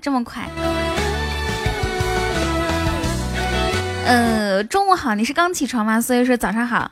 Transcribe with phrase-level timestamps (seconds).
[0.00, 0.48] 这么快。
[4.06, 6.00] 呃，中午好，你是刚起床吗？
[6.00, 6.90] 所以说早上好。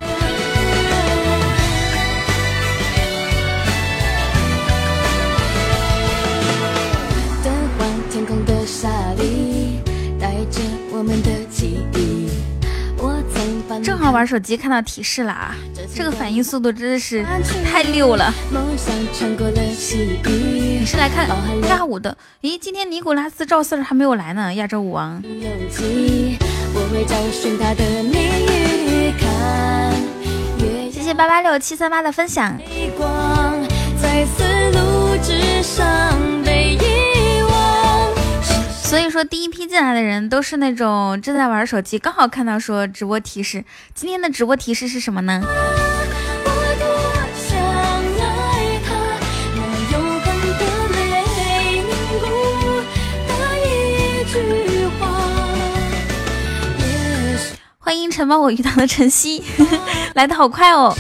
[13.83, 15.55] 正好玩手机看到提示了啊，
[15.97, 17.25] 这个反应速度真的是
[17.65, 18.31] 太溜了。
[18.51, 18.77] 你
[20.85, 21.27] 是来看
[21.71, 22.15] 亚舞的？
[22.43, 25.23] 咦，今天尼古拉斯赵四儿还没有来呢，亚洲舞王。
[30.93, 32.59] 谢谢八八六七三八的分享。
[38.89, 43.65] 所以说，第一批进来的人都是那种正在玩手机，刚好看到说直播提示。
[43.95, 45.43] 今天的直播提示是什么呢？
[57.79, 59.43] 欢迎承包我鱼塘的晨曦，
[60.15, 60.97] 来的好快哦。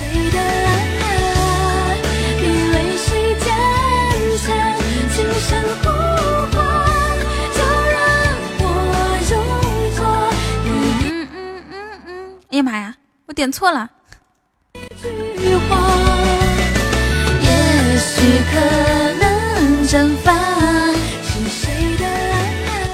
[12.56, 12.94] 哎呀妈呀，
[13.26, 13.90] 我点错了。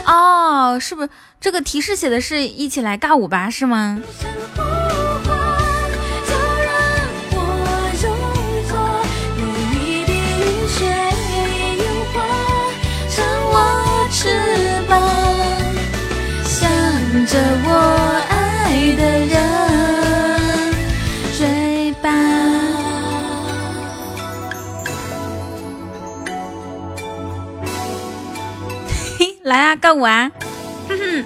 [0.05, 1.09] 哦，是不是
[1.41, 3.49] 这个提示写的是一起来尬舞吧？
[3.49, 4.03] 是吗？
[16.45, 16.69] 想
[17.27, 18.32] 着我。
[29.53, 30.31] 来啊，尬舞啊！
[30.89, 31.25] 哼哼，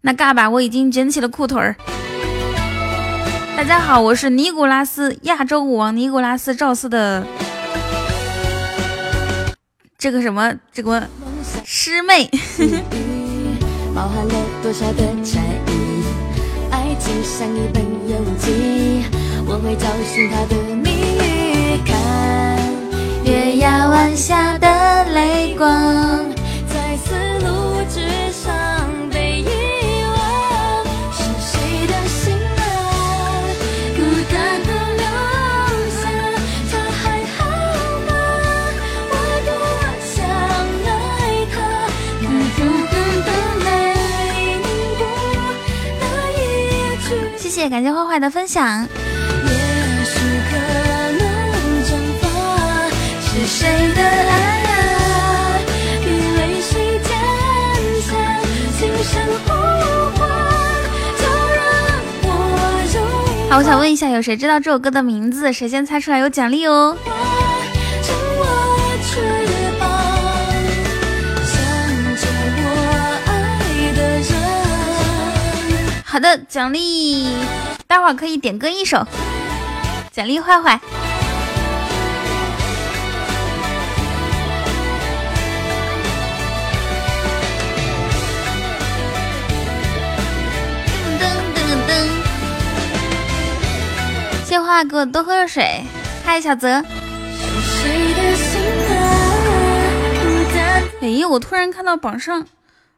[0.00, 1.76] 那尬吧，我已经卷起了裤腿儿。
[3.56, 7.24] 大家好，我是尼古拉斯亚洲舞王尼古拉斯赵四的
[9.96, 11.06] 这个什么这个
[11.64, 12.28] 师妹。
[13.94, 16.02] 包含了多少的猜疑？
[16.72, 17.80] 爱情像一本
[18.10, 19.04] 游记，
[19.46, 20.90] 我会找寻它的谜
[21.20, 21.78] 语。
[21.86, 22.58] 看
[23.24, 24.68] 月牙湾下的
[25.58, 25.68] 光
[26.68, 27.14] 在丝
[27.44, 27.98] 路之
[28.32, 29.48] 上被遗
[30.04, 32.62] 忘是谁的心啊
[33.96, 33.98] 孤
[34.32, 35.04] 单的留
[35.98, 36.00] 下
[36.70, 37.02] 他还
[37.34, 37.38] 好
[38.06, 38.10] 吗
[39.10, 39.12] 我
[39.46, 39.50] 多
[40.06, 40.14] 想
[40.86, 40.88] 爱
[41.52, 41.56] 他
[42.22, 42.96] 拿永恒
[43.26, 43.28] 的
[43.64, 43.66] 泪
[44.62, 44.64] 凝
[44.96, 45.00] 固
[45.98, 46.02] 的
[46.36, 46.38] 一
[47.08, 48.86] 句谢谢感谢坏坏的分享。
[49.44, 50.14] 也许
[50.50, 50.56] 可
[51.18, 51.22] 能
[51.82, 51.90] 蒸
[52.20, 52.24] 发
[53.20, 53.58] 是谁
[53.96, 54.57] 的爱
[63.50, 65.52] 好，我想问一下，有谁知道这首歌的名字？
[65.52, 66.96] 谁先猜出来有奖励哦。
[76.04, 77.28] 好的，奖励，
[77.86, 79.06] 待会儿可以点歌一首，
[80.12, 80.80] 奖励坏坏。
[94.78, 95.82] 谢坏坏给我多喝热水。
[96.24, 96.68] 嗨，小泽。
[101.00, 102.46] 哎，我突然看到榜上。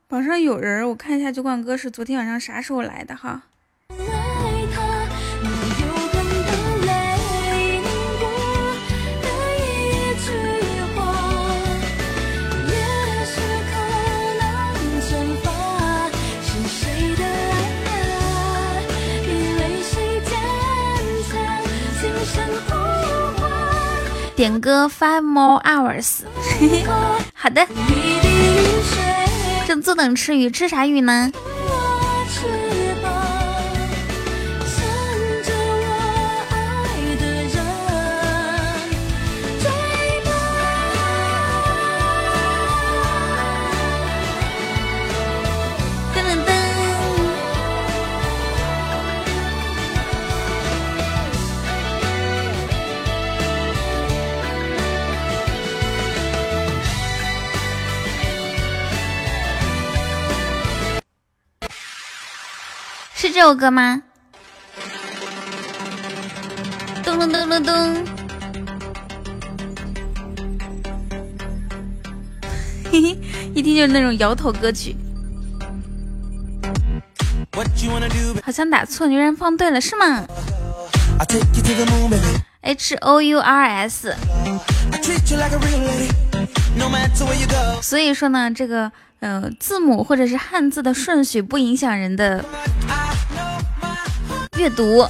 [0.07, 3.45] 榜上有人，我看一下酒馆哥是昨天晚上啥时候来的哈？
[24.41, 26.21] 点歌 Five More Hours，
[27.37, 27.67] 好的。
[29.67, 31.31] 正坐等吃鱼，吃啥鱼呢？
[63.31, 64.03] 是这首歌吗？
[67.05, 68.05] 咚咚咚咚咚！
[72.91, 73.19] 嘿嘿，
[73.55, 74.97] 一听就是那种摇头歌曲。
[78.43, 80.27] 好像打错，居然放对了，是吗
[82.63, 84.13] ？H O U R S。
[87.81, 88.91] 所以说呢，这个
[89.21, 92.45] 呃字母或者是汉字的顺序不影响人的
[94.59, 95.07] 阅读，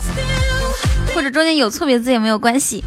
[1.14, 2.84] 或者中间有错别字也没有关系。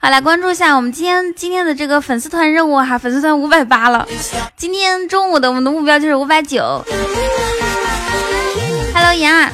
[0.00, 4.06] 好，来关注一下我们今天今天的这个粉丝团任务哈，粉丝团五百八了。
[4.56, 6.84] 今天中午的我们的目标就是五百九。
[8.94, 9.50] Hello，妍儿。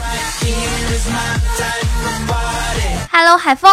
[3.10, 3.72] Hello，海风。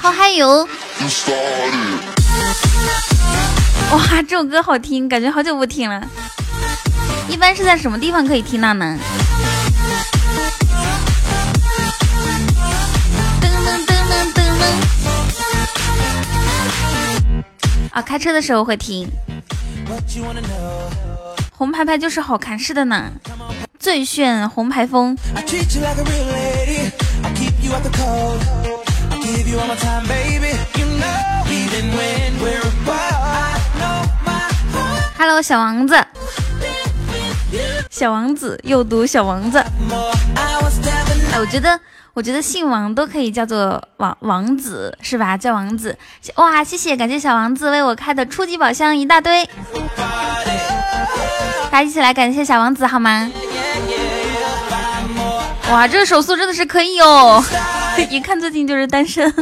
[0.00, 0.68] 好，嗨哟。
[3.90, 6.00] 哇，这首歌好听，感觉好久不听了。
[7.28, 8.98] 一般是在什么地方可以听到呢？
[17.90, 19.08] 啊，开车的时候会听。
[21.56, 23.10] 红牌牌就是好看，是的呢。
[23.78, 25.16] 最炫红牌风。
[35.16, 35.94] Hello，小王子，
[37.96, 39.58] 小王子又读小王子。
[39.58, 41.78] 哎，我觉得，
[42.12, 45.36] 我觉得姓王都可以叫做王王子，是吧？
[45.36, 45.96] 叫王子。
[46.34, 49.48] 哇，谢谢，感谢小王子为我开的初级宝箱一大堆。
[51.70, 53.30] 大家一起来感谢小王子好吗？
[55.70, 57.40] 哇，这个手速真的是可以哦，
[58.10, 59.32] 一看最近就是单身。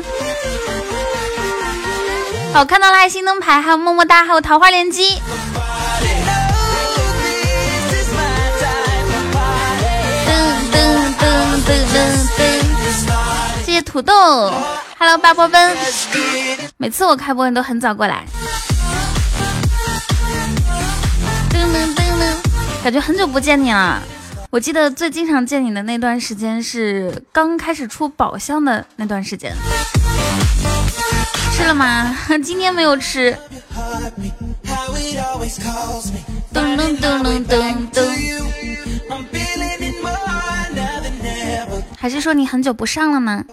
[2.52, 5.22] 好，看到了爱，心灯牌，还有么么哒，还有桃花连击。
[13.64, 14.52] 谢谢土豆
[14.98, 15.76] ，Hello 八波奔，
[16.76, 18.24] 每次我开播你都很早过来。
[21.50, 24.02] 噔噔噔噔，感觉很久不见你了。
[24.50, 29.54] 我记得最经常见你的那段时间是刚开始出宝箱的那段时间。
[31.54, 32.16] 吃了吗？
[32.42, 33.36] 今天没有吃。
[36.52, 38.02] 噔噔噔噔噔噔。
[42.02, 43.44] 还是说你很久不上了吗？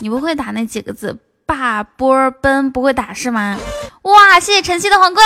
[0.00, 1.16] 你不会打那几个字？
[1.46, 3.56] 霸波奔不会打是吗？
[4.02, 5.24] 哇，谢谢晨曦的皇冠。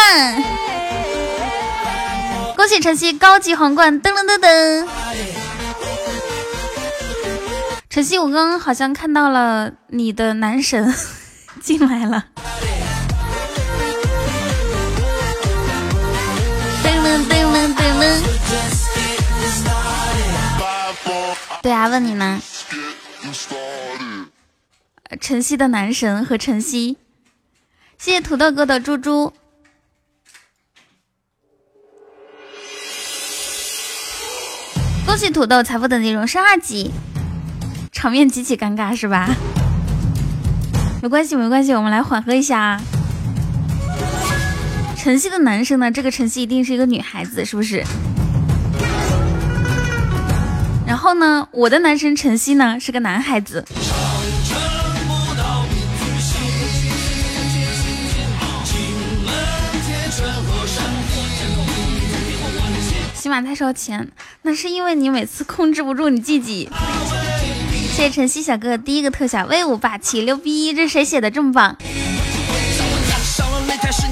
[2.55, 4.03] 恭喜晨曦高级皇冠！
[4.03, 4.87] 噔噔噔噔。
[7.89, 10.95] 晨曦，我刚刚好像看到了你的男神
[11.63, 12.27] 进来了。
[16.85, 18.30] 噔噔噔噔噔
[21.63, 22.41] 对啊，问你呢。
[25.21, 26.97] 晨曦的男神和晨曦，
[27.99, 29.33] 谢谢土豆哥的猪猪。
[35.05, 36.93] 恭喜土豆财富等级荣升二级，
[37.93, 39.29] 场面极其尴尬是吧？
[41.03, 42.81] 没关系没关系，我们来缓和一下啊。
[44.97, 45.91] 晨曦的男生呢？
[45.91, 47.85] 这个晨曦一定是一个女孩子，是不是？
[50.91, 53.65] 然后呢，我的男神晨曦呢是个男孩子。
[63.15, 64.11] 起码太烧钱，
[64.43, 66.69] 那是因为你每次控制不住你自己。
[67.93, 70.75] 谢谢晨曦小哥哥第一个特效，威武霸气，牛逼！
[70.75, 71.77] 这谁写的这么棒？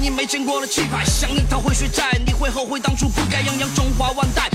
[0.01, 4.49] 你没见过的气派，想你逃回血债，你会后悔当初不该泱泱中华万代。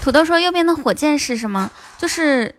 [0.00, 1.70] 土豆说右边的火箭是什么？
[1.98, 2.54] 就是。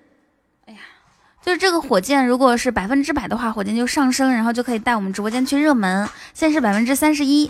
[1.43, 6.07] 就是这个火箭，如果是百分之百的话，火箭就上升，然后就可以带我们直播间去热门。
[6.35, 7.49] 现在是百分之三十一。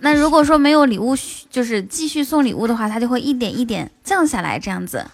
[0.00, 1.14] 那如果说没有礼物，
[1.50, 5.04] 就是继续送礼物的话，它就会一点一点降下来，这样子。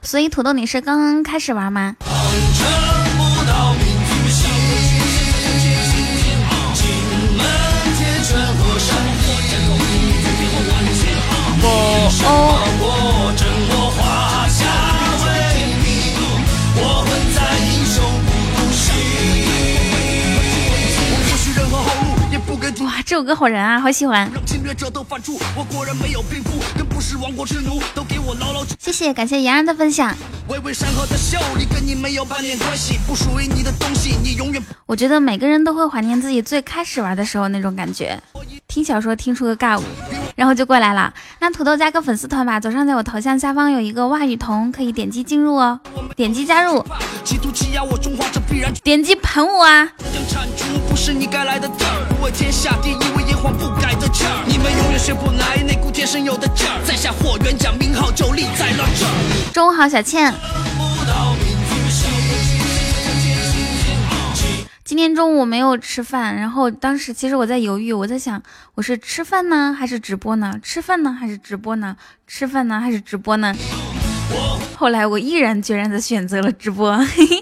[0.00, 1.96] 所以土豆，你是刚刚开始玩吗？
[11.64, 13.01] 哦。
[23.12, 24.30] 首歌好燃啊，好喜欢。
[28.78, 30.14] 谢谢，感谢延安的分享。
[34.86, 38.18] 我觉得每个人都会怀念自己最开始玩的时候那种感觉。
[38.66, 39.82] 听小说听出个尬舞，
[40.34, 41.12] 然后就过来了。
[41.40, 45.78] 那土豆加个粉丝团吧，左上角我头像下方有一个袜雨桐，可以点击进入哦。
[46.16, 46.82] 点击加入，
[48.82, 49.92] 点击捧我啊！
[59.52, 60.32] 中午好，小倩。
[64.84, 68.40] 今天中午没有吃饭，然后当时其实我在犹豫，我在想
[68.76, 70.54] 我是吃饭呢还是直播呢？
[70.62, 71.96] 吃饭呢还是直播呢？
[72.28, 73.52] 吃饭呢还是直播呢？
[74.76, 76.96] 后来我毅然决然的选择了直播。
[77.16, 77.41] 对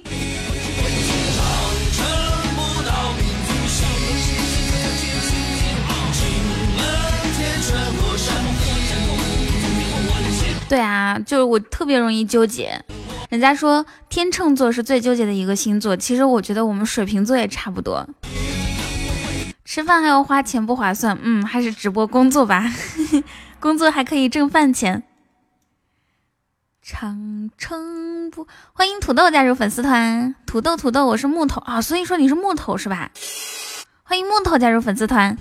[11.18, 12.82] 就是我特别容易纠结。
[13.28, 18.08] 人家说天秤座是最纠结的一个星座，其实我觉得我们水瓶座也差不多。
[19.64, 22.72] 吃饭还要花钱不划算，嗯，还是直播工作吧，
[23.60, 25.04] 工作还可以挣饭钱。
[26.82, 33.12] 长城不欢迎土豆加入粉丝团，土豆土豆，我是木头啊，所以说你是木头是吧？
[34.02, 35.36] 欢迎木头加入粉丝团。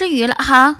[0.00, 0.74] 吃鱼了，好。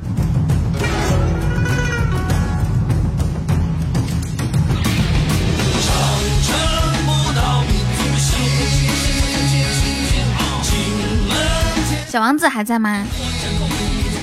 [12.08, 13.04] 小王子还在吗？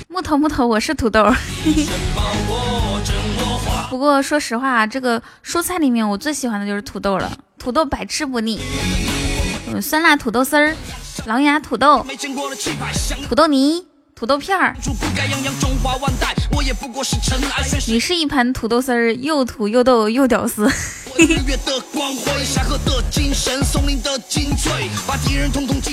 [0.07, 1.31] 木头木头，我是土豆。
[3.91, 8.59] 不过说实话，这个蔬菜里面我最喜欢的就是土豆了，土豆百吃不腻。
[9.71, 10.75] 嗯，酸辣土豆丝儿，
[11.27, 12.03] 狼牙土豆，
[13.29, 13.85] 土豆泥。
[14.17, 14.75] 土豆片儿，
[17.86, 20.67] 你是一盘土豆丝儿，又土又逗又屌丝。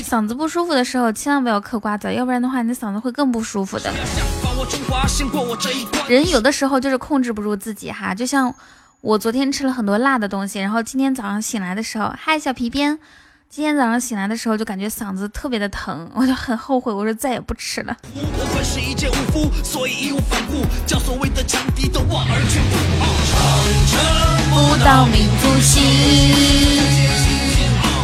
[0.02, 3.92] 嗓子不舒服的时候，千万不要嗑瓜子，要不然的话，你的嗓子会更不舒服的。
[6.08, 8.54] 人有的时候就是控制不住自己哈，就像
[9.02, 12.98] 我昨天吃了很多辣的东西，然后今天早上醒来的时候，嗨，小皮鞭。
[13.54, 17.96] 今天早上醒来的时候就感觉嗓子特别的疼， 我就很后悔，我说再也不吃了。
[24.50, 25.84] 不到民族心，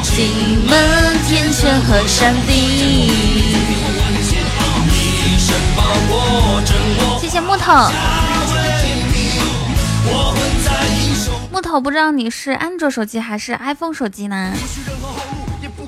[0.04, 0.28] 金
[0.68, 3.10] 门天泉和山地。
[7.20, 7.90] 谢谢木头。
[11.50, 14.52] 木头不知道你是安卓手机还是 iPhone 手机呢？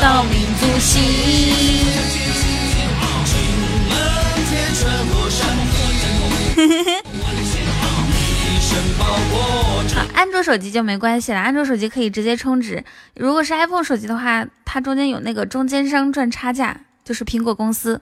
[0.00, 1.02] 到民族心。
[9.92, 12.82] 好，安卓手机就没关系了，安卓手机可以直接充值。
[13.14, 18.00] 如果是 iPhone 手机的话，它中间有那个中间商赚差价，就是苹果公司。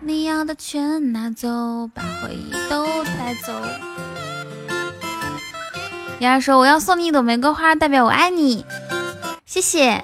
[0.00, 3.52] 你要的全拿走，把回忆都带走。
[6.20, 8.64] 丫儿说我要送你一朵玫瑰花，代表我爱你。
[9.52, 10.00] 谢谢，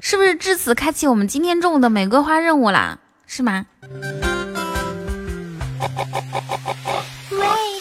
[0.00, 3.00] 是不是至此开启我们今天中午的玫瑰花任务啦？
[3.26, 3.66] 是吗？
[3.82, 3.90] 喂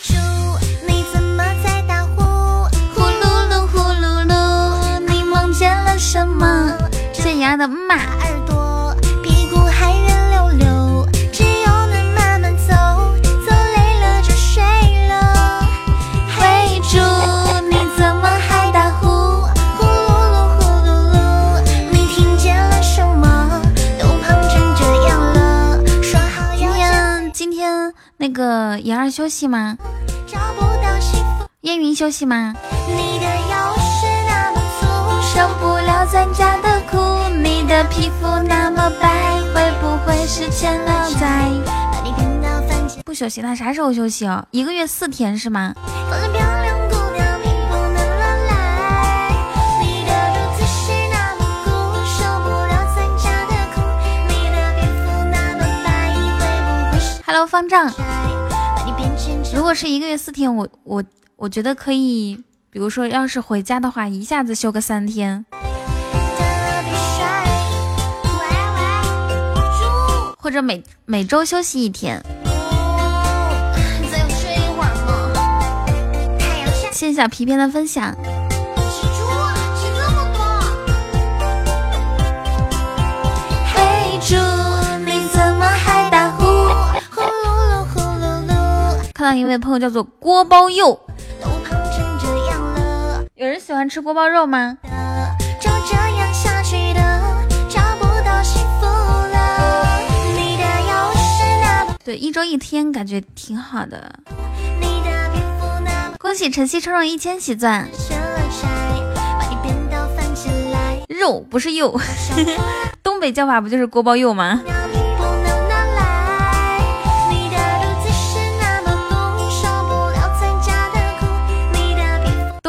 [0.04, 0.16] 猪，
[0.86, 2.22] 你怎么在打呼？
[2.94, 6.78] 呼噜噜呼噜噜，你梦见了什么？
[7.14, 7.96] 谢谢丫的妈。
[29.10, 29.78] 休息吗？
[31.62, 32.54] 燕云休息吗？
[35.34, 36.98] 受不了咱家的苦，
[37.30, 41.50] 你的皮肤那么白，会不会是欠了债？
[43.06, 44.46] 不休息，那啥时候休息哦？
[44.52, 45.74] 一个月四天是吗
[57.26, 57.92] ？Hello，方丈。
[59.58, 61.04] 如果是一个月四天，我我
[61.36, 62.44] 我觉得可以。
[62.70, 65.44] 比如说，要是回家的话，一下子休个三天，
[70.38, 72.22] 或者每每周休息一天。
[74.12, 74.94] 再睡一会儿
[75.34, 75.88] 嘛。
[76.92, 78.16] 谢谢小皮片的分享。
[89.18, 91.00] 看到一位朋友叫做锅包肉。
[93.34, 94.78] 有人喜欢吃锅包肉吗？
[102.06, 104.14] 对，一周一天感觉挺好的。
[106.20, 107.90] 恭喜晨曦抽中一千喜钻。
[111.10, 112.00] 肉不是肉，
[113.02, 114.62] 东北叫法不就是锅包肉吗？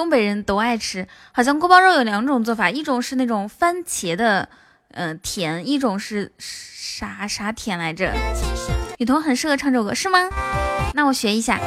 [0.09, 4.49] 东北人都爱吃，好像锅包肉有两种做法，一种是那种番茄的，
[4.93, 8.15] 嗯，甜，一种是啥啥甜来着？
[8.97, 10.19] 雨桐很适合唱这首歌，是吗？
[10.95, 11.61] 那我学一下。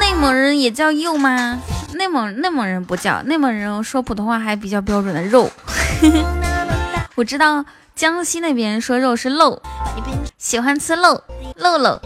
[0.00, 1.60] 内蒙人也叫肉吗？
[2.00, 5.50] 内蒙内蒙人不叫，内蒙人说普通话还比较标准的肉。
[7.14, 7.62] 我知道
[7.94, 9.60] 江西那边说肉是漏，
[10.38, 11.22] 喜欢吃漏
[11.56, 12.00] 漏漏。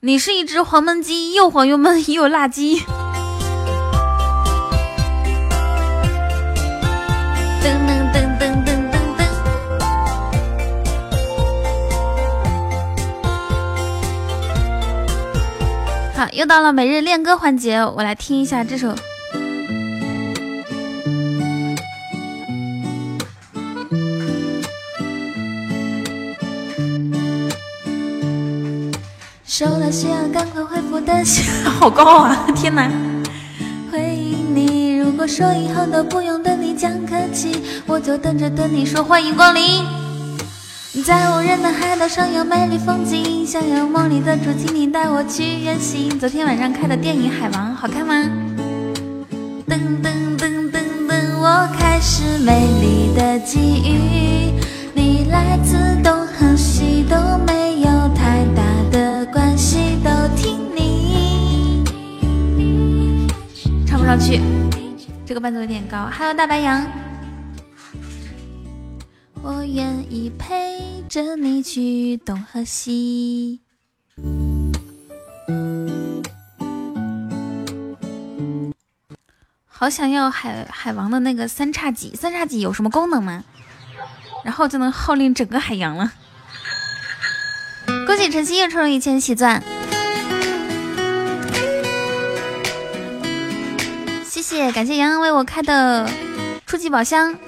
[0.00, 2.82] 你是一只黄焖鸡，又黄又焖又辣鸡。
[16.18, 18.92] 好，又到了每日练歌环节，我来听一下这首。
[29.46, 32.36] 收了信，赶快回复的信， 好高啊！
[32.52, 32.90] 天哪！
[33.92, 39.84] 回应你，如果说以后都不用对你讲客气，我就等着等你说欢迎光临。
[41.04, 46.18] 在无人的海岛上有美丽风景，想要梦里的主题，你带我去远行。
[46.18, 48.14] 昨天晚上看的电影《海王》好看吗？
[49.68, 54.54] 噔噔噔噔噔，我开始美丽的际遇。
[54.94, 61.84] 你来自东和西都没有太大的关系，都听你。
[63.86, 64.40] 唱不上去，
[65.26, 66.08] 这个伴奏有点高。
[66.10, 66.84] Hello，大白羊。
[69.40, 70.77] 我愿意陪
[71.24, 73.60] 着你去东和西。
[79.66, 83.44] 好想要海海王的那个三叉戟，三叉戟有什么功能吗？
[84.44, 86.12] 然后就能号令整个海洋了。
[88.06, 89.62] 恭喜晨曦又抽了一千喜钻，
[94.24, 96.10] 谢谢，感谢洋洋为我开的
[96.66, 97.38] 初级宝箱。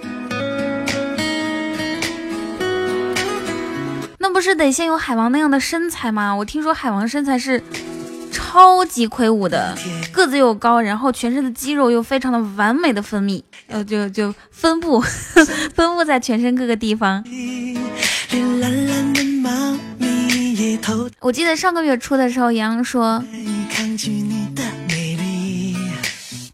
[4.23, 6.37] 那不是得先有海王那样的身材吗？
[6.37, 7.63] 我听说海王身材是
[8.31, 9.75] 超级魁梧的，
[10.13, 15.01] 个子又高，然后全身的肌肉又非常的完美的分泌，呃，就就分布
[15.75, 17.25] 分布在全身各个地方。
[21.21, 23.25] 我记得上个月初的时候，洋洋说，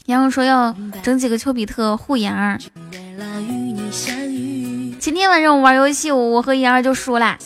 [0.07, 2.61] 洋洋说要整几个丘比特护眼儿。
[5.07, 7.39] 今天晚上我玩游戏，我我和妍儿就输了。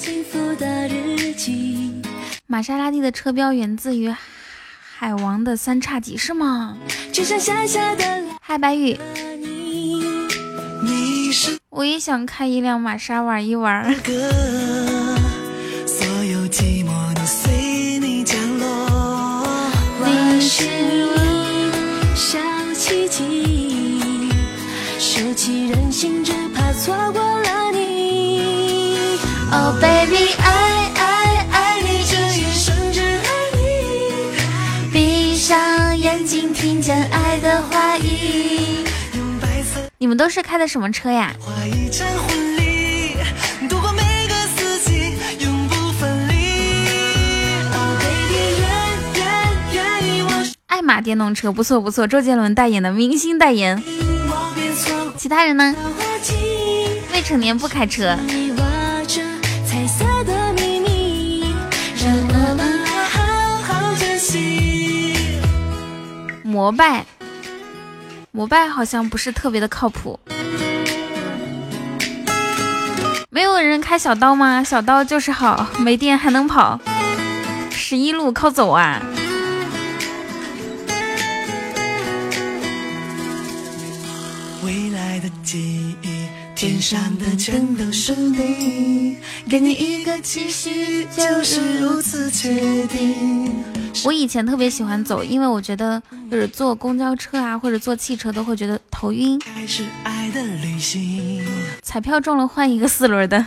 [2.46, 4.10] 玛莎拉蒂的车标源自于
[4.96, 6.78] 海王的三叉戟，是吗？
[8.40, 8.98] 嗨，白宇，
[11.68, 13.94] 我也想开一辆玛莎玩一玩。
[24.98, 27.39] 舍弃任性，只怕错过
[29.52, 34.92] oh baby，爱爱爱你这一生只爱你。
[34.92, 37.96] 闭上眼睛听见爱的话，
[39.98, 41.34] 你们都是开的什么车呀？
[50.66, 53.82] 爱玛电动车不错不错，周杰伦代言的明星代言。
[55.18, 55.74] 其他人呢？
[57.12, 58.16] 未成年不开车。
[66.60, 67.06] 摩拜，
[68.32, 70.20] 摩拜好像不是特别的靠谱。
[73.30, 74.62] 没有人开小刀吗？
[74.62, 76.78] 小刀就是好，没电还能跑。
[77.70, 79.00] 十一路靠走啊！
[86.60, 89.16] 天上的全都是你，
[89.48, 93.64] 给你一个期许，就是如此确定。
[94.04, 99.40] 我以前特别喜欢走，因为我觉得就是坐公交车啊，或者坐汽车都会觉得头晕。
[101.80, 103.42] 彩票中了换一个四轮的。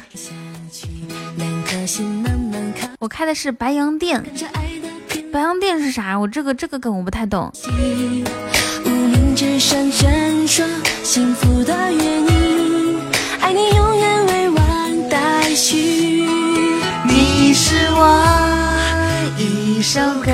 [2.98, 4.24] 我开的是白洋淀，
[5.32, 6.18] 白洋淀是啥？
[6.20, 7.54] 我这个这个梗我不太懂。
[13.52, 16.26] 你永远未完待续。
[17.06, 18.24] 你是我。
[19.38, 20.32] 一首歌。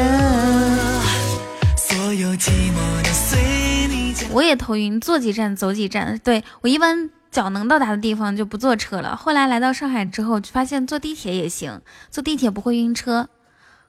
[1.75, 6.19] 所有寂寞的随你我也头晕，坐几站走几站。
[6.23, 9.15] 对我一般脚能到达的地方就不坐车了。
[9.15, 13.29] 后来来到上海之后，就发现坐地铁也行，坐地铁不会晕车。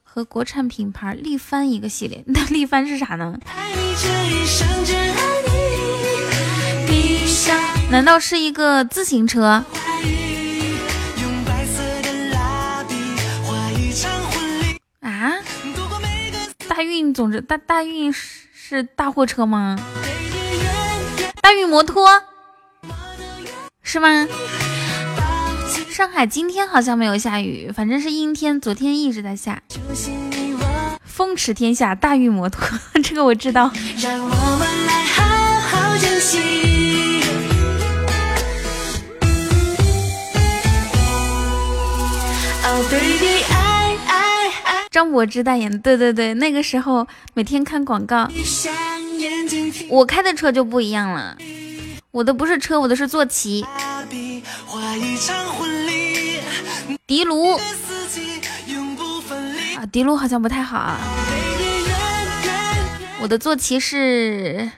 [0.03, 3.39] 和国产品牌力帆一个系列，那力帆是啥呢？
[7.91, 9.65] 难道是一个自行车？
[15.01, 15.33] 啊，
[16.69, 19.77] 大运总之大大运是是大货车吗？
[21.43, 22.07] 大运摩托
[23.83, 24.29] 是吗？
[25.91, 29.61] 上海今天好像没有下雨，反正是阴天，昨天一直在下。
[31.05, 32.67] 风驰天下，大运摩托，
[33.03, 33.71] 这个我知道。
[44.91, 48.29] 张柏芝代言，对对对，那个时候每天看广告。
[49.89, 51.37] 我开的车就不一样了，
[52.11, 53.65] 我的不是车，我的是坐骑。
[57.07, 57.53] 迪卢
[59.77, 60.99] 啊，迪卢好像不太好啊。
[63.21, 64.71] 我的坐骑是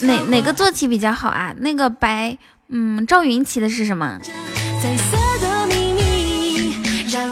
[0.00, 1.54] 哪哪个坐骑比较好啊？
[1.58, 2.38] 那个白，
[2.68, 4.18] 嗯，赵云骑的是什么？
[4.80, 6.72] 彩色的秘密，
[7.10, 7.28] 让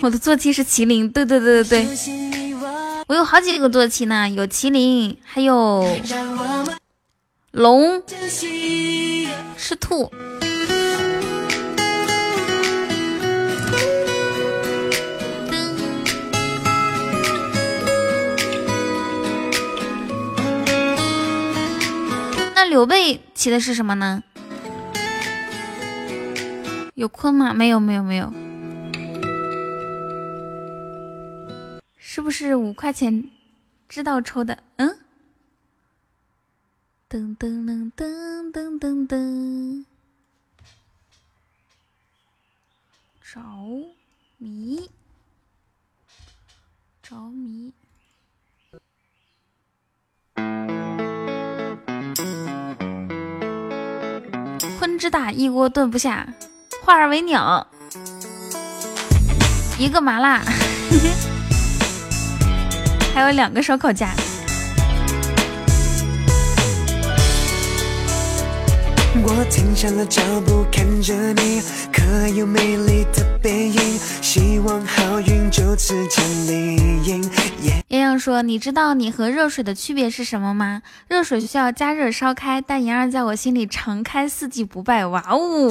[0.00, 1.88] 我的坐骑是麒麟，对对对对对，
[3.08, 5.84] 我有好几个坐骑呢，有麒麟，还有
[7.52, 8.02] 龙，
[9.56, 10.12] 是兔。
[22.54, 24.22] 那刘备骑的是什么呢？
[26.94, 27.52] 有鲲吗？
[27.52, 28.32] 没有没有没有。
[31.96, 33.28] 是不是五块钱
[33.88, 34.62] 知道抽的？
[34.76, 34.96] 嗯，
[37.10, 39.84] 噔噔噔噔噔噔噔，
[43.20, 43.40] 着
[44.38, 44.88] 迷，
[47.02, 47.72] 着迷，
[54.78, 56.32] 鲲之大，一锅炖不下，
[56.84, 57.66] 化而为鸟，
[59.78, 60.42] 一个麻辣。
[63.14, 64.10] 还有两个烧烤架。
[69.26, 76.84] 我停下了脚步，看着你可有美丽的背影，希望好运就此降临。
[77.88, 80.82] 洋洋说：“你知道你和热水的区别是什么吗？
[81.08, 85.70] 热水需要加热烧开，但妍儿在我心里常开，四季不败。”哇哦！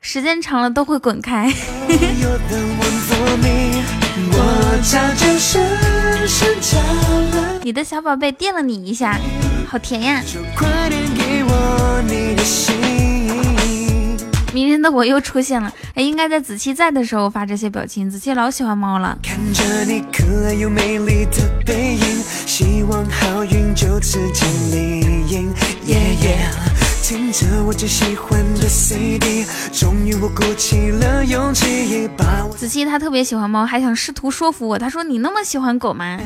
[0.00, 1.52] 时间长了都会滚开。
[7.62, 9.18] 你的小宝贝电了你一下，
[9.68, 10.22] 好甜呀！
[14.52, 18.08] 迷人的我又出现了，哎，应该在子期在的时候发这些表情。
[18.08, 19.18] 子期老喜欢猫了。
[27.08, 34.76] 听着我最喜欢的 CD，终于我鼓起了勇气，把子期他特别喜欢猫，还想试图说服我。
[34.76, 36.18] 他说：“你那么喜欢狗吗？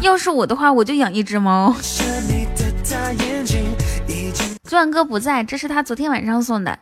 [0.00, 1.76] 要是我的话，我就养一只猫。”
[4.64, 6.78] 昨晚哥不在，这是他昨天晚上送的。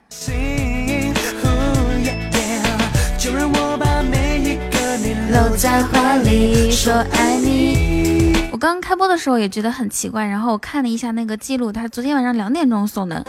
[5.33, 7.82] 搂在怀里说爱你。
[8.63, 13.27] 刚开播的时候也觉得很奇怪，然后我看了一下那个记录，他昨天晚上两点钟送的。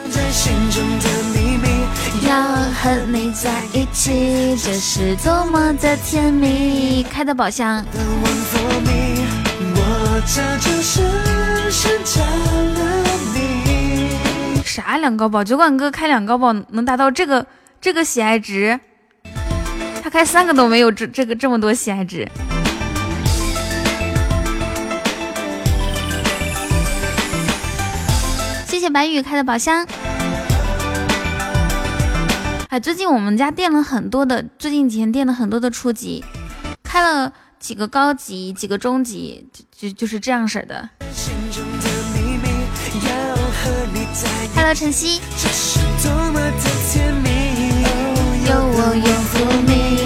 [2.22, 2.40] 要
[2.80, 7.02] 和你在一起，这是多么的甜蜜。
[7.02, 7.84] 开的宝箱。
[14.64, 15.44] 啥两高宝？
[15.44, 17.44] 酒馆哥开两高宝能达到这个
[17.82, 18.80] 这个喜爱值？
[20.04, 22.30] 他开三个都没有这这个这么多喜爱值。
[28.84, 29.88] 谢谢白宇开的宝箱。
[32.68, 36.22] 哎，最近我们家垫了很多的，最近几天垫了很多的初级，
[36.84, 40.90] 开了几个高级，几个中级，就就就是这样式的。
[44.54, 45.22] Hello，晨曦。
[48.46, 50.04] 有我拥护你。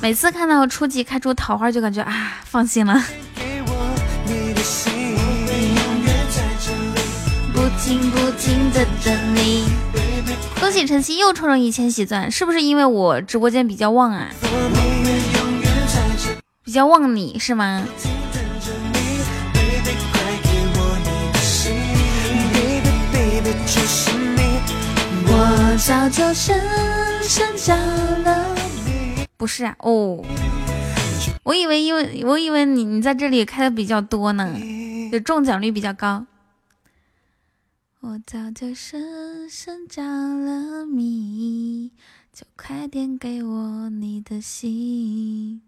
[0.00, 3.02] 每次看到初级开出桃花，就感觉啊，放心了。
[7.80, 9.64] 不停不停的等你。
[10.60, 14.28] 恭喜晨曦又抽中一千喜钻，是不是因为我直播间比较旺啊？
[16.62, 17.82] 比较旺你是吗？
[25.26, 26.60] 我早就深
[27.22, 28.46] 深着了
[28.84, 29.24] 迷。
[29.38, 30.22] 不是啊，哦，
[31.44, 34.54] 我以为因为我以为你你在这里开的比较多呢，
[35.10, 36.26] 就中奖率比较高。
[38.02, 41.92] 我早就深深着了迷，
[42.32, 45.60] 就快点给我你的心。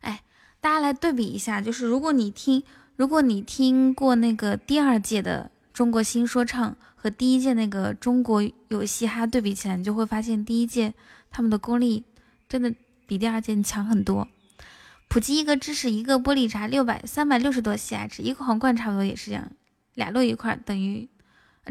[0.00, 0.22] 哎，
[0.60, 2.62] 大家来对比一下，就是如果你听，
[2.96, 6.76] 如果你听过那个第二届的中国新说唱。
[6.96, 10.94] 和第一届那个中国有嘻哈对比起来，你就会发现第一届
[11.30, 12.02] 他们的功力
[12.48, 12.74] 真的
[13.06, 14.26] 比第二届强很多。
[15.08, 19.52] 普及一个知识，一个玻璃茶六百三百六十多喜爱值，一个皇冠差不多也是这样，
[19.92, 21.06] 俩摞一块等于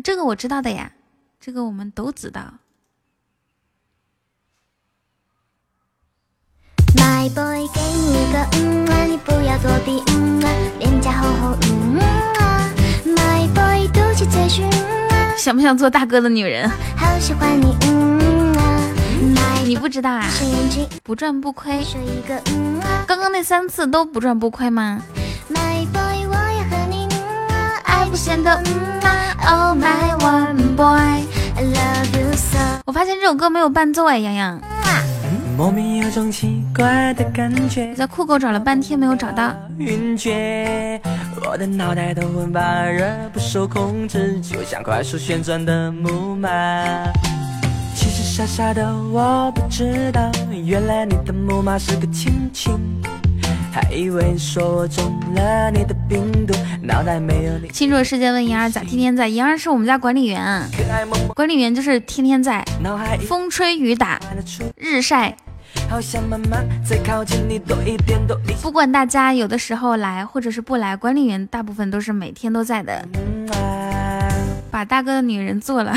[0.02, 0.92] 这个我知道的呀，
[1.40, 2.54] 这个我们都知道。
[6.96, 12.74] My boy，给你一个嗯啊，你不要作弊嗯啊，脸颊厚厚嗯啊
[13.06, 14.70] ，My boy，嘟起嘴唇。
[15.38, 16.70] 想不想做大哥的女人？
[19.66, 20.28] 你不知道啊？
[21.04, 21.86] 不赚不亏。
[23.08, 25.02] 刚刚那三次都不赚不亏吗？
[32.86, 34.62] 我发现这首歌没有伴奏哎，洋洋。
[35.58, 37.90] 莫名有种奇怪的感觉。
[37.90, 39.52] 我在酷狗找了半天没有找到。
[39.80, 41.02] 晕厥，
[41.44, 46.50] 我的脑袋都很发热，不受控制，就像快速旋转的木马。
[47.96, 52.74] 其实傻傻的我不知道，原来你的木马是个亲亲。
[53.74, 57.68] 还以为说我中了你的病毒，脑袋没有你。
[57.70, 59.28] 清楚世界问莹儿咋天天在？
[59.28, 60.64] 莹儿是我们家管理员，
[61.34, 62.64] 管理员就是天天在，
[63.28, 64.20] 风吹雨打，
[64.78, 65.36] 日晒。
[68.62, 73.04] 不管大家有的时候来或者是不来，管理员大部分都是每天都在的。
[74.70, 75.96] 把大哥的女人做了，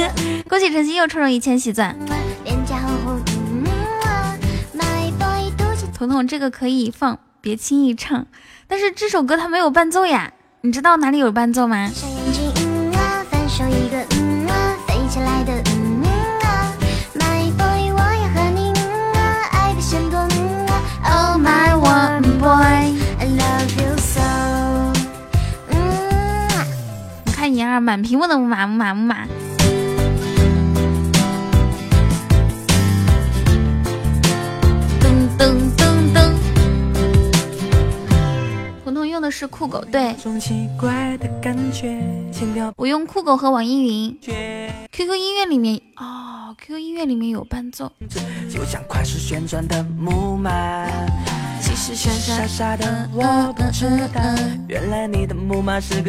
[0.48, 1.94] 恭喜晨曦又抽中一千喜钻。
[5.98, 8.24] 彤彤，这个可以放，别轻易唱。
[8.68, 11.90] 但是这首歌它没有伴奏呀，你知道哪里有伴奏吗？
[27.24, 29.26] 你看妍儿满屏幕的木马木马木马。
[39.30, 40.16] 是酷狗，对。
[42.76, 44.18] 我用酷狗和网易云
[44.90, 47.92] ，QQ 音乐里面哦，QQ 音乐里面有伴奏。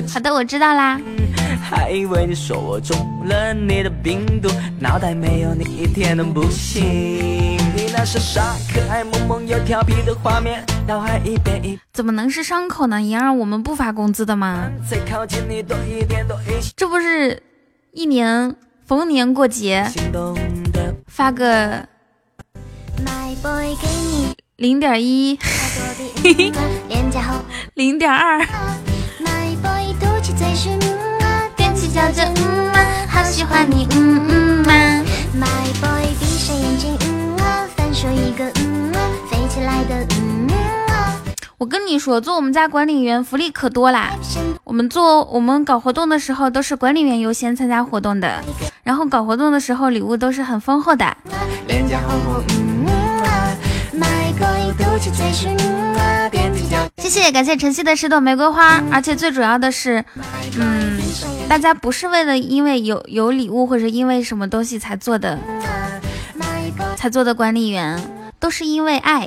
[0.07, 0.99] 好的，我知道啦。
[1.61, 7.48] 还以为你说我中了你的病毒，脑袋没有你一天都不行。
[7.99, 11.77] 你那傻傻可爱萌萌又调皮的画面，脑海一遍一。
[11.91, 13.01] 怎么能是伤口呢？
[13.01, 14.71] 莹儿，我们不发工资的吗？
[16.77, 17.43] 这不是
[17.91, 18.55] 一年
[18.87, 19.85] 逢年过节
[21.07, 21.85] 发个
[24.55, 25.37] 零点一，
[27.75, 28.39] 零点二。
[31.91, 34.71] 叫着嗯嘛，好喜欢你嗯嗯嘛。
[35.35, 37.35] My boy，闭上眼睛嗯
[37.99, 40.47] 啊，翻出一个嗯啊，飞起来的嗯
[40.87, 41.13] 啊。
[41.57, 44.11] 我跟你说，做我们家管理员福利可多啦。
[44.63, 48.41] 我们做我们搞活动的时候，都是管理员优先参加活动的，
[48.83, 51.17] 然后搞活动的时候礼物都是很丰厚的。
[56.97, 60.05] 谢谢，感谢晨曦的十朵玫瑰花，而且最主要的是，
[60.57, 61.01] 嗯，
[61.49, 65.37] 大家不是为了因为有有礼物或者因为什么东西才做的，
[66.99, 67.97] 才做的管理员，
[68.41, 69.25] 都是因为爱，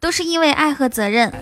[0.00, 1.32] 都是因为爱和责任。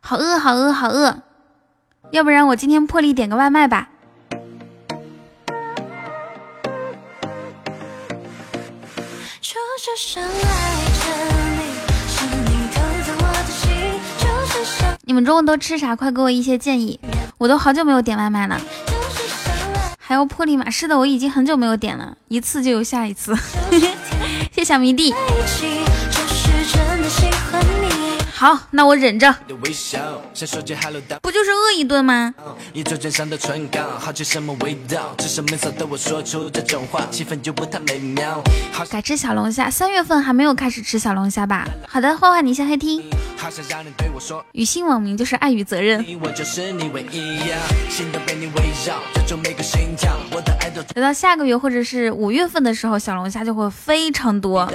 [0.00, 1.18] 好饿，好饿，好饿！
[2.12, 3.90] 要不然我今天破例点个外卖吧。
[15.04, 15.96] 你们中午都吃啥？
[15.96, 17.00] 快给我一些建议！
[17.36, 18.60] 我都好久没有点外卖了，
[19.98, 20.70] 还要破例吗？
[20.70, 23.36] 是的，我已经很久没有点了，一次就有下一次。
[24.54, 25.12] 谢谢小迷弟。
[28.42, 29.32] 好，那我忍着，
[31.22, 32.34] 不就是饿一顿吗？
[38.90, 41.68] 改吃小龙虾，三月份还没有开始吃小龙虾吧？
[41.86, 43.00] 好的，坏坏你先黑听。
[44.50, 46.04] 语信网名就是爱与责任。
[50.92, 54.68] 等到下个月或者是五月份的时候，小龙虾就会非常多。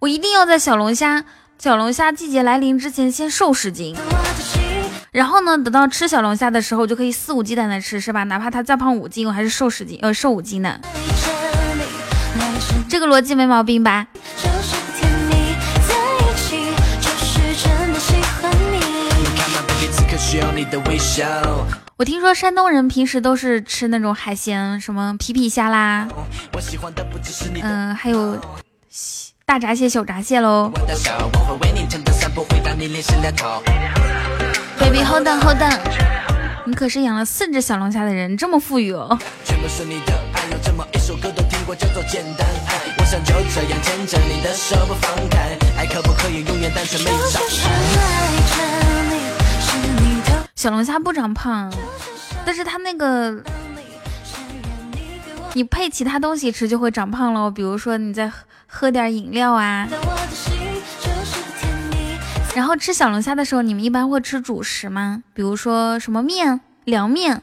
[0.00, 1.24] 我一定要在小龙虾。
[1.58, 3.96] 小龙虾季节来临之前先瘦十斤，
[5.12, 8.24] 然后呢，等到吃小龙虾的时候就可以肆无忌惮的吃，是吧？
[8.24, 10.78] 哪怕它再胖五斤，我还是瘦十斤，呃，瘦五斤呢。
[12.88, 14.06] 这个逻辑没毛病吧？
[21.96, 26.06] 我听说山东人平时都是吃那种海鲜，什么皮皮虾啦，
[27.62, 28.38] 嗯，还有。
[29.46, 30.72] 大闸蟹、小闸蟹喽
[34.78, 35.78] ！Baby hold on hold on，
[36.64, 39.18] 你可是养了四只小龙虾的人，这么富裕哦！
[50.56, 51.70] 小龙虾不长胖，
[52.46, 53.44] 但是它那个，
[55.52, 58.32] 你配其他东西吃就会长胖喽，比如说你在。
[58.76, 59.88] 喝点饮料啊，
[62.56, 65.22] 然后吃小龙虾的时候，你们一般会吃主食吗？
[65.32, 67.40] 比如说什么面、凉面。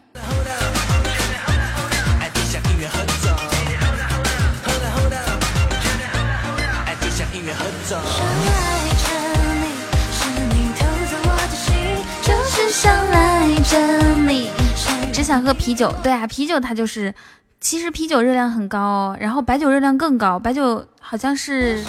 [15.14, 17.16] 只想喝啤酒，对啊，啤酒它就是。
[17.62, 20.39] 其实啤酒热量很高，然后白酒热量更高。
[20.39, 21.86] 白酒好像是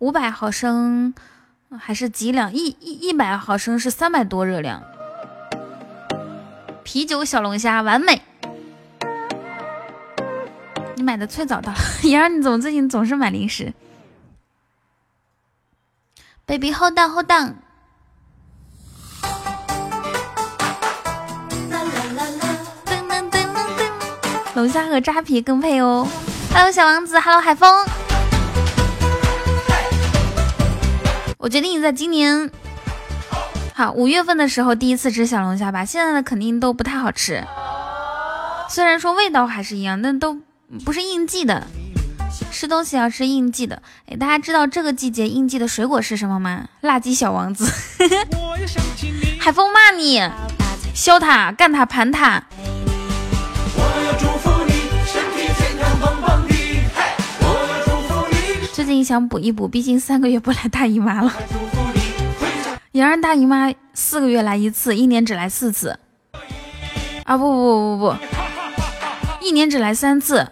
[0.00, 1.14] 五百毫升
[1.78, 2.52] 还是几两？
[2.52, 4.82] 一一一百毫升是三百多热量。
[6.82, 8.22] 啤酒小龙虾完美。
[10.96, 13.72] 你买的脆枣到了， 妍儿你怎么最近总是买零食
[16.44, 17.63] ？Baby hold on hold on。
[24.54, 26.06] 龙虾和扎啤更配哦。
[26.52, 27.84] Hello，小王子，Hello，海风。
[31.38, 32.50] 我决定在今年
[33.74, 35.84] 好五月份的时候第一次吃小龙虾吧。
[35.84, 37.44] 现在的肯定都不太好吃，
[38.70, 40.38] 虽然说味道还是一样，但都
[40.84, 41.66] 不是应季的。
[42.52, 43.82] 吃东西要吃应季的。
[44.06, 46.68] 哎，大家知道这个季节应季的水果是什么吗？
[46.80, 47.68] 辣鸡小王子。
[49.40, 50.22] 海风骂你，
[50.94, 52.44] 削他，干他，盘他。
[58.84, 61.32] 最近想补一补，毕竟三个月不来大姨妈了。
[62.92, 65.98] 洋儿大姨妈四个月来一次，一年只来四次。
[67.24, 68.16] 啊不不不不不，
[69.40, 70.46] 一年只来三次。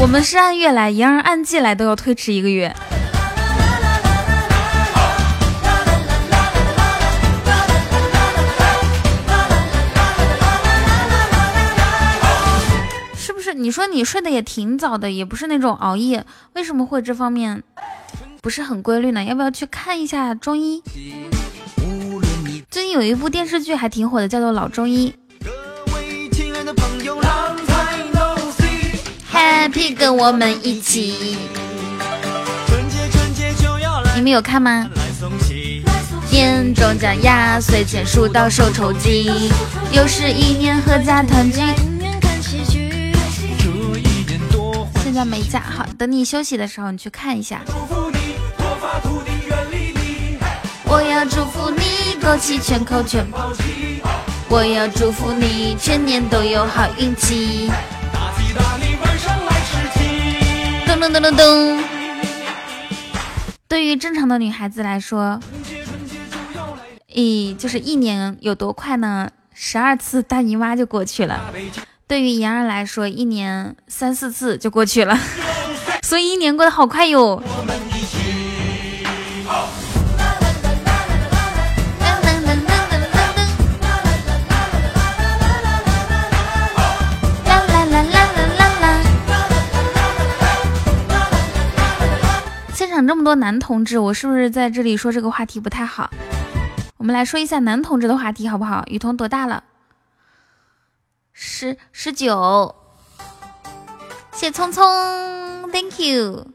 [0.00, 2.72] 我们是按月来，洋儿按季来都要推迟一个月。
[13.54, 16.24] 你说你睡得也挺早的，也不是那种熬夜，
[16.54, 17.62] 为什么会这方面
[18.40, 19.22] 不是很规律呢？
[19.24, 20.82] 要不要去看一下中医？
[22.70, 25.12] 最近有一部电视剧还挺火的，叫做《老中医》。
[29.32, 31.36] Happy，跟我们一起。
[34.14, 34.88] 你们有看吗？
[36.30, 39.50] 年终奖、压岁钱、数到手抽筋，
[39.92, 41.60] 又是一年合家团聚。
[45.22, 47.60] 现在没假，好，等你休息的时候你去看一下。
[50.84, 52.18] 我要祝福你。
[52.20, 54.02] 枸杞全口全抛弃，
[54.48, 57.70] 我要祝福你全年都有好运气。
[60.88, 61.84] 噔噔噔噔噔。
[63.68, 65.38] 对于正常的女孩子来说，
[67.14, 69.30] 咦，就是一年有多快呢？
[69.54, 71.52] 十二次大姨妈就过去了。
[72.06, 75.18] 对于妍儿来说，一年三四次就过去了，
[76.02, 77.42] 所以一年过得好快哟。
[92.92, 96.10] 场这么多男同志，我是不是在这里说这个话题不太好？
[96.98, 98.84] 我们来说一下男同志的话题好不好？
[98.86, 99.64] 雨桐多大了？
[101.44, 102.72] 十十九。
[104.32, 104.84] 谢聪聪
[105.72, 106.46] ，Thank you。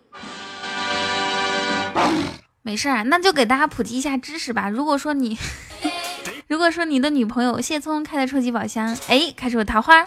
[2.61, 4.69] 没事儿，那就给大家普及一下知识吧。
[4.69, 5.37] 如果说你，
[6.47, 10.05] 如果说你的女朋友谢聪开的初级宝箱，哎，开始有桃花。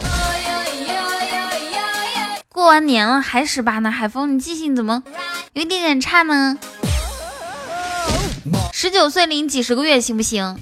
[2.49, 5.03] 过完年了还十八呢，海风，你记性怎么？
[5.53, 6.57] 有一点点差呢，
[8.73, 10.57] 十九岁零几十个月行不行？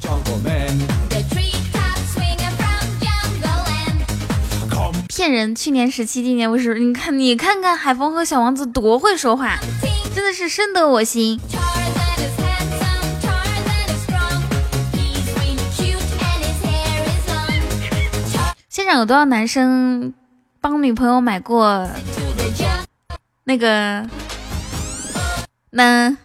[5.20, 5.54] 骗人！
[5.54, 6.80] 去年十七，今年五十？
[6.80, 9.58] 你看，你看看海风和小王子多会说话，
[10.16, 11.38] 真的是深得我心。
[18.70, 20.14] 现场有多少男生
[20.62, 21.86] 帮女朋友买过
[23.44, 24.08] 那个？
[25.72, 26.16] 那，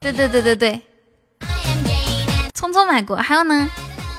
[0.00, 0.80] 对对对对对，
[2.58, 3.70] 聪聪买过，还有呢，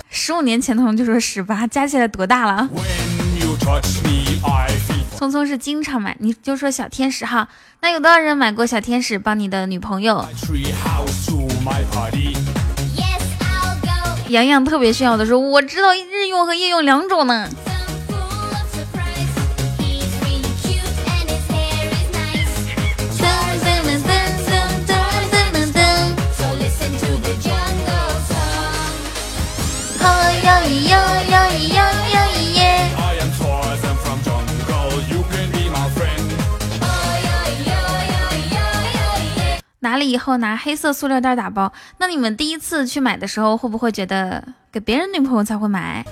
[0.09, 2.69] 十五年前的就说十八，加起来多大了？
[5.17, 7.49] 聪聪是经常买，你就说小天使哈，
[7.81, 10.25] 那有多少人买过小天使帮你的女朋友？
[14.29, 17.49] 洋洋特别炫耀的说，我知道日用和夜用两种呢。
[39.81, 46.05] 拿了以后拿黑色塑料袋打包，那你们第一次去买的时候会不会觉得给别人女朋友才会买？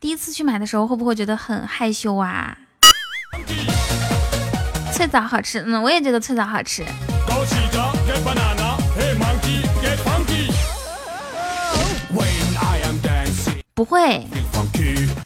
[0.00, 2.56] 第一次去买的时候会不会觉得很害羞啊？
[4.92, 6.82] 脆枣好吃，嗯，我也觉得脆枣好吃。
[13.76, 14.24] 不会，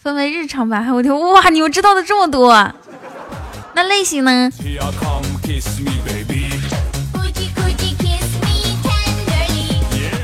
[0.01, 2.73] 分为日常版还有天哇，你们知道的这么多，
[3.75, 4.51] 那类型呢？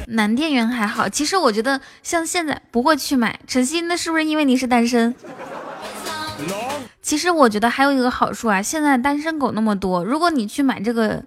[0.06, 3.38] 男店员还好，其实我觉得像现在不会去买。
[3.46, 5.14] 晨曦，那是不是因为你是单身？
[7.02, 11.22] 其实我觉得还有一个好处啊，现在单身狗那么多，如果你去买这个，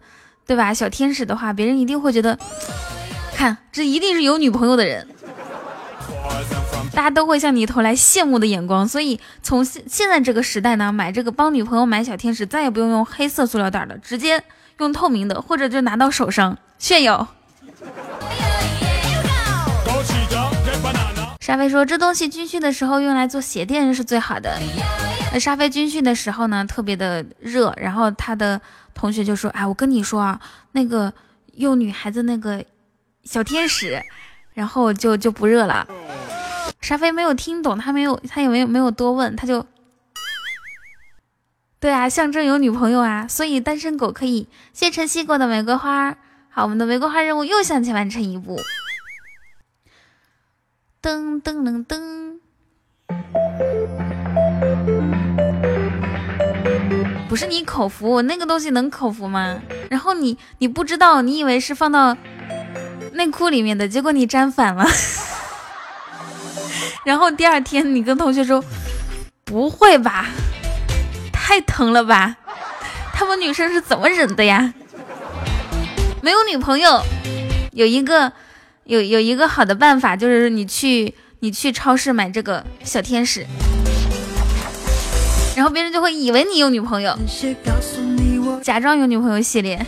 [0.48, 0.74] 对吧？
[0.74, 2.39] 小天使的话，别人一定会觉得，
[3.36, 5.08] 看这一定是有女朋友的人。
[6.98, 14.43] 大家都会向你投来羡慕的眼光，所以从现现在这个时代呢，买这个帮女朋友买小天使，再也不用用黑色塑料袋了，直接
[14.80, 17.28] 用透明的，或者就拿到手上炫耀。
[21.39, 24.58] 沙飞说：“这东西军训的时候用来做鞋垫是最好的。”
[25.32, 28.60] 那沙飞军训的时候呢，特别的热，然后他的
[28.95, 30.39] 同学就说：“哎，我跟你说啊，
[30.72, 31.14] 那个
[31.58, 32.66] 用女孩子那个
[33.24, 34.02] 小天使，
[34.56, 35.88] 然后就就不热了。”
[36.80, 39.65] 沙飞没有听懂，他没有，他也没有没有多问，他就，
[41.80, 44.47] 对啊，象征有女朋友啊，所以单身狗可以。
[44.73, 46.15] 谢晨曦给我的玫瑰花，
[46.49, 48.59] 好，我们的玫瑰花任务又向前完成一步。
[51.01, 52.39] 噔噔噔噔，
[57.28, 59.61] 不是你口服那个东西能口服吗？
[59.89, 62.15] 然后你你不知道，你以为是放到
[63.13, 64.86] 内裤里面的，结果你粘反了。
[67.08, 68.62] 然后第二天你跟同学说，
[69.45, 70.26] 不会吧，
[71.32, 72.36] 太疼了吧？
[73.14, 74.74] 他们女生是怎么忍的呀？
[76.22, 77.01] 没有女朋友，
[77.72, 78.34] 有一个。
[78.84, 83.45] 有有一个好的办法，就是你去你去超市买这个小天使，
[85.58, 87.14] 然后别人就会以为你有女朋友，
[88.64, 89.86] 假装有女朋友系列。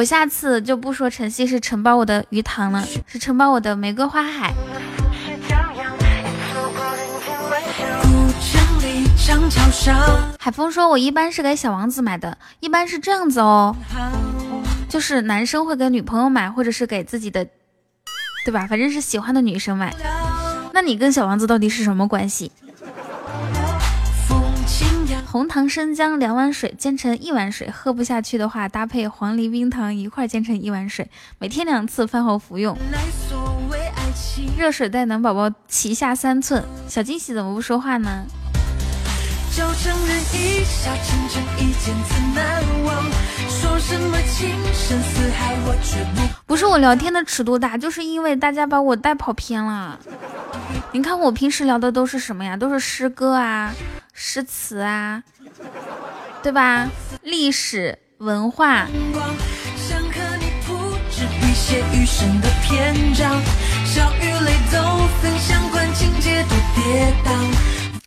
[0.00, 4.54] 我下次就不说晨曦是承包我的鱼塘了，是承包我的玫瑰花海。
[10.38, 13.76] 海风说：“我一般是给小王子买的，一般是这样子哦。”
[14.88, 17.46] 就是男生会给女朋友买，或者是给自己的，
[18.46, 18.66] 对吧？
[18.66, 19.94] 反正是喜欢的女生买。
[20.72, 22.50] 那你跟小王子到底是什么关系？
[25.32, 31.08] 红糖生姜两碗水煎成一碗水，喝不下去的话，搭配黄梨冰糖一块煎成一碗水，
[31.38, 32.76] 每天两次，饭后服用。
[34.58, 38.24] 热水袋暖宝宝脐下三寸，小惊喜怎么不说话呢？
[46.46, 49.98] 不是我聊天的尺度大，就是因为大家把我带跑偏了。
[50.92, 52.56] 你看我平时聊的都是什么呀？
[52.56, 53.72] 都是诗歌啊、
[54.12, 55.22] 诗词啊，
[56.42, 56.88] 对吧？
[57.22, 58.86] 历史文化。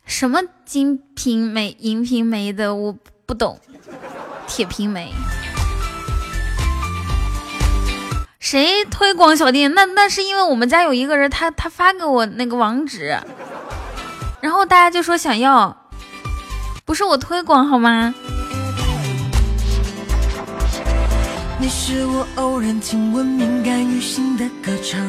[0.06, 2.96] 什么金瓶梅、银瓶梅的，我
[3.26, 3.58] 不懂。
[4.46, 5.10] 铁瓶梅，
[8.54, 9.74] 谁推广小店？
[9.74, 13.18] 那那是因为我们家有一个人，他他发给我那个网址，
[14.40, 15.76] 然后大家就说想要，
[16.84, 18.14] 不是我推广好吗？
[21.58, 25.00] 你是我偶然听闻敏感于心的歌唱，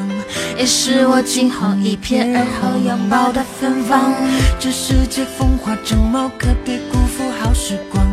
[0.58, 4.12] 也是我惊鸿一瞥而后拥抱的芬芳。
[4.58, 8.04] 这世界风华正茂，可别辜负好时光。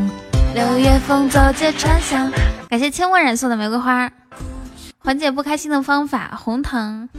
[0.54, 2.32] 六月风走街串巷，
[2.70, 4.12] 感谢千万人送的玫瑰花。
[5.04, 7.10] 缓解不开心的方法：红糖、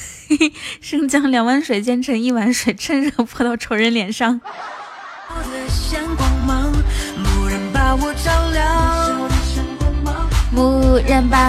[0.82, 4.38] 生姜两碗水煎成一碗水，趁热泼到仇人脸上。
[7.32, 7.96] 蓦然把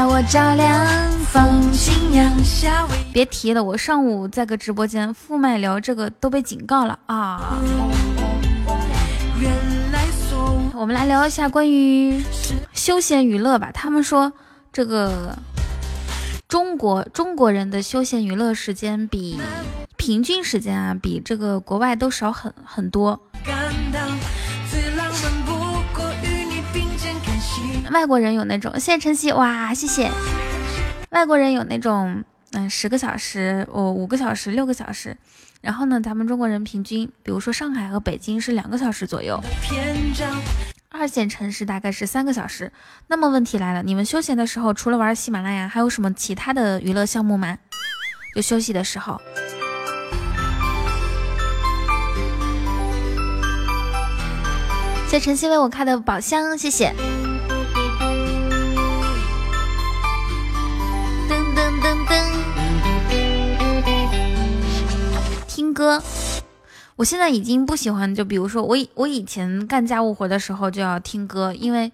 [0.07, 2.31] 我照亮，风清扬。
[3.11, 7.57] 别提了，我上午在个直播间副麦聊这个都被警告了啊！
[10.73, 12.23] 我们来聊一下关于
[12.71, 13.69] 休闲娱乐吧。
[13.73, 14.31] 他们说
[14.71, 15.37] 这个
[16.47, 19.37] 中国中国人的休闲娱乐时间比
[19.97, 23.21] 平均时间啊，比这个国外都少很很多。
[27.91, 30.09] 外国人有那种，谢谢晨曦，哇，谢谢。
[31.09, 32.23] 外国人有那种，
[32.53, 35.17] 嗯，十个小时，哦，五个小时，六个小时。
[35.59, 39.37] 然后呢，咱们中国人平均，比如说上海和北京是两个小时左右，
[40.97, 42.71] 二线城市大概是三个小时。
[43.07, 47.59] 那么问题来了，你们休闲的时候，除了玩喜马拉雅，还有什么其他的娱乐项目吗？
[48.35, 49.21] 就休息的时候。
[55.07, 56.93] 谢晨曦为我开的宝箱，谢谢。
[61.29, 62.11] 噔噔噔噔
[65.47, 66.03] 听歌，
[66.97, 68.13] 我现在已经不喜欢。
[68.13, 71.91] 就比如说，我以我以前干家务活的时候就要听歌，因为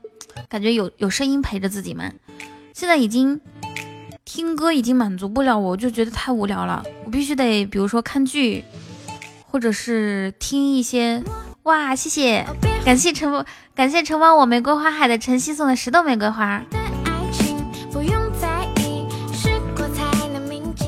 [0.47, 2.10] 感觉有有声音陪着自己嘛。
[2.74, 3.39] 现在已经
[4.24, 6.82] 听歌已经满足不了我，我就觉得太无聊了。
[7.06, 8.64] 我必须得，比如说看剧，
[9.45, 11.22] 或者是听一些。
[11.64, 12.45] 哇，谢谢，
[12.86, 13.45] 感谢承
[13.76, 16.64] 感谢承包我玫瑰花海的晨曦送的十朵玫瑰花。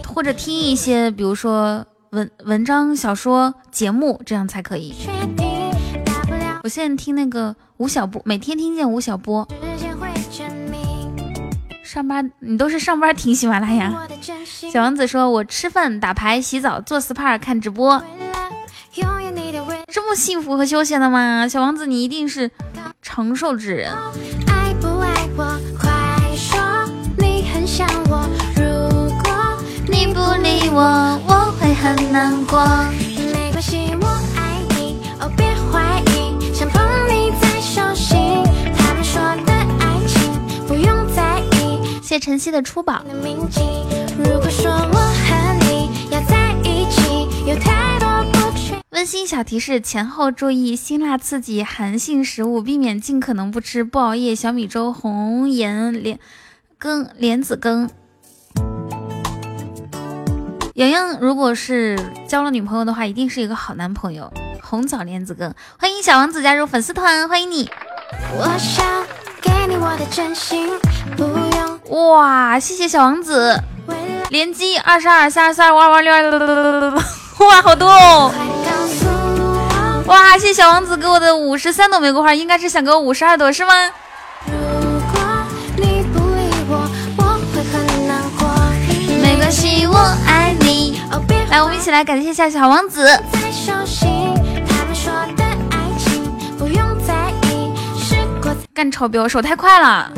[0.08, 1.86] 或者听一些，比如说。
[2.16, 4.96] 文文章、小说、节目，这样才可以。
[6.64, 9.46] 我现在听那个吴晓波，每天听见吴晓波。
[11.84, 14.08] 上班你都是上班听喜马拉雅。
[14.72, 18.02] 小王子说：“我吃饭、打牌、洗澡、做 SPA、看直播，
[19.92, 22.50] 这么幸福和休闲的吗？”小王子，你一定是
[23.02, 23.94] 长寿之人。
[25.78, 25.92] 快
[26.38, 26.58] 说
[27.18, 28.26] 你很想我。
[28.56, 28.64] 如
[29.22, 29.58] 果
[29.88, 31.45] 你不理我，我
[31.86, 32.66] 很难过。
[33.32, 38.18] 没关系，我爱你，哦，别怀疑，想捧你在手心。
[38.76, 40.18] 他们说的爱情
[40.68, 42.02] 不用在意。
[42.02, 43.04] 谢晨曦的初宝。
[44.18, 48.76] 如果说我和你要在一起，有太多不确。
[48.90, 53.84] 温馨小提示：前后注意辛辣刺激寒性食物，避免尽可能不吃。
[53.84, 56.18] 不熬夜，小米粥、红颜莲
[56.80, 57.92] 羹、莲子羹。
[60.76, 61.98] 洋洋，如果是
[62.28, 64.30] 交了女朋友的话，一定是一个好男朋友。
[64.62, 67.70] 红枣莲子羹，欢迎小王子加入粉丝团，欢迎你。
[71.90, 73.58] 哇，谢谢小王子，
[74.30, 78.34] 连击二十二三十三五二五二六二，哇，好多哦！
[80.08, 83.72] 哇，谢谢小王子给我的五十三朵玫瑰花，应该是想给我五十二朵是吗？
[91.56, 93.08] 来，我们一起来感谢一下小王子。
[98.74, 100.12] 干超标，手太快了。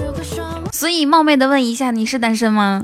[0.73, 2.83] 所以冒昧的问一下，你是单身吗？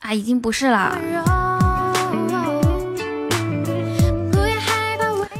[0.00, 0.98] 啊，已经不是了。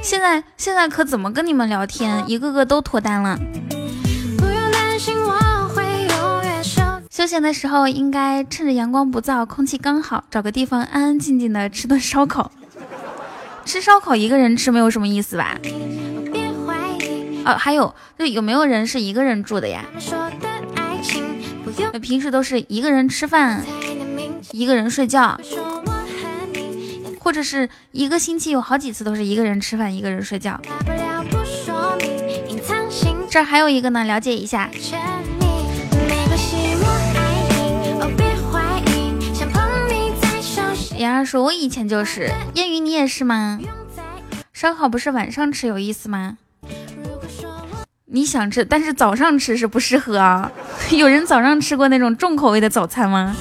[0.04, 2.22] 现在现在可怎么跟你们聊天？
[2.28, 3.38] 一个个都脱单了。
[7.10, 12.52] 休闲的时候应该趁着阳光不燥、空气刚好，找个地方安安静静的吃顿烧烤。
[13.64, 15.58] 吃烧烤一个人吃没有什么意思吧？
[17.46, 19.86] 哦，还有，就有没有人是一个人住的呀？
[22.02, 23.64] 平时都是一个人吃饭，
[24.50, 25.40] 一个人睡觉。
[27.24, 30.60] 或者是一个星期有好几次都是一个人吃饭，一个人睡觉。
[33.30, 34.68] 这儿还有一个呢，了解一下。
[40.98, 43.58] 妍儿说：“我以前就是。”烟雨，你也是吗？
[44.52, 46.36] 烧烤不是晚上吃有意思吗？
[48.04, 50.52] 你想吃，但是早上吃是不适合啊。
[50.92, 53.34] 有人早上吃过那种重口味的早餐吗？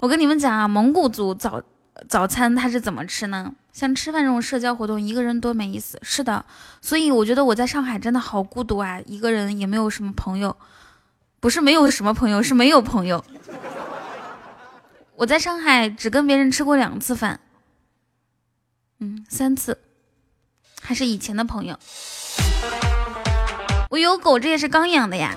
[0.00, 1.62] 我跟你们讲啊，蒙古族早
[2.08, 3.52] 早餐他是怎么吃呢？
[3.70, 5.98] 像吃饭这种社交活动，一个人多没意思。
[6.02, 6.44] 是的，
[6.80, 10.56] 所以我觉得我在上海真的好孤独啊，一个人也没有什么朋友，
[11.38, 13.22] 不是没有什么朋友，是没有朋友。
[15.16, 17.38] 我在上海只跟别人吃过两次饭，
[19.00, 19.78] 嗯，三次，
[20.80, 21.78] 还是以前的朋友。
[23.90, 25.36] 我有狗，这也是刚养的呀。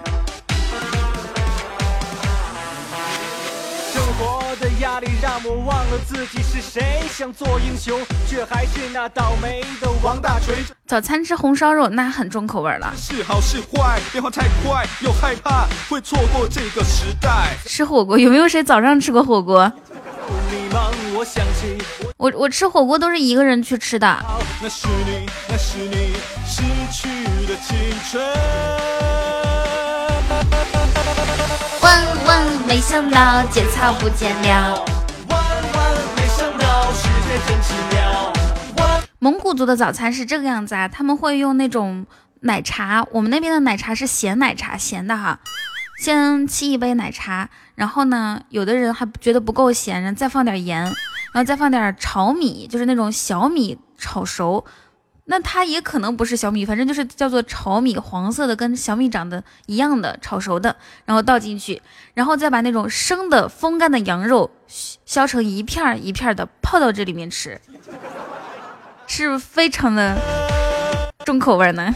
[4.84, 10.58] 压力让我忘了自己是谁，想做英雄，却还是那倒霉的王大锤。
[10.86, 12.94] 早餐吃红烧肉，那很重口味了。
[12.98, 17.56] 是好是坏，变化太快，又害怕会错过这个时代。
[17.66, 19.72] 吃火锅，有没有谁早上吃过火锅？
[22.18, 24.26] 我我吃火锅都是一个人去吃的。
[24.62, 26.14] 那是你，那是你
[26.46, 26.62] 失
[26.92, 27.08] 去
[27.48, 27.78] 的青
[28.12, 28.22] 春。
[32.74, 34.84] 没想到，剪草不剪了。
[39.20, 42.08] 蒙古族的早餐是这个样子啊，他们会用那种
[42.40, 45.40] 奶茶，我们那边的奶茶是咸奶茶，咸的哈。
[46.00, 50.94] 先沏一杯奶茶，然后呢，有的人还觉得不够咸，然后再放点盐，然
[51.36, 54.66] 后再放点炒米，就是那种小米炒熟。
[55.26, 61.82] 那它也可能不是小米，反正就是叫做炒米，黄色的，跟小米长得一样的，炒熟的，然后倒进去，
[62.14, 67.62] 然后再把那种生的风干的羊肉削成一片一片的泡到这里面吃，
[69.08, 70.18] 是非常的
[71.26, 71.96] 重口味呢。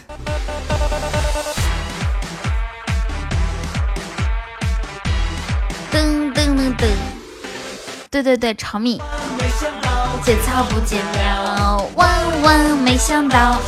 [5.91, 6.87] 噔噔噔噔，
[8.09, 9.01] 对对对，炒米。
[10.23, 12.16] 节操不剪了，万
[12.47, 13.59] 万没想到。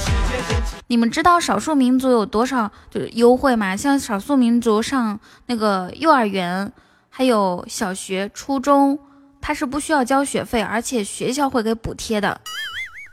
[0.87, 3.75] 你们知道少数民族有多少就是优惠吗？
[3.75, 6.71] 像少数民族上那个幼儿园，
[7.09, 8.97] 还有小学、初中，
[9.41, 12.39] 他是不需要交学费，而且学校会给补贴的。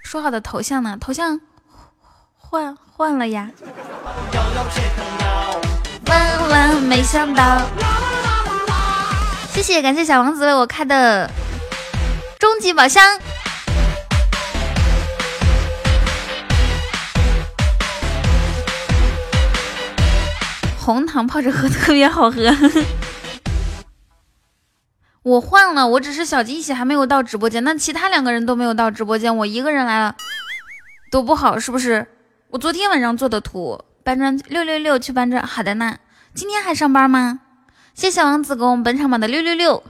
[0.05, 0.97] 说好的头像呢？
[1.01, 1.41] 头像
[2.39, 3.51] 换换了呀。
[6.07, 7.61] 万万没想到。
[9.51, 11.29] 谢谢，感谢小王子为我开的
[12.39, 13.03] 终极宝箱。
[20.87, 22.41] 红糖泡着喝 特别好喝。
[25.25, 30.15] 我换了，我只是小惊喜还没有到直播间，那其他两个人都没有到直播间，我一个人来了，
[31.11, 32.07] 多不好是不是？
[32.51, 35.99] 我昨天晚上做的图，搬砖六六六去搬砖，好的呢。
[36.33, 37.41] 今天还上班吗？
[37.93, 39.83] 谢谢王子给我们本场榜的六六六。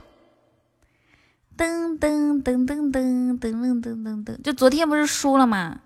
[1.55, 5.77] 噔噔噔噔噔噔噔噔噔噔，就昨天不是输了吗？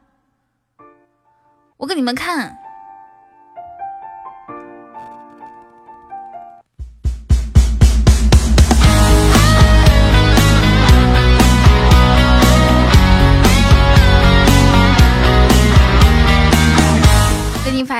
[1.76, 2.60] 我给你们看。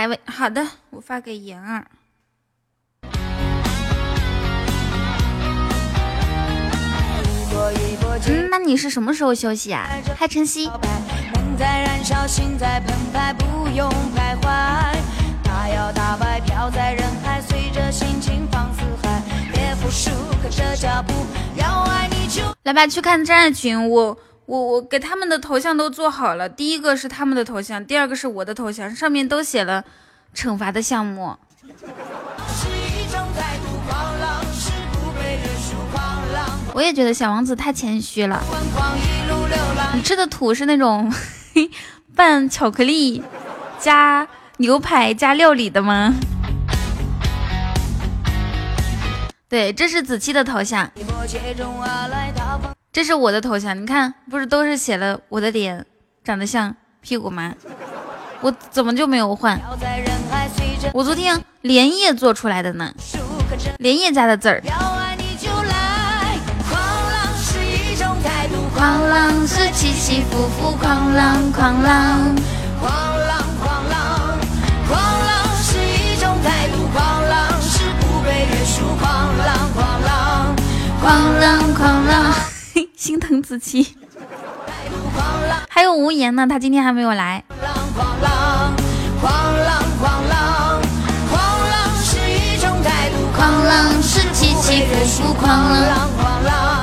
[0.02, 1.86] 给你发一位，好的，我发给妍儿。
[8.28, 9.88] 嗯，那你是什么时候休息啊？
[10.18, 10.70] 嗨，晨曦。
[22.64, 23.90] 来吧，去看战士群。
[23.90, 24.18] 我
[24.52, 26.50] 我我给他们的头像都做好了。
[26.50, 29.86] 第一个是他们的头像，第二个是我的头像，上面都写了
[30.36, 31.38] 惩罚的项目。
[36.74, 38.44] 我也觉得小王子太谦虚了。
[39.94, 41.10] 你吃的土是那种
[42.14, 43.24] 拌巧克力
[43.80, 44.28] 加
[44.58, 46.14] 牛排加料理的吗？
[49.48, 50.92] 对，这是子期的头像，
[52.94, 53.80] 这是我的头像。
[53.82, 55.86] 你看，不是都是写了我的脸
[56.24, 57.54] 长得像屁股吗？
[58.42, 59.60] 我怎么就没有换？
[60.94, 62.94] 我昨天连夜做出来的呢，
[63.78, 64.62] 连夜加的字儿。
[68.76, 72.36] 狂浪是起起伏伏，狂浪狂浪，
[72.80, 72.92] 狂
[73.28, 74.40] 浪狂浪，
[74.90, 80.56] 狂浪是一种态度，狂浪是不被约束，狂浪狂浪，
[81.00, 82.34] 狂浪狂浪，
[83.02, 83.96] 心疼子期，
[85.68, 87.44] 还有无言呢，他今天还没有来。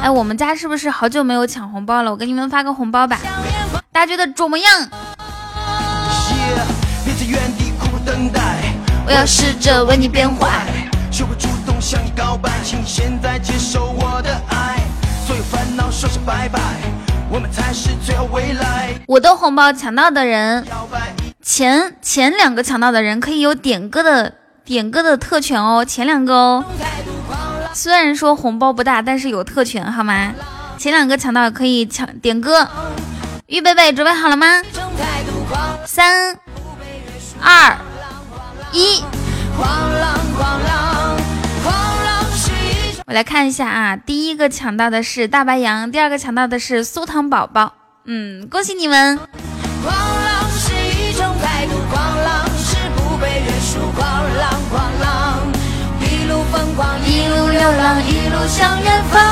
[0.03, 2.11] 哎，我们家是不是好久没有抢红包了？
[2.11, 3.21] 我给你们发个红包吧，
[3.93, 4.89] 大家觉得怎么样？
[9.07, 10.67] 我要试着为你变坏，
[11.13, 14.58] 学会主动向你告白，请现在接受我的爱。
[19.07, 20.67] 我的红包抢到的人，
[21.43, 26.65] 前前两个抢到的人可以有点歌的点歌的特权哦，前两个哦。
[27.73, 30.33] 虽然说红包不大，但是有特权，好吗？
[30.77, 32.69] 前两个抢到可以抢点歌，
[33.47, 34.63] 预备备，准备好了吗？
[35.87, 36.37] 三、
[37.41, 37.77] 二、
[38.73, 39.03] 一，
[39.57, 40.88] 狂浪狂浪
[43.09, 47.73] 我来看一下啊，第一个抢到的是大白羊，第二个抢到的是酥糖宝宝，
[48.05, 50.75] 嗯，恭喜你们狂浪是！
[57.07, 59.23] 一路流浪，一路向远方。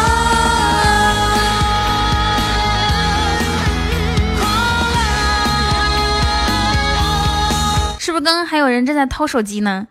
[7.99, 9.87] 是不是刚刚还有人正在掏手机呢？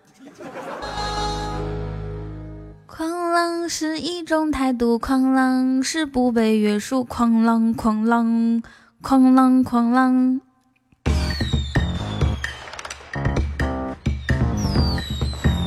[3.36, 8.63] 浪是一种态度，狂浪是不被约束，狂浪狂浪
[9.01, 10.39] 狂浪狂浪。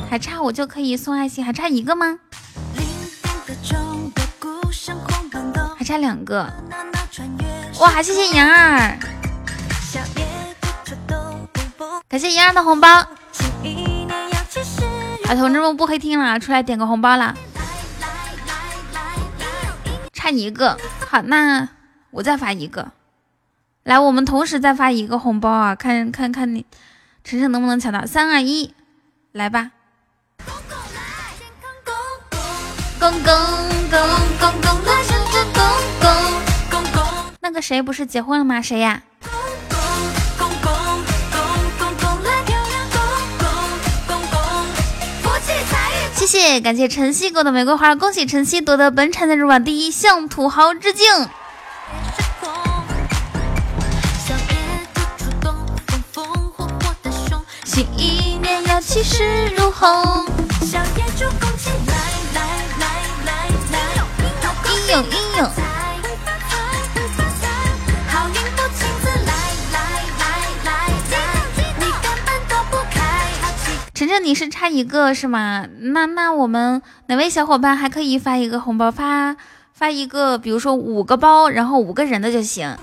[0.09, 2.17] 还差我就可以送爱心，还差一个吗？
[5.77, 6.51] 还差两个。
[7.79, 8.97] 哇，谢谢妍儿，
[12.07, 12.89] 感谢妍儿的红包。
[12.89, 13.07] 啊，
[15.35, 17.35] 同志们不黑听了，出来点个红包啦！
[20.19, 21.69] 差一个，好，那
[22.11, 22.91] 我再发一个。
[23.83, 26.65] 来，我们同时再发一个红包啊，看看看你
[27.23, 28.05] 晨晨能不能抢到。
[28.05, 28.75] 三二一，
[29.31, 29.71] 来吧。
[30.45, 30.75] 公公
[32.99, 36.11] 公公公公公公
[36.69, 37.01] 公公，
[37.39, 38.61] 那个谁不是结婚了吗？
[38.61, 39.03] 谁呀？
[46.19, 51.05] 谢谢，感谢晨曦给我的玫瑰花，恭喜晨曦夺得本场赞助榜第一，向土豪致敬。
[57.63, 60.25] 新一年要气势如虹。
[64.65, 65.18] 英勇！
[74.09, 75.65] 着你是差一个是吗？
[75.79, 79.35] 那那我们哪位小伙伴还可以发一个红包，发
[79.73, 82.75] 发一个，比如说五个包，然后五个人的就行。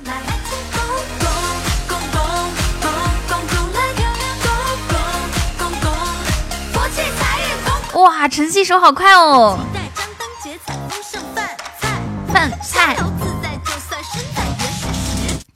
[7.94, 9.58] 哇，晨曦手好快哦！
[12.32, 12.96] 饭菜。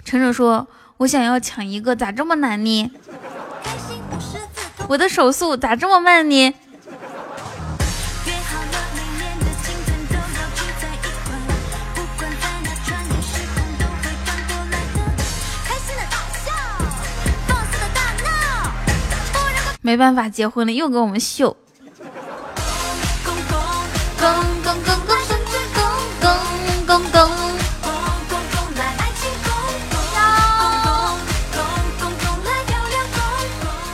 [0.05, 0.67] 晨晨说
[0.99, 2.91] ：“我想要抢一个，咋这么难呢？
[4.91, 6.53] 我的手速咋这么慢呢？”
[19.81, 21.57] 没办法，结婚了又给我们秀。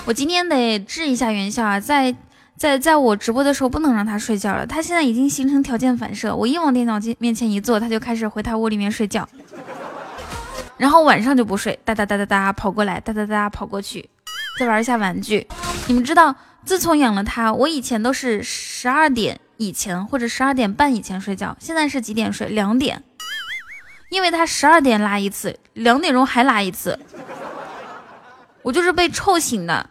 [0.07, 2.15] 我今天得治一下元宵啊，在
[2.57, 9.29] 在在我直播的时候不能让他睡觉了，他现在已经形成条件反射，我一往电脑机面前一坐，他就开始回他窝里面睡觉，
[10.77, 14.09] 然后晚上就不睡，哒哒哒哒哒跑过来，哒哒哒跑过去，
[14.61, 15.45] 再玩一下玩具。
[15.89, 22.49] 你们知道，自从养了他，我以前都是十二点以前或者十二点半以前睡觉，现在是几点睡？
[22.51, 23.03] 两点，
[24.11, 26.97] 因为他十二点拉一次，两点钟还拉一次，
[28.63, 29.91] 我就是被臭醒的。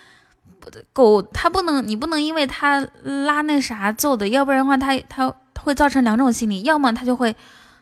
[0.93, 7.35] 狗它不能，你不能因为它拉那啥揍的，要不然的话它它会造成两种心理，要么它就会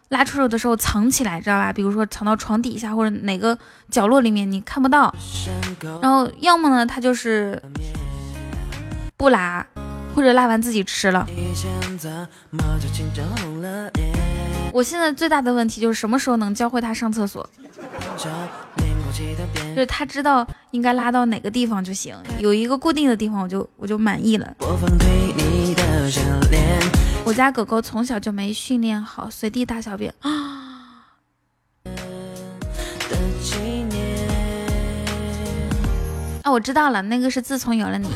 [0.09, 1.71] 拉出手的时候藏起来，知道吧？
[1.71, 3.57] 比如说藏到床底下或者哪个
[3.89, 5.13] 角落里面你看不到，
[6.01, 7.61] 然后要么呢它就是
[9.17, 9.65] 不拉，
[10.15, 11.27] 或者拉完自己吃了。
[14.71, 17.47] 我现在最大的问题就是什么时候能教会它上厕所。
[19.75, 24.55] 就是他知道应该拉到哪个地方就行，有一个固定的地方，我就我就满意了。
[27.25, 30.29] 我家狗狗从小就没训练好，随地大小便啊。
[36.43, 38.09] 啊，我知道了，那个是自从有了你。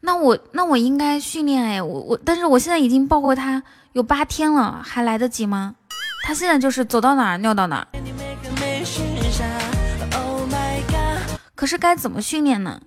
[0.00, 3.62] 那我那我应该训练哎，我我，但是我现在已经抱过它
[3.92, 5.74] 有八天了，还来得及吗？
[6.24, 7.86] 它现在就是走到哪儿尿到哪儿。
[11.56, 12.78] 可是该怎么训练呢？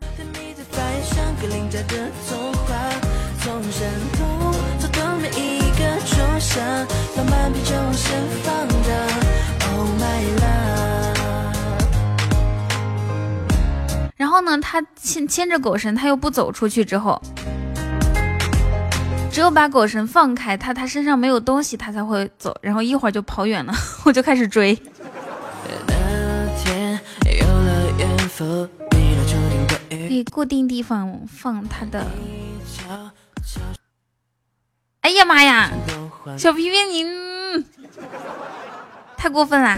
[14.16, 17.20] 然后呢，他牵牵着狗绳，他又不走出去，之后
[19.32, 22.56] 只有把狗绳放开，他他身上没有东西，他才会走。
[22.62, 23.74] 然后一会儿就跑远了，
[24.06, 24.78] 我就开始追。
[28.40, 28.70] 可
[29.90, 32.08] 以固定地方放他的。
[35.02, 35.70] 哎呀妈呀，
[36.38, 37.04] 小皮皮你
[39.18, 39.78] 太过分了，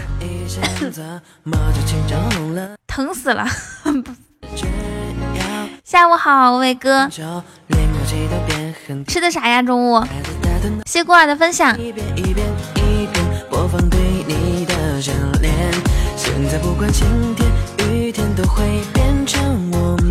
[2.86, 3.44] 疼死了！
[5.82, 7.08] 下午好，伟哥，
[9.08, 9.60] 吃的啥呀？
[9.60, 10.06] 中午？
[10.86, 11.76] 谢孤儿的分享。
[18.34, 20.10] 都会变成我们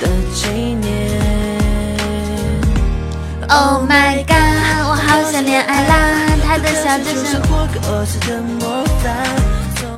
[0.00, 1.20] 的纪念。
[3.48, 5.94] Oh my god，我好想恋爱啦！
[6.44, 6.70] 他的。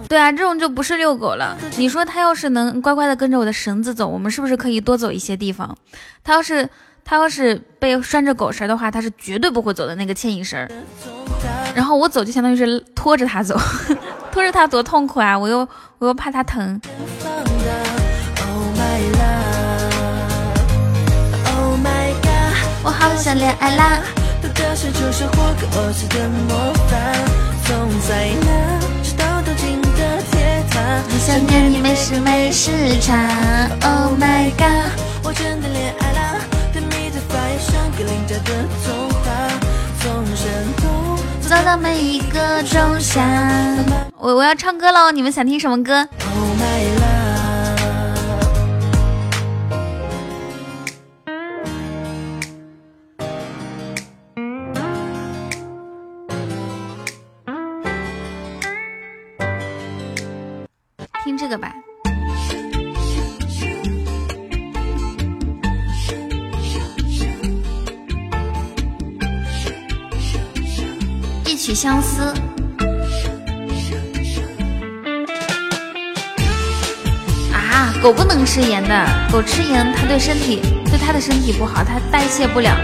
[0.09, 1.57] 对啊，这种就不是遛狗了。
[1.77, 5.77] 你说他要是能乖乖的跟着我的绳子走，我们是不是可以多走一些地方？
[6.23, 6.69] 他要是
[7.05, 10.69] 他要是被拴着狗绳的话，他是绝对不会走的那个牵引绳。
[11.75, 13.59] 然后我走就相当于是拖着他走。
[14.35, 15.39] 拖着他多痛苦啊！
[15.39, 15.61] 我又
[15.99, 16.81] 我又怕他疼。
[22.83, 24.01] 我好想恋爱啦！
[31.09, 33.15] 你想念你没事没时差。
[33.83, 34.91] Oh my god！
[35.23, 36.41] 我真的恋爱啦！
[36.73, 38.51] 甜蜜的发芽，像格林家的
[38.85, 39.04] 童，
[41.55, 42.65] 到了每一个，
[44.19, 45.13] 我我要唱歌喽。
[45.13, 46.09] 你们想听什么歌？
[61.23, 61.73] 听这个吧。
[71.85, 72.23] 相思。
[77.53, 82.75] 啊，狗不能吃盐的，狗吃盐它对身体对它的身体不好，它代谢不了。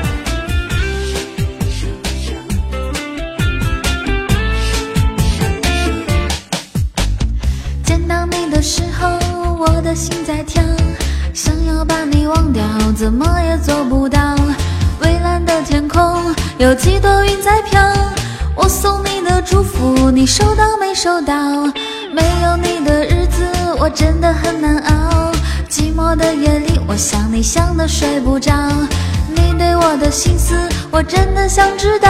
[7.83, 9.09] 见到你的时候，
[9.57, 10.63] 我的心在跳，
[11.33, 12.63] 想要把你忘掉，
[12.95, 14.37] 怎么也做不到。
[15.01, 17.90] 蔚蓝的天空，有几朵云在飘。
[18.71, 21.35] 送你的祝福，你收到没收到？
[22.15, 23.45] 没有你的日子，
[23.81, 25.33] 我真的很难熬。
[25.69, 28.53] 寂寞的夜里，我想你想得睡不着。
[29.35, 30.55] 你对我的心思，
[30.93, 32.09] 我真的想知道。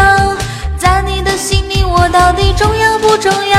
[0.77, 3.59] 在你的心里，我到底重要不重要？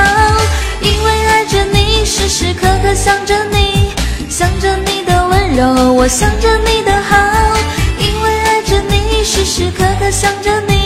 [0.81, 3.93] 因为爱着你，时时刻刻想着你，
[4.29, 7.17] 想着你的温柔，我想着你的好。
[7.97, 10.80] 因为爱着你，时时刻刻想着你，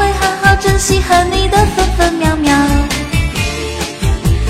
[0.00, 2.56] 会好好珍惜和你的分分秒秒。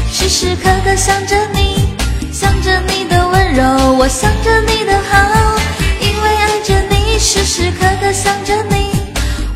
[0.09, 1.89] 时时刻刻想着你，
[2.33, 3.65] 想着你的温柔，
[3.99, 5.59] 我想着你的好。
[6.01, 8.93] 因为爱着你，时时刻刻想着你，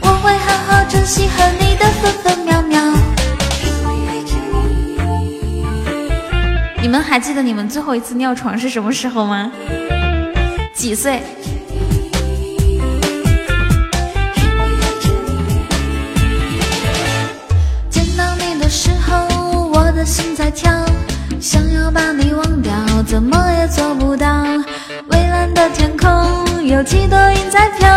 [0.00, 2.80] 我会好好珍惜和你的分分秒秒。
[6.82, 9.52] 你们还记得你们最后一次尿床是什么时候吗？
[10.74, 11.22] 几岁？
[23.14, 24.26] 怎么也做不到。
[25.08, 27.88] 蔚蓝的天空，有几朵云在飘。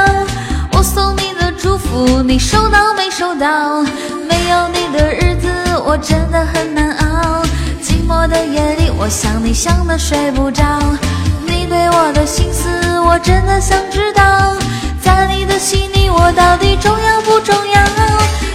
[0.74, 3.82] 我送你的祝福，你收到没收到？
[4.30, 5.50] 没有你的日子，
[5.84, 7.42] 我真的很难熬。
[7.82, 10.64] 寂寞的夜里，我想你想得睡不着。
[11.48, 14.56] 你对我的心思，我真的想知道。
[15.02, 17.82] 在你的心里，我到底重要不重要？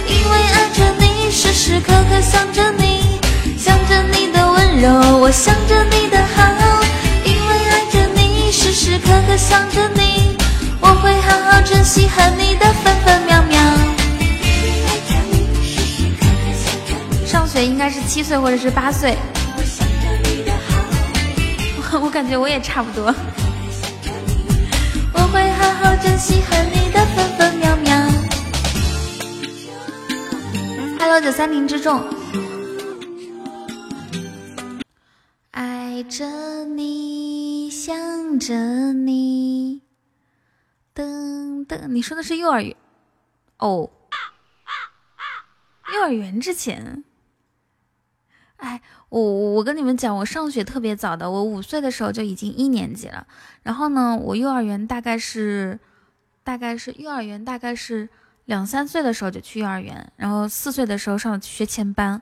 [0.07, 3.19] 因为爱着你，时时刻刻想着你，
[3.57, 4.31] 想着你
[4.81, 6.43] 柔，我想着你的好。
[7.23, 10.35] 因为爱着你，时时刻刻想着你，
[10.81, 13.59] 我会好好珍惜和你的分分秒秒。
[17.25, 19.17] 上学应该是七岁或者是八岁，
[21.91, 23.13] 我我感觉我也差不多。
[25.13, 27.95] 我会好好珍惜和你的分分秒秒。
[30.99, 32.03] Hello，九三零之众，
[36.13, 39.81] 着你，想着你，
[40.93, 42.75] 噔噔，你说的是幼儿园
[43.57, 43.89] 哦？
[45.91, 47.03] 幼儿园之前，
[48.57, 53.25] 哎，我我跟你们讲，我上学特别早的，我五岁的时候就已经一年级了。
[53.63, 55.79] 然后呢，我幼儿园大概是，
[56.43, 58.07] 大概是幼儿园大概是
[58.45, 62.21] 两三岁的时候就去幼儿园，然后四岁的时候上学前班，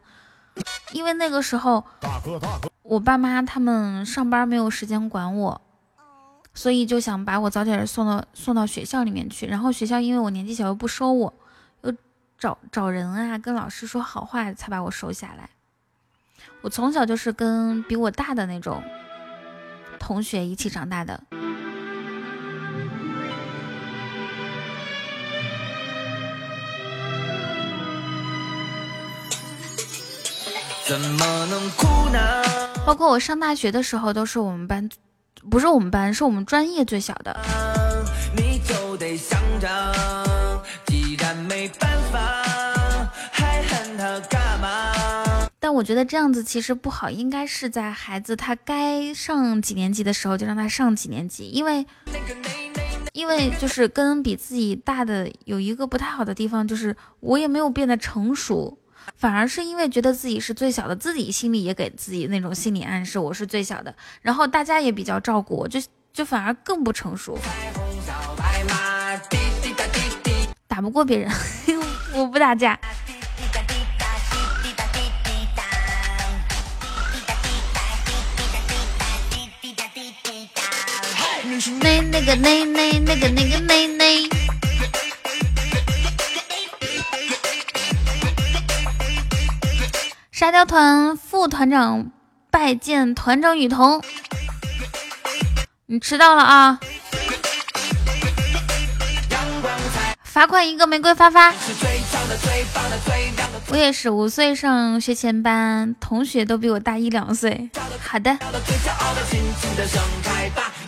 [0.94, 5.62] 因为那个时候大哥大哥我爸妈他们上班没有时间管我，
[6.54, 9.48] 所以就想把我早点送到送到学校里面去。
[9.48, 11.34] 然后学校因为我年纪小又不收我，
[11.84, 11.94] 又
[12.38, 15.52] 找找人啊，跟老师说好话才把我收下来。
[16.60, 18.84] 我从小就是跟比我大的那种
[19.98, 21.24] 同学一起长大的。
[30.92, 32.20] 怎么能哭呢？
[32.86, 34.90] 包括我上大学的时候，都是我们班，
[35.50, 37.34] 不是我们班，是我们专业最小的。
[38.36, 42.44] 你就得想着，既然没办法，
[43.32, 45.48] 还恨他干嘛？
[45.62, 51.88] 但我觉得这样子其实不好，应该是在孩子他该上几年级的时候就让他上几年级，因为
[53.14, 58.78] 因为就是跟比自己大的有一个不太好的地方，就是我也没有变得成熟。
[59.16, 65.80] 反而是因为觉得自己是最小的，自己心里也给自己那种心理暗示，我是最小的，然后大家也比较照顾我，就
[66.12, 67.38] 就反而更不成熟，
[70.68, 71.32] 打不过别人，
[72.14, 72.80] 我不打架。
[81.80, 84.41] 那那个那那那个那个那那。
[90.42, 92.08] 沙雕团副团长
[92.50, 94.02] 拜见团长雨桐，
[95.86, 96.80] 你迟到了啊！
[100.24, 101.54] 罚款一个玫瑰发发。
[103.68, 107.70] 我也是五岁上学前班，同学都比我大一两岁。
[108.04, 108.36] 好的。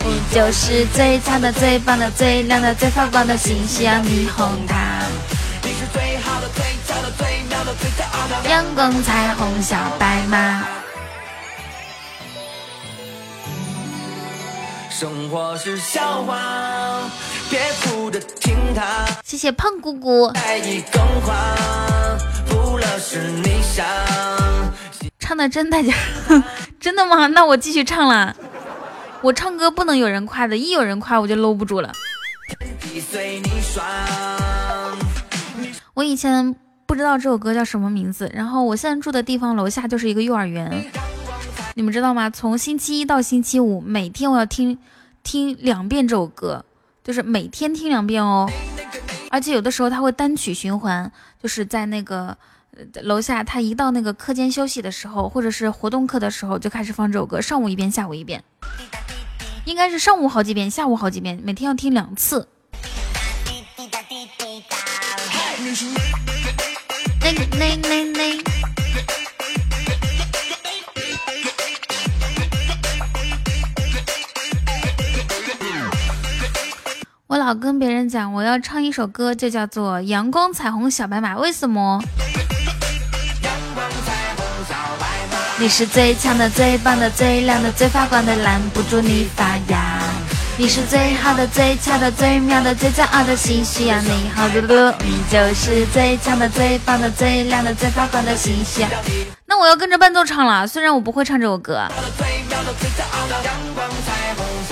[0.04, 4.02] 你就是最强的、最棒的、最亮的、最发光的星星啊！
[4.04, 4.74] 霓虹塔。
[8.48, 10.64] 阳光彩虹小白马。
[14.90, 17.10] 生活是笑话，
[17.50, 19.04] 别哭着听它。
[19.24, 20.32] 谢谢胖姑姑。
[25.18, 25.92] 唱的真带劲，
[26.78, 27.26] 真的吗？
[27.26, 28.36] 那我继续唱了。
[29.20, 31.90] 我唱歌不能有人夸的，一有人夸我就搂不住了。
[35.94, 36.54] 我以前
[36.94, 40.70] 不知道这首歌叫什么名字，然后我现在住的地方楼下就是一个幼儿园，
[41.74, 42.30] 你们知道吗？
[42.30, 44.78] 从星期一到星期五，每天我要听
[45.24, 46.64] 听两遍这首歌，
[47.02, 48.48] 就是每天听两遍哦。
[49.30, 51.10] 而且有的时候他会单曲循环，
[51.42, 52.38] 就是在那个
[53.02, 58.44] 楼下，他一到那个课间休息的时候，或者是活动课的时候，就开始放这首歌，上午一遍，下午一遍。
[59.64, 62.46] 应该是上午好几遍，下午好几遍，每天要听两次。
[77.26, 82.00] 我老跟别人讲，我要唱一首歌，就叫做《阳光彩虹小白马》，为什么？
[85.58, 89.93] 你是最强的、最棒的、最亮的、最发光的，拦不住你发芽。
[90.56, 94.74] 你是最好的、最俏的、最妙的、最骄傲的星，需要你好嘟嘟。
[95.00, 98.86] 你就是最强的、最棒的、最亮的、最发光的星星。
[99.46, 101.88] 那我要跟着伴奏唱了，虽然我不会唱这首歌。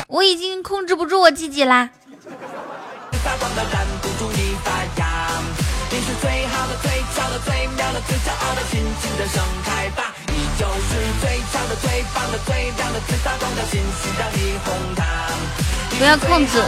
[0.07, 1.91] 我已经控制不住我自己啦。
[5.91, 10.12] 你是最好的、最俏的、最妙的、最骄傲的，尽情的盛开吧！
[11.23, 14.13] 最强的、最棒的、最亮的、最发光的星星。
[15.97, 16.61] 不要控制。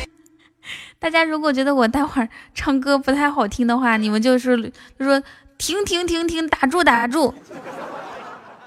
[1.00, 5.22] 大家如果觉得我待会儿唱歌不太好听的话，你们就是就说
[5.56, 7.34] 停停停停，打住打住。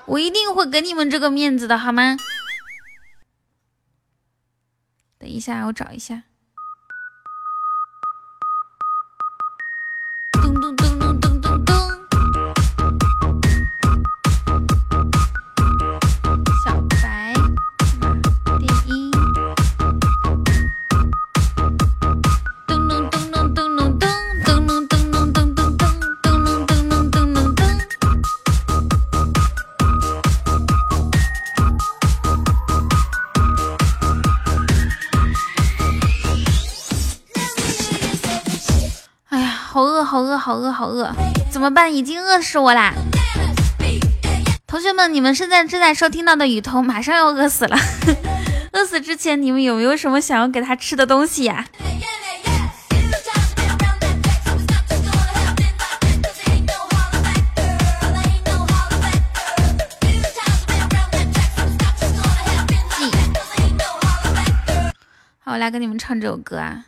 [0.07, 2.17] 我一定会给你们这个面子的，好吗？
[5.19, 6.23] 等一下，我找一下。
[41.93, 42.93] 已经饿死我啦！
[44.65, 47.77] 同学们，你们现在正在收听到的雨桐马上要饿死了。
[48.73, 51.65] 饿死之前，你们有没有什么想要给他吃的东西呀？
[65.43, 66.84] 好，我来给你们唱这首歌啊。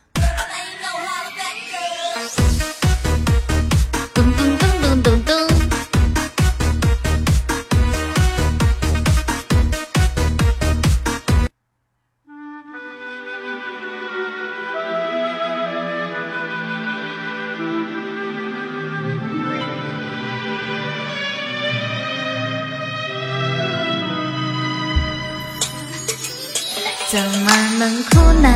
[27.10, 28.48] 怎么能哭呢？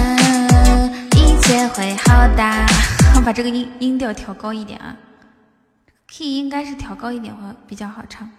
[1.17, 2.45] 一切会好的。
[3.17, 4.95] 我 把这个音音调调高一点啊
[6.07, 8.31] ，key 应该是调高一点会比较好唱。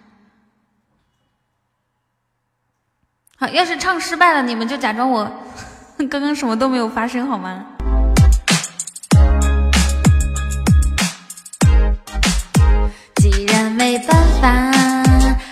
[3.36, 5.30] 好，要是唱失败了，你们就假装我
[6.08, 7.66] 刚刚什么都没有发生，好吗？
[13.16, 14.48] 既然没办法，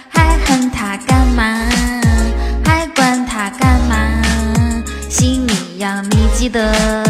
[0.08, 1.60] 还恨他干嘛？
[5.84, 7.04] 让你记得，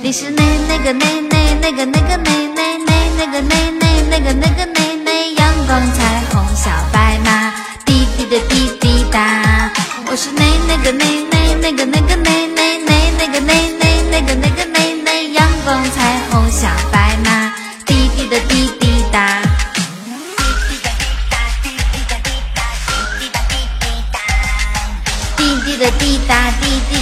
[0.00, 7.52] 你是那那个那那那个那个那那那那个那那那个那个那那阳光彩虹小白马，
[7.84, 9.70] 滴滴的滴滴答。
[10.06, 16.66] 我是那那个那那那个那个那那那那个那那那个那个那那阳光彩虹小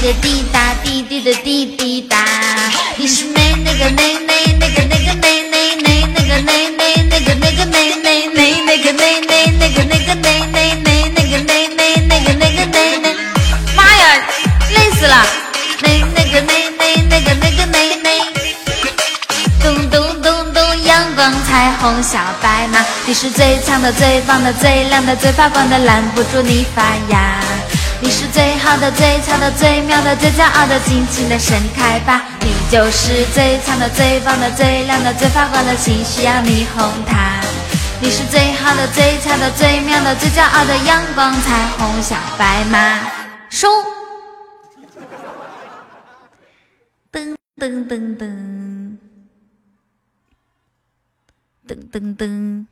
[0.00, 2.16] 滴答，滴滴答滴滴答。
[2.96, 13.16] 你是美那个美美那个那个美美美那个美美那个那个美美美那个美美那个那个美美美那个美美那个那个美美。
[13.74, 14.22] 妈呀，
[14.70, 15.26] 累死了。
[15.82, 18.20] 美那个美美那个那个美美。
[19.60, 27.40] 咚咚咚咚，阳光彩虹小白马，你是最强的最棒的最亮的最发光的，拦不住你发芽。
[28.00, 32.22] 你是最好的、最强的、最妙的、最骄傲的，尽情的盛开吧！
[32.40, 37.40] 你就是最强的、最棒的、最亮的、最发光的，请需要你哄它。
[38.00, 43.00] 你是最好的、最强的、最妙的、最骄傲的阳光彩虹小白马。
[43.50, 43.68] 收。
[47.10, 48.98] 噔噔噔噔，
[51.66, 52.66] 噔噔噔，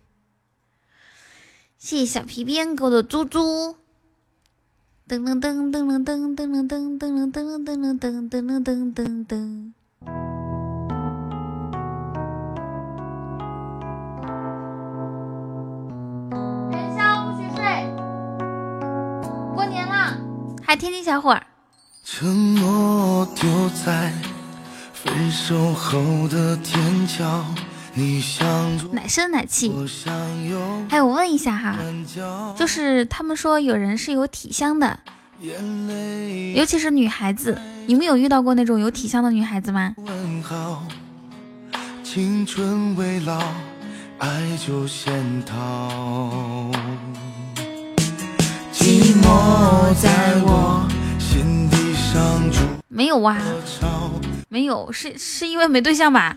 [1.76, 3.76] 谢谢小皮鞭给我的猪猪。
[5.08, 9.72] 噔噔噔噔噔噔噔噔噔噔噔噔噔噔噔噔噔噔。
[16.72, 17.62] 元宵不许睡，
[19.54, 20.18] 过年了，
[20.60, 21.40] 还天津小伙儿。
[22.02, 23.48] 沉默丢
[23.84, 24.12] 在
[24.92, 27.44] 分手后的天桥，
[28.92, 29.72] 奶声奶气。
[30.88, 31.76] 还有，我问一下哈，
[32.54, 34.98] 就是他们说有人是有体香的，
[36.54, 39.94] 尤其是女孩子，你们有遇到过那种有体香的女孩子吗？
[42.04, 43.40] 青春未老，
[44.18, 46.70] 爱就先逃。
[48.72, 50.86] 寂寞在我
[51.18, 52.58] 心底上住。
[52.88, 53.36] 没有哇，
[54.48, 56.36] 没有，是是因为没对象吧？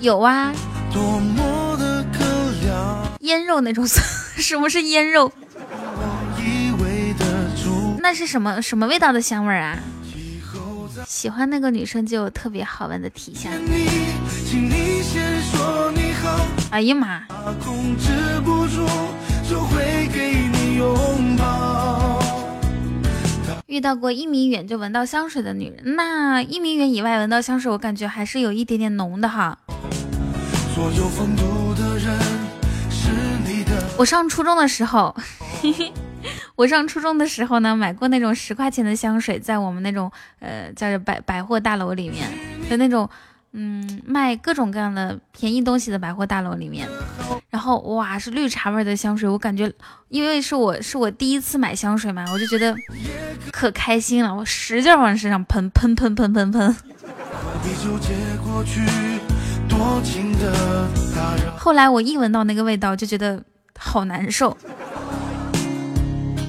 [0.00, 0.52] 有啊，
[3.20, 3.86] 腌肉那种，
[4.36, 5.32] 什么是腌肉？
[8.00, 9.78] 那是什么什么味道的香味啊？
[11.06, 13.50] 喜欢那个女生就有特别好闻的体香。
[16.70, 17.22] 哎呀妈！
[23.74, 29.58] 遇到过一米远就闻到香水的女人，那一米远以外闻到香水，我感觉还是有一点点浓的哈。
[33.96, 35.12] 我上初中的时候，
[36.54, 42.30] 我上初中的时候呢，买过那种十块钱的香水，在我们那种呃叫百百货大楼里面
[42.70, 43.10] 的那种。
[43.56, 46.88] 嗯，卖各种各样的便宜东西的百货大楼里面，
[47.50, 49.72] 然后哇，是绿茶味的香水，我感觉，
[50.08, 52.74] 因为是我是我第一次买香水嘛，我就觉得
[53.52, 56.74] 可开心了，我使劲往身上喷喷喷喷喷喷。
[61.56, 63.40] 后来我一闻到那个味道，就觉得
[63.78, 64.56] 好难受。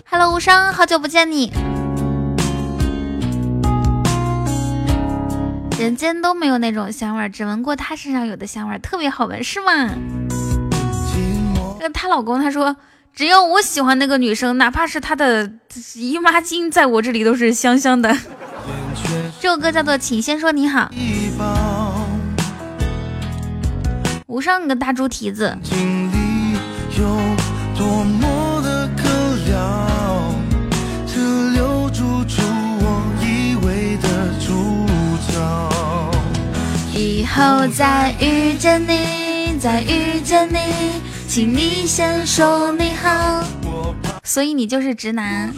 [0.09, 1.53] Hello，无伤，好久不见你。
[5.77, 9.89] 人间都没有那种香味，只闻过她身上有的香味，特别好闻，是吗？
[11.79, 12.75] 那她老公他说，
[13.13, 15.51] 只要我喜欢那个女生，哪怕是她的
[15.95, 18.17] 姨妈巾，在我这里都是香香的。
[19.41, 20.89] 这首歌叫做《请先说你好》。
[24.27, 25.57] 无上你个大猪蹄子。
[37.35, 40.57] 后再遇见你，再遇见你，
[41.27, 43.43] 请你先说你好。
[44.23, 45.53] 所以你就是直男。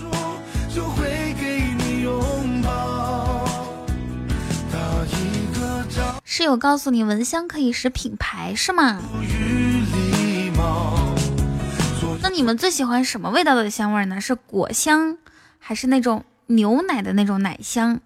[6.26, 9.00] 室友告诉你蚊香可以使品牌是吗？
[12.24, 14.20] 那你们最喜欢什么味道的香味呢？
[14.20, 15.16] 是果香，
[15.60, 18.00] 还是那种牛奶的那种奶香？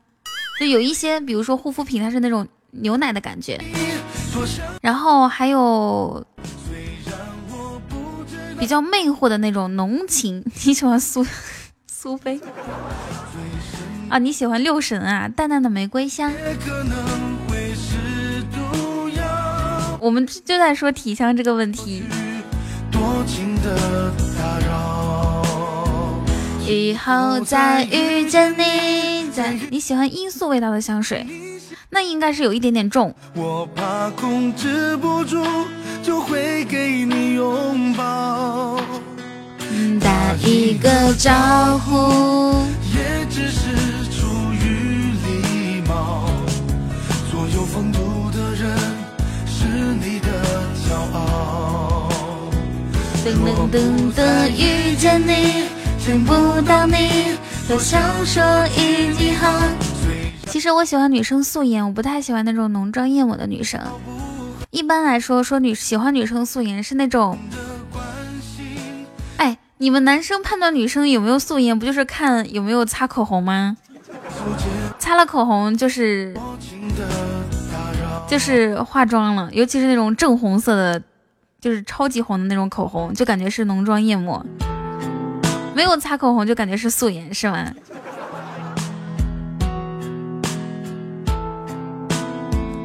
[0.59, 2.45] 就有一些，比如说护肤品，它是那种。
[2.71, 3.59] 牛奶的感觉，
[4.81, 6.25] 然后还有
[8.57, 10.43] 比较魅惑的那种浓情。
[10.65, 11.25] 你喜欢苏
[11.87, 12.39] 苏菲
[14.09, 14.17] 啊？
[14.17, 15.27] 你喜欢六神啊？
[15.27, 16.31] 淡淡的玫瑰香。
[19.99, 22.03] 我们就在说体香这个问题。
[26.65, 31.27] 以后再遇见你，在你喜欢罂粟味道的香水。
[31.93, 33.13] 那应该是有一点点重。
[33.35, 35.45] 我怕控制不住，
[36.01, 38.79] 就会给你拥抱。
[39.99, 42.65] 打一个招呼，
[42.95, 43.59] 也只是
[44.09, 46.29] 出于礼貌。
[47.29, 47.99] 所有风度
[48.31, 48.77] 的人
[49.45, 49.67] 是
[50.01, 50.27] 你的
[50.87, 52.09] 骄傲。
[53.25, 55.65] 噔噔噔噔，遇见你，
[56.03, 57.37] 见不到你，
[57.67, 58.41] 多想说
[58.77, 59.90] 一句好。
[60.51, 63.79] 其实我喜欢女生素颜，我不太喜欢那种浓妆艳抹的女生。
[64.69, 67.37] 一般来说，说女喜欢女生素颜是那种，
[69.37, 73.77] 哎，你们男生判断女生有没有素颜，不就是看有没有擦口红吗？
[74.99, 76.35] 擦了口红就是
[78.27, 81.01] 就是化妆了，尤其是那种正红色的，
[81.61, 84.45] 就是超级红的那种口红，就感觉是浓妆艳抹。
[85.73, 87.73] 没有擦口红就感觉是素颜，是吗？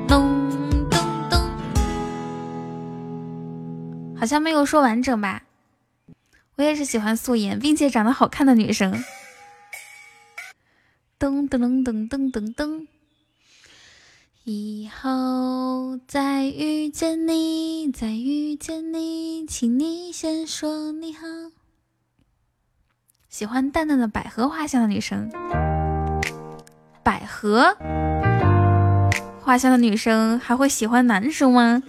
[0.09, 0.51] 咚
[0.89, 1.39] 咚咚，
[4.17, 5.43] 好像没有说完整吧？
[6.57, 9.05] 我也是喜欢素颜并且长得好看的女生。
[11.19, 12.87] 噔噔噔噔噔噔，
[14.45, 21.27] 以后再遇见你，再遇见你，请你先说你好。
[23.29, 25.31] 喜欢淡淡的百合花香的女生，
[27.03, 27.77] 百合
[29.47, 31.81] 花香的女生还会喜欢男生吗？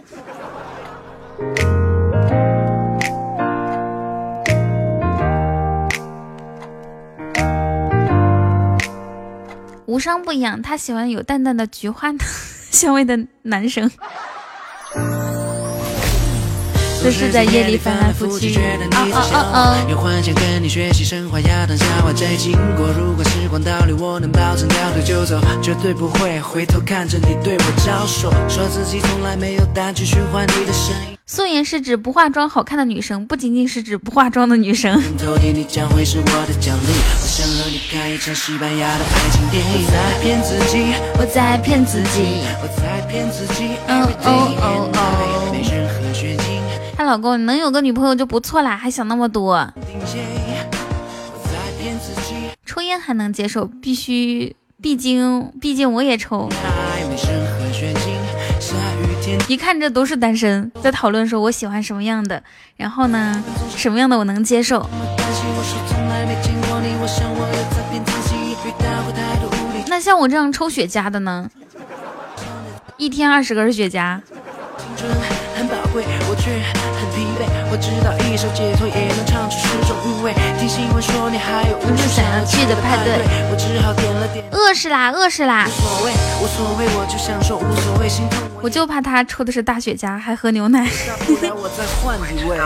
[9.88, 12.14] 无伤不一样，他喜欢有淡淡的菊花
[12.70, 13.90] 香味的男生。
[17.04, 18.58] 都是在夜里翻来覆去。
[19.96, 22.88] 幻想跟你学习经过。
[22.88, 28.32] 如果时光倒流，我能保证掉头就走，绝对不会回头看着你对我招手。
[28.50, 31.18] 说自己从来没有胆去循环你的声音。
[31.30, 35.02] 素颜是指不化妆好看的女生，不仅仅是指不化妆的女生。
[46.98, 47.04] 没任何玄机。
[47.04, 49.72] 她老公，你能有个女朋友就不错啦，还想那么多。
[52.66, 56.50] 抽烟还能接受，必须，毕竟，毕竟我也抽。
[59.48, 62.42] 一看这都是单身，在讨论说我喜欢什么样的，
[62.76, 63.44] 然后呢，
[63.76, 64.90] 什么样的我能接受。
[69.88, 71.50] 那像我这样抽雪茄的呢？
[72.98, 74.20] 一天二十根雪茄。
[76.30, 76.60] 我却
[76.98, 77.42] 很疲惫。
[77.72, 80.34] 我知道一首解脱也能唱出十种韵味。
[80.60, 84.46] 听新闻说你还有无数想要去的派对，我只好点了点。
[84.52, 85.66] 饿死啦，饿死啦！
[85.68, 88.08] 无所谓，无所谓，我就想说无所谓。
[88.10, 90.88] 心痛，我就怕他抽的是大雪茄，还喝牛奶。
[91.28, 92.58] 我再换一位。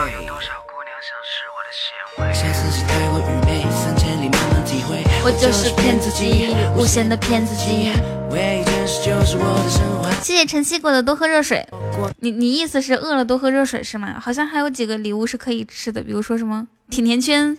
[5.23, 7.91] 我就是骗自己，无限的骗自己。
[10.21, 11.65] 谢谢晨曦果的多喝热水。
[12.19, 14.19] 你你意思是饿了多喝热水是吗？
[14.19, 17.57] 好像还有几个礼物是可以吃的，比如说什么甜甜圈。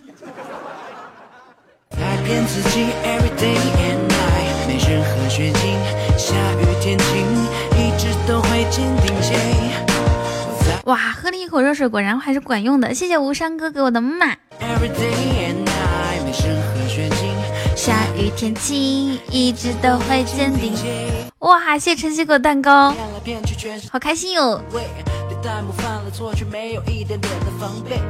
[10.85, 12.93] 哇，喝了一口热水，果然还是管用的。
[12.93, 14.35] 谢谢无伤哥给我的马。
[17.75, 20.73] 下雨天晴，一直都会坚定。
[21.39, 22.93] 哇，谢晨曦果蛋糕，
[23.91, 24.61] 好开心哟！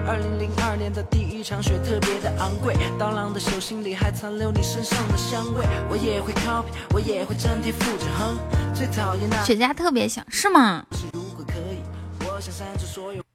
[0.05, 5.65] 二零零二年的第一场雪特别的昂贵，刀郎的手心里还残留你身上的香味。
[5.89, 8.37] 我也会 copy，我也会粘贴复制哼。
[8.73, 10.85] 最讨厌雪茄特别香，是吗？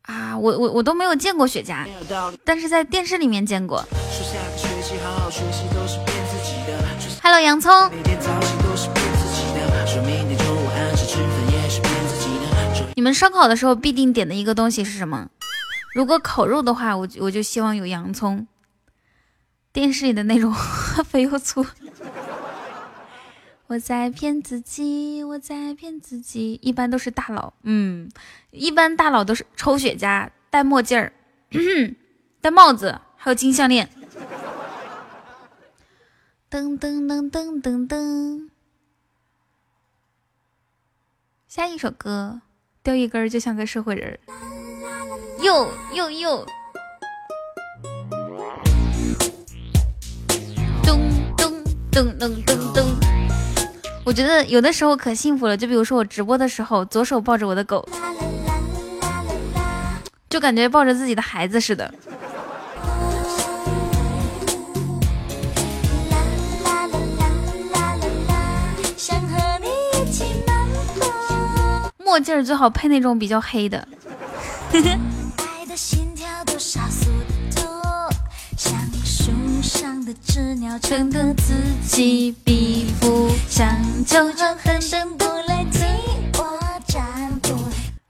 [0.03, 1.87] 啊，我我我都没有见过雪茄，
[2.45, 3.83] 但是在电视里面见过。
[7.31, 7.71] Hello，洋葱。
[12.97, 15.29] 你们烧烤的时候必定点的一个东西是什么？
[15.93, 18.47] 如果烤肉的话，我我就希望有洋葱。
[19.75, 20.55] 电视里的那种
[21.05, 21.67] 肥又粗。
[23.67, 26.59] 我在骗自己，我在骗自己。
[26.63, 28.09] 一般都是大佬，嗯，
[28.53, 31.13] 一般大佬都是抽雪茄，戴墨镜儿，
[32.41, 33.87] 戴帽子，还有金项链。
[36.51, 38.49] 噔噔噔噔噔噔，
[41.47, 42.41] 下一首歌，
[42.83, 44.19] 掉一根就像个社会人儿，
[45.43, 46.47] 又又又，
[50.83, 50.99] 咚
[51.37, 51.63] 咚
[51.93, 52.87] 咚咚咚咚。
[54.07, 57.87] 我觉得有的时候可幸福了，就比如说我直播的时候，左手抱着我的狗，
[60.31, 61.93] 就感觉抱着自己的孩子似的。
[72.19, 73.87] 墨镜最好配那种比较黑的。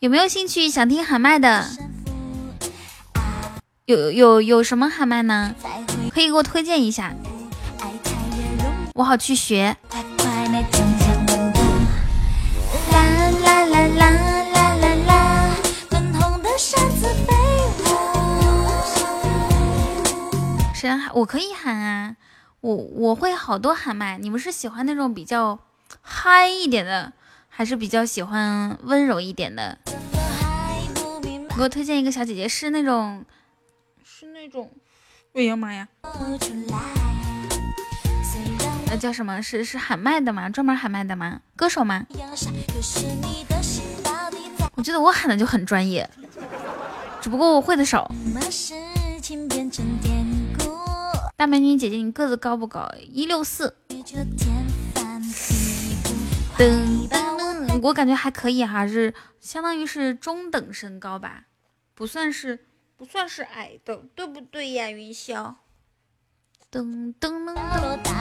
[0.01, 1.66] 有没有兴趣想听喊麦的？
[3.85, 5.55] 有有有什么喊麦呢？
[6.14, 7.12] 可以给我推荐一下，
[8.94, 9.76] 我好去学。
[20.86, 22.16] 喊我可以喊啊，
[22.60, 24.18] 我我会好多喊麦。
[24.18, 25.59] 你们是喜欢那种比较
[26.00, 27.12] 嗨一点的，
[27.48, 29.78] 还是比较喜欢温柔一点的？
[31.56, 33.24] 给我推荐一个小姐姐，是那种，
[34.05, 34.70] 是那种，
[35.34, 35.88] 哎呀妈呀，
[38.86, 39.42] 那叫什么？
[39.42, 40.48] 是是喊麦的吗？
[40.48, 41.40] 专门喊麦的吗？
[41.56, 42.06] 歌手吗？
[44.76, 46.09] 我觉得我喊的就很专业，
[47.20, 48.09] 只不过我会的少。
[51.39, 52.93] 大美女姐姐，你个子高不高？
[53.01, 53.77] 一六四。
[53.86, 54.02] 噔
[57.09, 61.44] 噔，我感觉还可以哈，是相当于是中等身高吧，
[61.94, 62.66] 不算是
[62.97, 64.90] 不算是矮的，对不对呀？
[64.90, 65.55] 云霄。
[66.73, 67.55] 噔噔噔
[68.02, 68.19] 噔。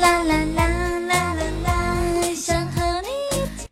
[0.00, 2.34] 啦啦啦啦啦啦啦！
[2.34, 3.08] 想和你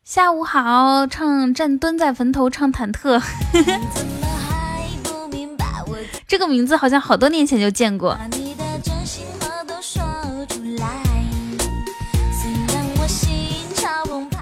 [0.05, 3.23] 下午好，唱站蹲在坟头唱忐忑。
[6.27, 8.19] 这个名字好像好多年前就见过。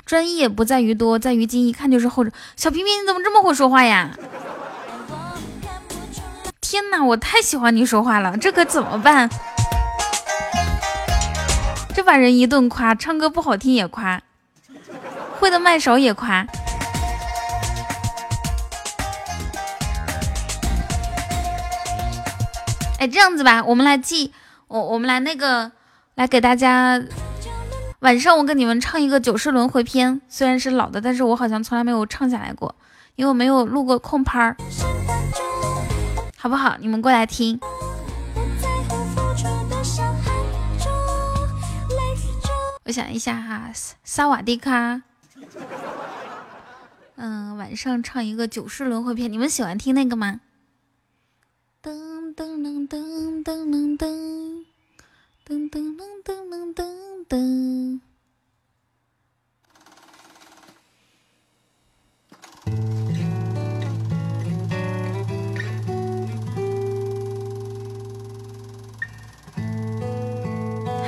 [0.04, 2.30] 专业不在于多，在于精，一看就是后者。
[2.56, 4.10] 小平平，你怎么这么会说话呀？
[6.60, 9.28] 天哪，我太喜欢你说话了，这可怎么办？
[12.06, 14.22] 把人一顿夸，唱歌不好听也夸，
[15.40, 16.46] 会的麦手也夸。
[23.00, 24.32] 哎，这样子吧，我们来记，
[24.68, 25.72] 我我们来那个，
[26.14, 27.02] 来给大家，
[27.98, 32.72] 晚上我给你们唱一个九世轮回篇，虽然是老的，但是我好像从来没有唱下来过，
[33.16, 34.56] 因为我没有录过空拍儿，
[36.38, 36.76] 好不好？
[36.78, 37.58] 你们过来听。
[42.86, 43.72] 我想一下哈，
[44.04, 45.02] 萨瓦迪卡。
[47.16, 50.40] 嗯，晚上唱一个九世轮回篇，你们喜欢听那个吗？
[51.82, 54.64] 噔噔噔噔噔噔噔
[55.44, 58.00] 噔噔噔噔噔噔。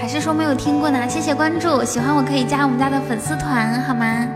[0.09, 1.07] 还是说没有听过呢？
[1.07, 4.27] 谢谢关注，喜欢我可以加我们家的粉丝团，好吗？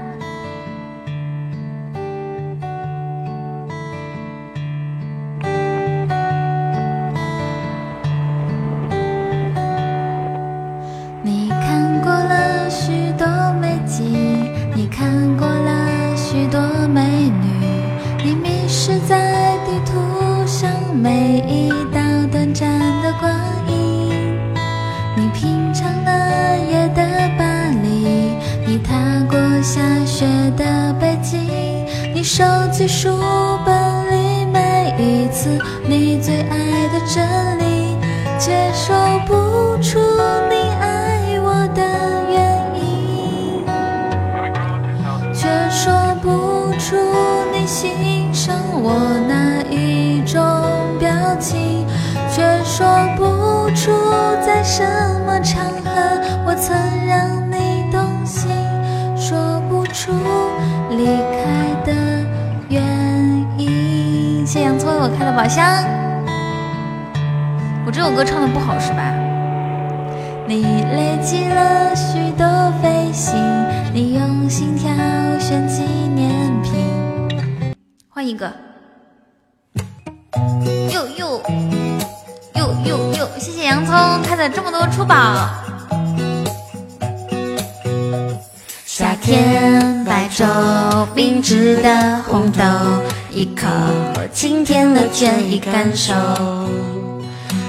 [96.03, 96.13] 手。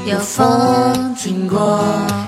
[0.05, 1.79] 有风经过，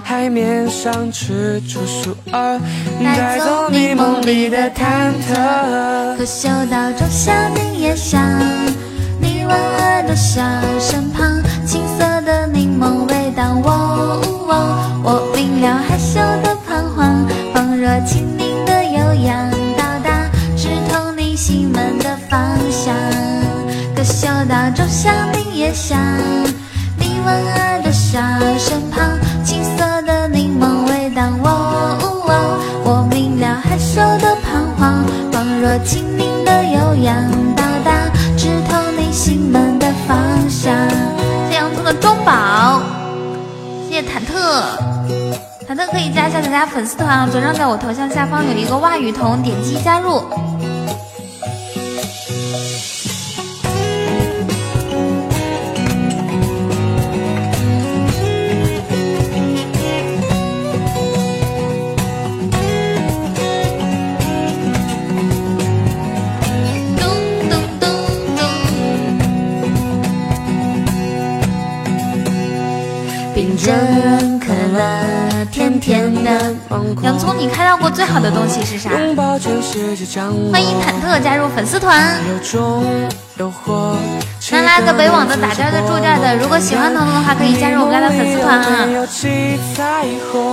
[0.04, 2.62] 海面上吃出数儿，
[3.04, 6.16] 带走你梦里的忐忑。
[6.16, 8.22] 可嗅到仲夏柠叶香，
[9.20, 10.44] 你莞尔的笑
[10.80, 13.56] 身旁，青涩的柠檬味道。
[13.64, 22.94] 喔喔，我明了害羞的彷徨，仿若青柠的悠扬，到达直通你心门的方向。
[23.96, 25.98] 可嗅到仲夏柠叶香。
[27.00, 28.20] 你莞尔的笑
[28.60, 29.02] 身旁，
[29.44, 31.24] 青涩的柠檬味道。
[31.44, 31.98] 喔，
[32.84, 37.16] 我明了害羞的彷徨，仿若轻灵的悠扬，
[37.56, 40.16] 到达直通你心门的方
[40.48, 40.72] 向。
[41.50, 42.84] 谢洋葱的中宝，
[43.90, 44.62] 谢谢忐忑。
[45.68, 50.22] 忐忑可以加一下咱家粉丝团啊，左上角我头像下方有一个袜雨桐，点击加入。
[75.80, 76.54] 甜甜的。
[77.02, 78.90] 洋葱，你看到过最好的东西是啥？
[78.90, 82.18] 欢迎忐忑加入粉丝团。
[84.52, 88.86] 来拉个北网的、打尖的、住店的，如果喜欢彤彤的话，可以加入我们家的粉丝团啊。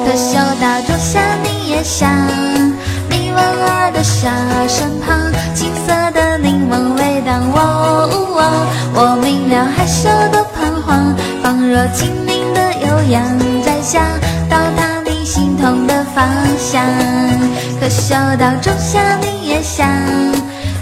[0.04, 2.10] 可嗅到仲夏柠叶香，
[3.10, 4.28] 你温儿的笑
[4.66, 7.32] 身旁，青色的柠檬味道。
[8.94, 12.60] 我明了害羞的彷徨，仿若精灵的。
[12.82, 13.22] 悠扬
[13.64, 14.00] 摘下，
[14.50, 14.56] 到
[15.62, 16.26] 同的方
[16.58, 16.84] 向。
[17.78, 19.88] 可嗅到仲夏柠叶香，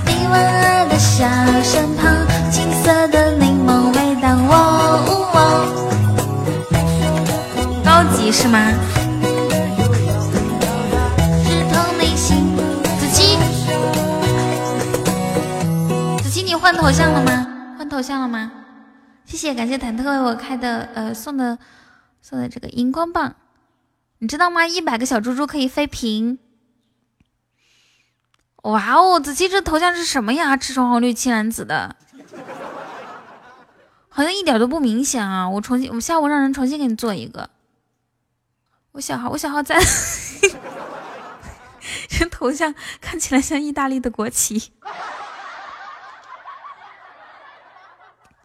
[0.07, 1.29] 你温儿的笑
[1.63, 4.31] 身旁，青涩的柠檬味道。
[7.85, 8.73] 高级是吗？
[12.99, 13.37] 子期，
[16.23, 17.47] 子期，你换头像了吗？
[17.77, 18.51] 换头像了吗？
[19.27, 21.59] 谢谢，感谢忐忑为我开的呃送的。
[22.23, 23.35] 送的这个荧光棒，
[24.21, 24.67] 你知道吗？
[24.67, 26.39] 一百个小猪猪可以飞屏。
[28.65, 30.59] 哇哦，子期这头像是什么呀？
[30.59, 31.97] 赤橙黄绿青蓝紫的，
[34.11, 35.49] 好像一点都不明显啊！
[35.49, 37.49] 我重新，我下午让人重新给你做一个。
[38.93, 39.81] 我小号，我小号在。
[42.11, 44.75] 这头像看起来像意大利的国旗，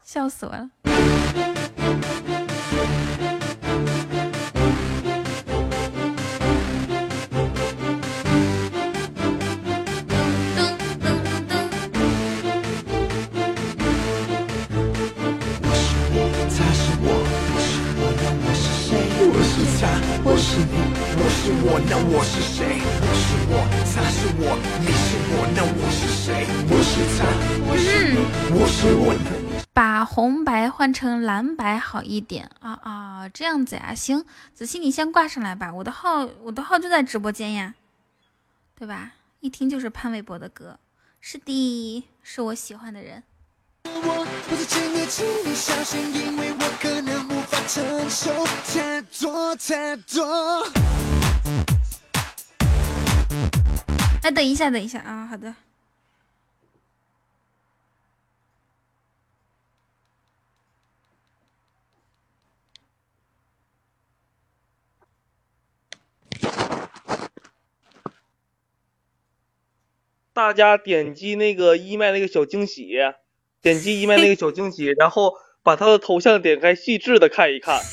[0.01, 0.69] 笑死我了。
[21.35, 22.79] 是我，那我是谁？
[23.03, 23.53] 我是我，
[23.93, 26.47] 他是我，你是我，那我是谁？
[26.71, 27.27] 我是他，
[27.67, 28.15] 我是你，
[28.57, 29.13] 我是我。
[29.73, 37.75] 把红白换成蓝白好一点啊啊，这样子呀，行，子期你先挂上来吧，我的号我的号就在直播间呀，
[38.79, 39.11] 对吧？
[39.41, 40.79] 一听就是潘玮柏的歌，
[41.19, 43.21] 是的，是我喜欢的人。
[43.85, 50.67] 我不再轻易轻易相信，因为我可能无法承受太多太多。
[54.23, 55.55] 哎，等一下，等一下啊，好的。
[70.33, 72.91] 大家点击那个一麦那个小惊喜。
[73.65, 75.33] 点击一麦那个小惊喜，然后
[75.63, 77.81] 把他的头像点开，细致的看一看。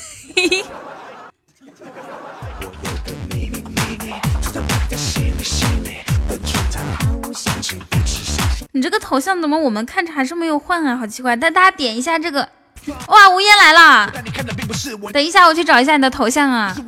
[8.71, 10.95] 你这个头像怎么我们看着还是没有换啊？
[10.95, 11.35] 好奇怪！
[11.35, 12.47] 但大家点一下这个，
[13.07, 14.13] 哇，无烟来了！
[15.11, 16.71] 等一下，我去找一下你的头像啊。
[16.77, 16.85] 凭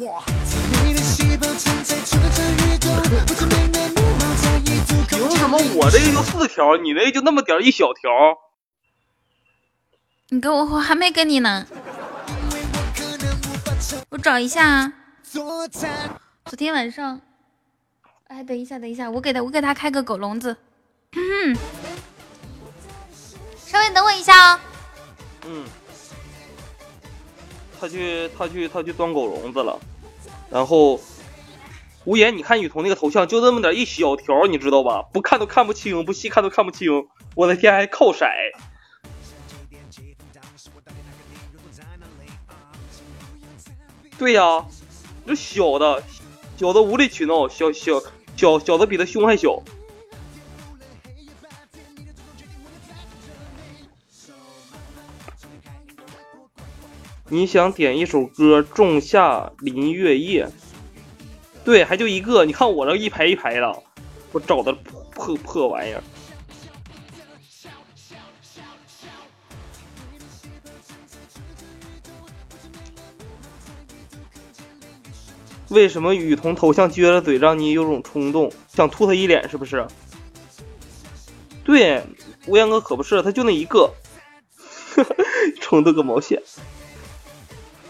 [5.32, 8.12] 什么我这个就四条，你那就那么点一小条？
[10.36, 11.66] 你给我，我还没给你呢。
[14.10, 14.94] 我找一下啊。
[15.32, 17.22] 昨天晚上，
[18.28, 20.58] 哎，等一下，等一下，我给他，我给他开个狗笼子。
[21.14, 21.56] 嗯
[23.66, 24.60] 稍微等我一下哦。
[25.46, 25.64] 嗯。
[27.80, 29.80] 他去，他去，他去钻狗笼子了。
[30.52, 31.00] 然后，
[32.04, 35.02] 无言，你看雨桐那个头像就那么点一小条，你知道吧？
[35.14, 37.08] 不看都看不清，不细看都看不清。
[37.36, 38.26] 我的天，还靠色。
[44.18, 44.66] 对呀，
[45.26, 46.02] 这小的，
[46.58, 48.02] 小的无理取闹，小小
[48.38, 49.62] 小小的比他胸还小。
[57.28, 60.46] 你想点一首歌《仲夏林月夜》？
[61.66, 62.46] 对，还就一个。
[62.46, 63.84] 你看我这一排一排的，
[64.32, 64.72] 我找的
[65.12, 66.04] 破破玩意儿。
[75.76, 79.86] 为什么雨桐头像撅着嘴，让你有种冲动想吐他一脸，是不是？
[81.66, 82.02] 对，
[82.48, 83.94] 乌烟哥可不是，他就那一个，
[85.60, 86.42] 冲动个毛线！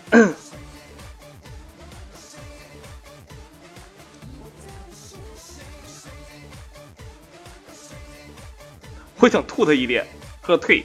[9.20, 10.08] 我想吐他一脸，
[10.42, 10.84] 呵退。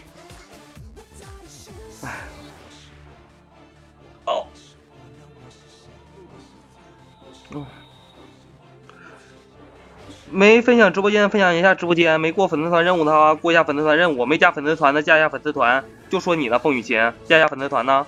[10.33, 12.21] 没分享直播间，分享一下直播间。
[12.21, 14.25] 没过粉丝团任务的话，过一下粉丝团任务。
[14.25, 15.85] 没加粉丝团的，加一下粉丝团。
[16.09, 16.97] 就说你呢，凤雨琴，
[17.27, 18.07] 加一下粉丝团呢。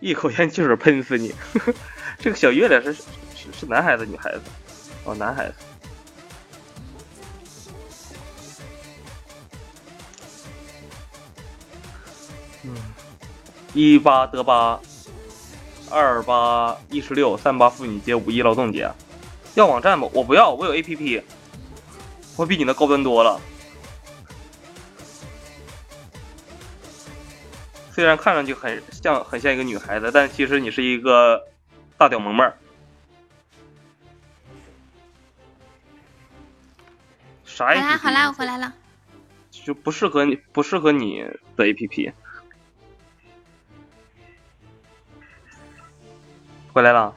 [0.00, 1.34] 一口烟就是喷死你！
[2.18, 3.02] 这个小月亮是是
[3.52, 4.40] 是男孩子女孩子？
[5.04, 5.54] 哦，男孩子。
[12.64, 12.74] 嗯，
[13.74, 14.80] 一八得八，
[15.90, 18.90] 二八一十六，三八妇女节，五一劳动节。
[19.54, 20.08] 要网站吗？
[20.12, 21.22] 我不要，我有 APP，
[22.36, 23.40] 我比你那高端多了。
[27.90, 31.46] 虽然看上去很像很像一个女孩子，但其实你是一个
[31.98, 32.56] 大屌萌妹儿。
[37.44, 37.66] 啥？
[37.66, 38.72] 好啦好啦，我回来了。
[39.50, 41.22] 就不适合你，不适合你
[41.56, 42.12] 的 APP。
[46.72, 47.14] 回来了。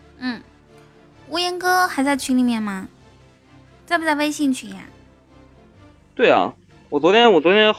[1.33, 2.87] 嗯，无言哥还在群里面吗？
[3.87, 4.83] 在不在微信群呀？
[6.13, 6.53] 对啊，
[6.89, 7.73] 我昨天我昨天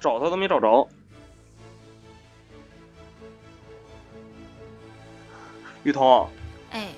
[0.00, 0.88] 找他都没找着。
[5.84, 6.28] 雨桐，
[6.72, 6.88] 哎，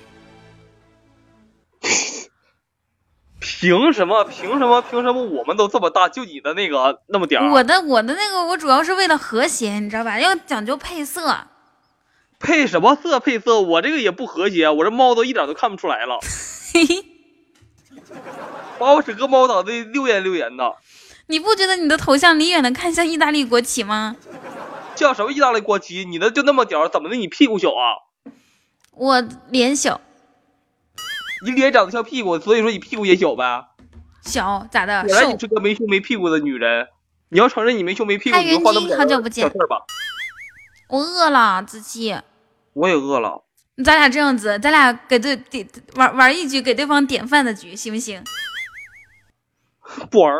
[3.39, 4.23] 凭什么？
[4.23, 4.81] 凭什么？
[4.81, 5.21] 凭什么？
[5.21, 7.51] 我们都这么大，就你的那个那么点儿？
[7.51, 10.19] 我的我的那个，我主要是为了和谐，你知道吧？
[10.19, 11.47] 要讲究配色。
[12.41, 13.19] 配什么色？
[13.19, 13.61] 配色？
[13.61, 16.19] 我这个也不和谐，我这猫都一点都看不出来了。
[16.73, 17.05] 嘿嘿，
[18.79, 20.75] 把我整个猫脑袋六眼六眼的。
[21.27, 24.15] 你不觉得你的头像离远的看像意大利国旗吗？
[24.95, 26.03] 叫什么意大利国旗？
[26.03, 27.15] 你的就那么点儿，怎么的？
[27.15, 27.95] 你屁股小啊？
[28.91, 30.01] 我脸小，
[31.45, 33.67] 你脸长得像屁股，所以说你屁股也小呗。
[34.23, 35.05] 小咋的？
[35.07, 36.87] 原来你是个没胸没屁股的女人，
[37.29, 38.87] 你要承认你没胸没屁股，你就换那么。
[39.67, 39.85] 吧。
[40.89, 42.15] 我饿了，子期。
[42.73, 43.45] 我也饿了。
[43.83, 48.23] 咱俩这样子，咱俩给对点玩玩一局给对方点饭的局，行不行？
[50.11, 50.33] 不玩。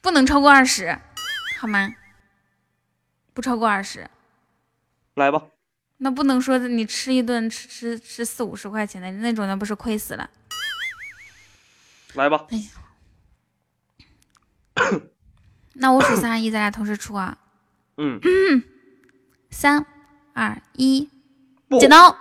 [0.00, 0.98] 不能超过二十，
[1.60, 1.94] 好吗？
[3.34, 4.08] 不超过二十。
[5.14, 5.42] 来吧。
[5.98, 10.30] 那不能说你吃一顿吃吃吃四五十块钱的那种，那不是亏死了？
[12.14, 12.46] 来吧。
[12.50, 12.62] 哎
[15.74, 17.36] 那我数三二一，咱俩同时出啊。
[17.96, 18.20] 嗯。
[19.50, 19.84] 三
[20.34, 21.10] 二一，
[21.78, 22.16] 剪刀。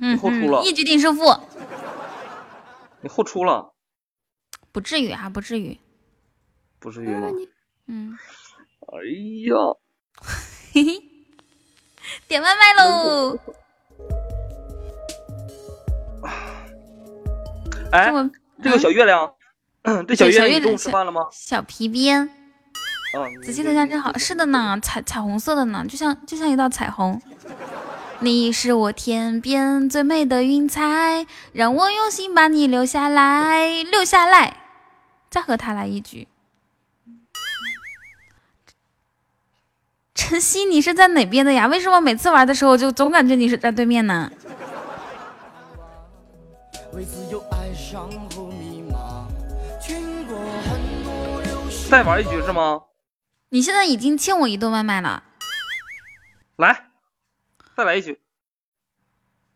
[0.00, 0.62] 你后出了。
[0.66, 1.36] 一局定胜负。
[3.02, 3.74] 你后出了。
[4.72, 5.78] 不至于啊，不至于。
[6.78, 7.28] 不至于吗？
[7.86, 8.18] 嗯。
[8.88, 8.98] 哎
[9.48, 9.56] 呀。
[10.72, 11.02] 嘿嘿。
[12.26, 13.38] 点外卖喽！
[17.92, 18.12] 哎，
[18.62, 19.34] 这个小月亮，
[20.08, 21.28] 这小月亮中午吃饭了吗？
[21.30, 22.28] 小皮鞭，
[23.14, 27.20] 嗯，仔细头像真好，是的呢，彩彩虹色的呢，就像就像一道彩虹。
[28.22, 34.58] 你是我天边最美的云彩，让我用心把你留下来，留下来。
[35.30, 36.28] 再和他来一局。
[40.14, 41.66] 晨曦，你是在哪边的呀？
[41.66, 44.30] 为什么每次玩的时候就总感觉你是在对面呢？
[51.88, 52.82] 再玩一局是吗？
[53.48, 55.22] 你现在已经欠我一顿外卖了。
[56.56, 56.89] 来，
[57.80, 58.20] 再来一局。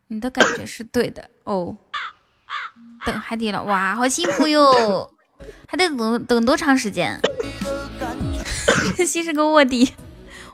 [0.06, 1.76] 你的感觉是对的哦。
[3.04, 5.12] 等海底捞，哇，好辛苦哟，
[5.68, 7.20] 还得等等多长时间？
[8.96, 9.94] 晨曦是个卧底。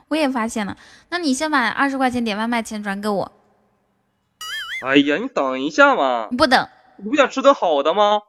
[0.09, 0.75] 我也发现了，
[1.07, 3.31] 那你先把二十块钱点外卖钱转给我。
[4.85, 6.27] 哎呀，你等一下嘛！
[6.37, 6.67] 不等，
[6.97, 8.19] 你不想吃顿好的吗？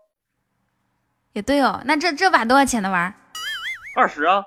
[1.33, 3.13] 也对哦，那这这把多少钱的玩？
[3.97, 4.45] 二十啊。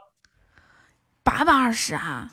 [1.25, 2.29] 八把二十啊？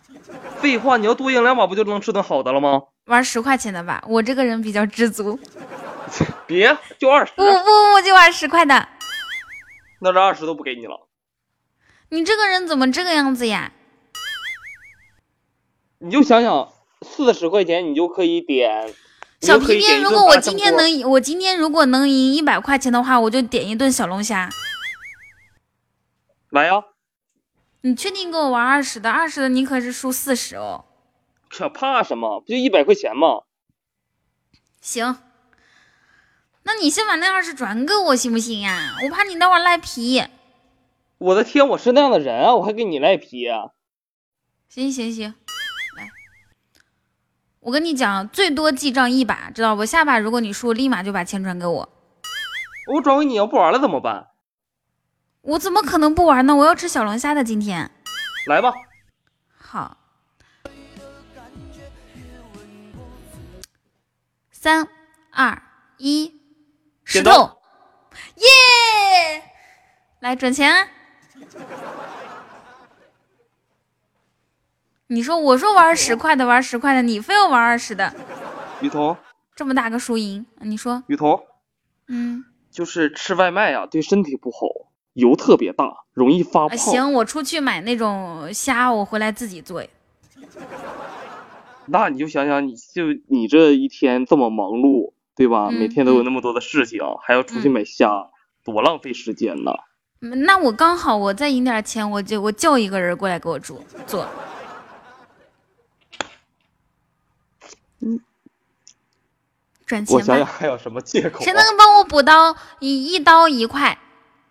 [0.60, 2.82] 废话，你要多赢两把不就能吃顿好的了吗？
[3.06, 5.40] 玩十块钱的吧，我这个人比较知足。
[6.46, 7.32] 别，就二十。
[7.34, 8.86] 不不不，就玩十块的。
[10.00, 11.08] 那这二十都不给你了。
[12.10, 13.72] 你这个人怎么这个样子呀？
[15.98, 16.68] 你就想想，
[17.00, 18.92] 四十块钱你就可以点
[19.40, 20.02] 小皮鞭。
[20.02, 24.50] 如果我今天能，我今天如果能赢一百块钱的话，我就点一顿小龙虾。
[26.50, 26.84] 来呀！
[27.82, 29.10] 你确定跟我玩二十的？
[29.10, 30.84] 二十的你可是输四十哦。
[31.48, 32.40] 可怕什么？
[32.40, 33.42] 不就一百块钱吗？
[34.80, 35.18] 行，
[36.62, 38.96] 那你先把那二十转给我行不行呀？
[39.04, 40.22] 我怕你那会赖皮。
[41.18, 43.70] 我的天，我是那样的人啊，我还跟你赖皮啊？
[44.68, 45.34] 行行行。
[47.60, 49.84] 我跟你讲，最多记账一把，知道不？
[49.84, 51.88] 下把如果你输，立马就把钱转给我。
[52.92, 54.31] 我转给你，要不玩了怎么办？
[55.42, 56.54] 我怎么可能不玩呢？
[56.54, 57.90] 我要吃小龙虾的今天。
[58.46, 58.72] 来吧。
[59.56, 59.96] 好。
[64.52, 64.86] 三
[65.30, 65.60] 二
[65.98, 66.40] 一，
[67.02, 67.60] 石头，
[68.36, 69.42] 耶！
[70.20, 70.88] 来转钱。
[75.08, 78.14] 你说，我说玩十块的，玩十块的，你非要玩二十的。
[78.80, 79.16] 雨桐，
[79.56, 81.02] 这么大个输赢，你说？
[81.08, 81.44] 雨桐，
[82.06, 86.76] 嗯，就是吃外卖啊，对身体不好，油特别大，容易发胖。
[86.76, 89.82] 行，我出去买那种虾，我回来自己做。
[91.86, 95.12] 那你就想想，你就你这一天这么忙碌。
[95.34, 95.70] 对吧？
[95.70, 98.28] 每天都有那么多的事情，还要出去买虾，
[98.62, 99.72] 多浪费时间呐！
[100.20, 104.28] 那我刚好，我再赢点钱，我就我叫一个人过来给我煮做。
[108.00, 108.20] 嗯，
[109.86, 110.14] 赚钱。
[110.14, 111.42] 我想想还有什么借口？
[111.42, 113.98] 谁能帮我补刀一一刀一块？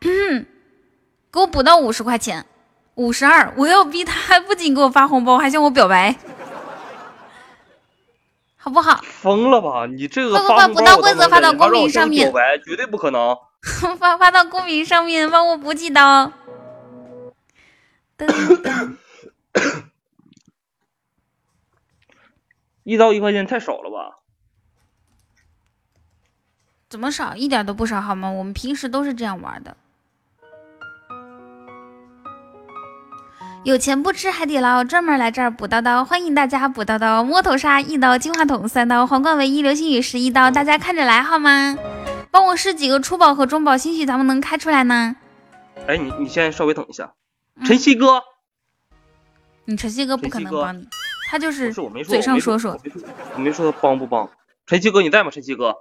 [0.02, 2.45] 给我补到五十块钱，
[2.95, 3.53] 五十二！
[3.56, 6.15] 我要逼他不仅给我发红包，还向我表白。
[8.57, 9.02] 好不好？
[9.03, 9.86] 疯了吧！
[9.86, 13.38] 你这个发不到规则发到公屏上面，表白绝对不可能。
[13.98, 16.32] 发发到公屏上面，帮我补几刀。
[22.84, 24.19] 一刀一块钱太少了吧？
[26.90, 27.36] 怎么少？
[27.36, 28.30] 一点都不少，好吗？
[28.30, 29.78] 我们平时都是这样玩的。
[33.64, 36.04] 有钱不吃海底捞，专门来这儿补刀刀。
[36.04, 40.50] 欢迎大家补刀刀，摸头杀一刀，金话筒三刀，皇冠唯一，流星雨十一刀。
[40.50, 41.78] 大家看着来好吗？
[42.32, 45.16] 帮我试几个初宝和中宝，兴许咱们能开出来呢。
[45.86, 47.14] 哎，你你先稍微等一下，
[47.64, 48.24] 晨曦哥，
[49.66, 50.88] 你晨曦哥不可能帮你，
[51.30, 51.72] 他就是
[52.04, 52.76] 嘴上说说，
[53.36, 54.28] 我没说他帮不帮。
[54.66, 55.30] 晨曦哥你在吗？
[55.30, 55.76] 晨曦哥。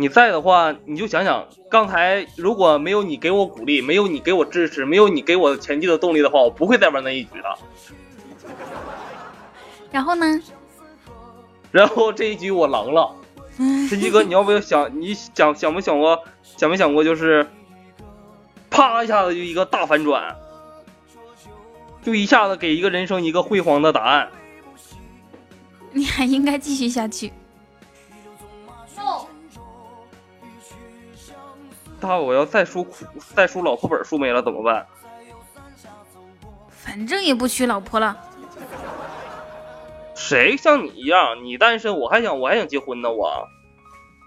[0.00, 7.58] 你在的话，你就想想，刚才如果没有你给我鼓励，没有你给我支持，没有你给我前进的动力的话，我不会再玩那一局的。
[9.90, 10.40] 然后呢？
[11.72, 13.12] 然后这一局我狼了。
[13.58, 15.00] 神奇哥，你要不要想？
[15.00, 16.22] 你想想没想过？
[16.44, 17.02] 想没想过？
[17.02, 17.44] 就是，
[18.70, 20.36] 啪一下子就一个大反转，
[22.04, 24.28] 就一下子给一个人生一个辉煌的答案。
[25.90, 27.32] 你还应该继续下去。
[32.00, 34.86] 大我要再输苦，再输老婆本输没了怎么办？
[36.70, 38.16] 反正也不娶老婆了。
[40.14, 41.44] 谁像你一样？
[41.44, 43.46] 你单身，我还想我还想结婚呢，我。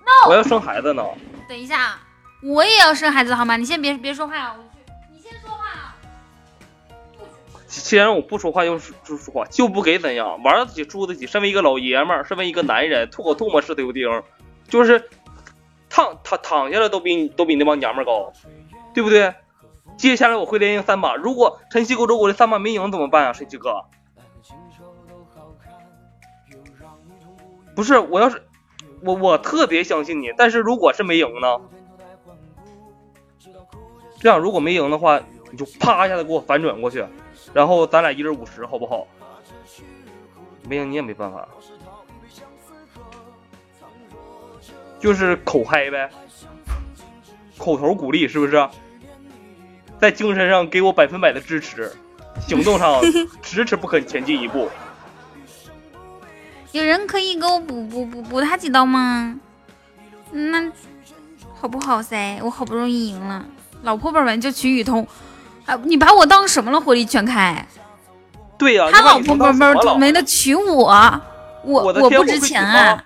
[0.05, 0.29] No。
[0.29, 1.03] 我要生孩子呢。
[1.47, 1.97] 等一下，
[2.43, 3.57] 我也要生孩子好吗？
[3.57, 4.55] 你先别别说话啊！
[5.11, 5.95] 你先说话啊！
[7.67, 10.41] 既然我不说话，又是就说话，就不给怎样？
[10.43, 11.25] 玩得起，住得起。
[11.25, 14.23] 身为一个老爷们儿，身为一个男人，吐口唾沫是丢丁，
[14.67, 15.09] 就是。
[15.91, 18.31] 躺躺躺下来都比你都比那帮娘们高，
[18.93, 19.35] 对不对？
[19.97, 23.33] 接下来我会连赢三把，如果晨曦哥如果这三把没赢怎么办啊？
[23.33, 23.83] 晨曦哥，
[27.75, 28.41] 不是我要是
[29.03, 31.59] 我我特别相信你，但是如果是没赢呢？
[34.19, 35.19] 这样如果没赢的话，
[35.51, 37.05] 你就啪一下子给我反转过去，
[37.53, 39.05] 然后咱俩一人五十，好不好？
[40.69, 41.47] 没赢你也没办法。
[45.01, 46.09] 就是口嗨呗，
[47.57, 48.69] 口头鼓励是不是？
[49.99, 51.91] 在精神上给我百分百的支持，
[52.47, 53.01] 行动上
[53.41, 54.69] 迟迟不肯前进一步。
[56.71, 59.35] 有人可以给我补补补补他几刀吗？
[60.31, 60.71] 那
[61.59, 62.39] 好不好噻？
[62.41, 63.45] 我好不容易赢了，
[63.83, 65.05] 老婆本本就娶雨桐，
[65.65, 66.79] 啊，你把我当什么了？
[66.79, 67.67] 火力全开。
[68.57, 71.21] 对呀，他老婆本本没得娶我，
[71.63, 73.03] 我我不值钱啊。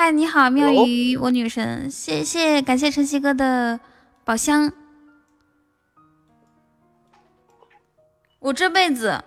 [0.00, 3.80] 嗨，你好，妙鱼，我女神，谢谢，感谢晨曦哥的
[4.24, 4.72] 宝箱。
[8.38, 9.24] 我这辈子，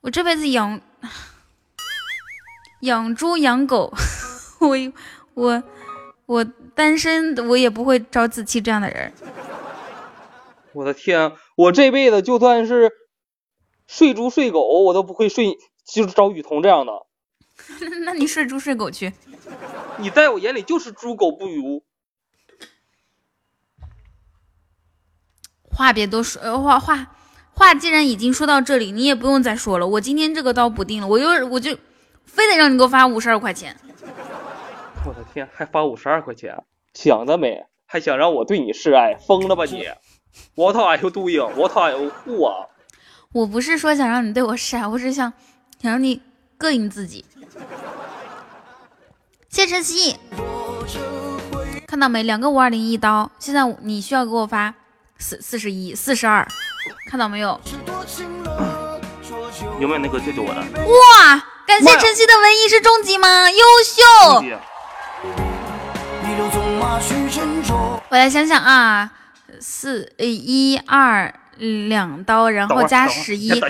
[0.00, 0.80] 我这辈子养
[2.80, 3.94] 养猪养狗，
[4.58, 4.76] 我
[5.34, 5.62] 我
[6.26, 6.44] 我
[6.74, 9.12] 单身，我也不会找子期这样的人。
[10.72, 12.90] 我的天，我这辈子就算是
[13.86, 15.56] 睡猪睡狗，我都不会睡，
[15.86, 16.92] 就是找雨桐这样的。
[18.04, 19.12] 那你睡猪睡狗去。
[19.98, 21.82] 你在我眼里就是猪狗不如。
[25.64, 27.14] 话别多说，话话
[27.52, 29.86] 话，既然已经说到这里，你也不用再说了。
[29.86, 31.76] 我今天这个刀补定了，我又我就
[32.24, 33.76] 非得让你给我发五十二块钱。
[35.06, 36.64] 我的天，还发五十二块钱，
[36.94, 37.66] 想得美！
[37.84, 39.86] 还想让我对你示爱，疯了吧你
[40.54, 41.54] ？What are you doing?
[41.54, 42.68] What are you who 啊？
[43.32, 45.32] 我不是说想让你对我示爱，我是想
[45.80, 46.20] 想让你
[46.58, 47.24] 膈应自己。
[49.48, 50.16] 谢晨曦，
[51.86, 52.22] 看到没？
[52.22, 54.74] 两个五二零一刀，现在你需要给我发
[55.18, 56.46] 四四十一、四十二，
[57.10, 57.58] 看到没有？
[59.80, 60.60] 有没有那个救救我的？
[60.60, 61.42] 哇！
[61.66, 63.50] 感谢晨曦的文艺是终极吗？
[63.50, 64.02] 优秀！
[68.08, 69.10] 我来想想啊，
[69.60, 73.60] 四呃一二两刀，然后加十一，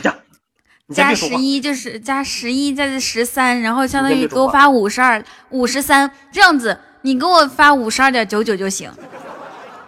[0.94, 8.90] 加十一就是加十一，再十三，然后相当于给我发五十二五十三这样子，你给我发五十二点九九就行。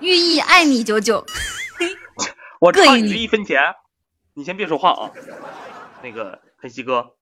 [0.01, 1.25] 寓意爱你九九，
[2.61, 3.61] 我差你一分钱，
[4.35, 5.11] 你先别说话啊。
[6.03, 7.15] 那个晨曦哥，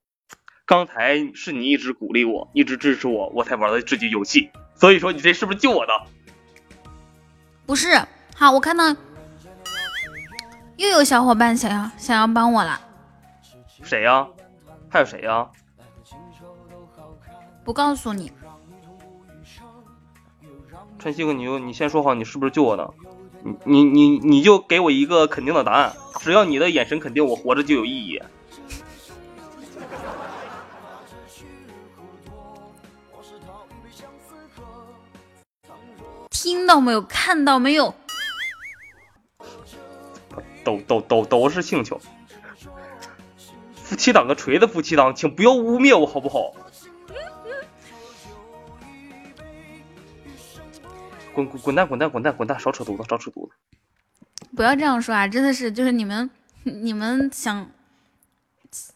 [0.65, 4.51] 刚才是你一直鼓励我，一直支持我，我才玩的这局游戏。
[4.74, 5.93] 所以说你这是不是救我的？
[7.66, 8.01] 不是，
[8.35, 8.94] 好，我看到
[10.77, 12.81] 又有小伙伴想要想要帮我了。
[13.87, 14.29] 谁呀？
[14.91, 15.49] 还有谁呀？
[17.65, 18.31] 不告诉你。
[20.99, 22.93] 晨曦哥，你就你先说好，你是不是救我的？
[23.65, 28.21] 你你你你就给我一个肯定的答案，只要你的眼神肯定，我活着就有意义。
[36.31, 37.01] 听到没有？
[37.03, 37.95] 看到没有？
[40.65, 42.01] 都都都都是星球，
[43.89, 46.53] 夫妻档个锤子，夫妻档，请不要污蔑我好不好？
[51.33, 52.59] 滚滚滚蛋滚蛋滚蛋滚蛋！
[52.59, 53.53] 少扯犊子，少扯犊子！
[54.57, 55.29] 不要这样说啊！
[55.29, 56.29] 真的是，就是你们
[56.65, 57.71] 你们想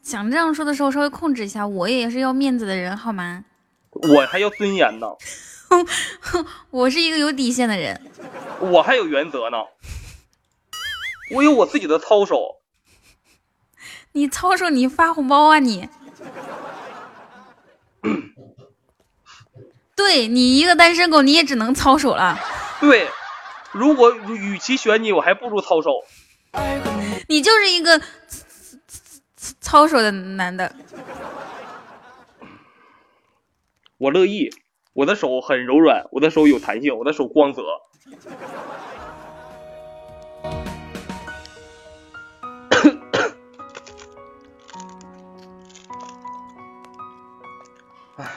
[0.03, 1.65] 想这样说的时候，稍微控制一下。
[1.65, 3.45] 我也是要面子的人，好吗？
[3.93, 5.07] 我还要尊严呢。
[6.71, 8.01] 我是一个有底线的人，
[8.59, 9.59] 我还有原则呢，
[11.33, 12.60] 我有我自己的操守。
[14.12, 14.70] 你操守？
[14.70, 15.89] 你发红包啊你？
[19.95, 22.39] 对你一个单身狗，你也只能操守了。
[22.81, 23.09] 对，
[23.73, 26.03] 如果与其选你，我还不如操守。
[27.28, 28.01] 你就是一个
[29.61, 30.74] 操守的男的。
[33.99, 34.51] 我乐意。
[34.93, 37.62] 我的手很柔软，我的手有弹性，我的手光泽。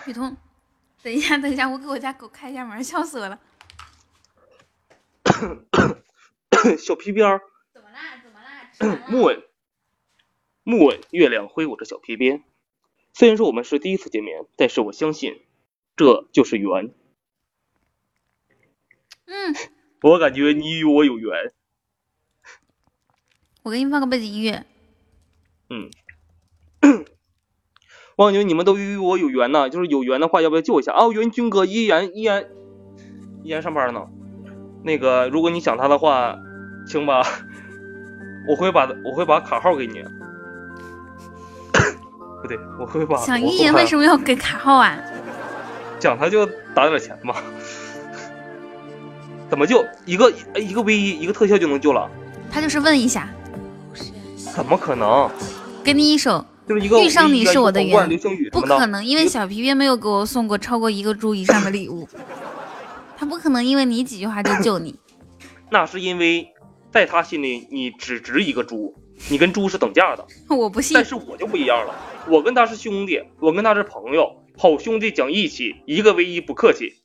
[0.07, 0.35] 雨桐，
[1.01, 3.39] 等一下，等一下，我给我家狗开一下门，笑死我了。
[6.77, 7.41] 小皮鞭儿。
[7.73, 8.21] 怎么啦？
[8.23, 9.05] 怎么啦？
[9.09, 9.43] 木稳，
[10.63, 12.43] 木稳，月亮挥舞着小皮鞭。
[13.13, 15.41] 虽然说我们是第一次见面，但是我相信。
[15.95, 16.91] 这就是缘。
[19.25, 19.55] 嗯，
[20.01, 21.53] 我感觉你与我有缘。
[23.61, 24.65] 我给你放个背景音乐。
[25.69, 25.91] 嗯，
[28.15, 31.07] 我感觉你们都与我有缘呢，就是有缘的话，要不要救一下啊？
[31.07, 32.45] 元军哥依然依然
[33.43, 34.01] 依然上班呢。
[34.83, 36.35] 那个，如果你想他的话，
[36.87, 37.23] 请把
[38.47, 40.03] 我会把我会把卡号给你。
[42.41, 43.15] 不对，我会把。
[43.17, 44.97] 想依言为什么要给卡号啊？
[45.99, 46.45] 想他就
[46.75, 47.33] 打点钱嘛，
[49.49, 52.09] 怎么救一个一个 V 一一个特效就能救了？
[52.51, 53.29] 他就是问一下，
[54.53, 55.31] 怎么可能？
[55.83, 58.09] 给你一首，就是一个遇上你是我的缘，
[58.51, 62.07] 不可能，因为小皮皮没有给我送过超过一个猪以上的礼物，
[63.17, 64.97] 他不可能因为你几句话就救你。
[65.69, 66.47] 那是因为
[66.91, 68.95] 在他心里你只值一个猪，
[69.29, 70.25] 你跟猪是等价的。
[70.55, 71.93] 我不信，但是我就不一样了，
[72.29, 74.39] 我跟他是兄弟，我跟他是朋友。
[74.55, 77.01] 好兄弟讲义气，一个唯一不客气。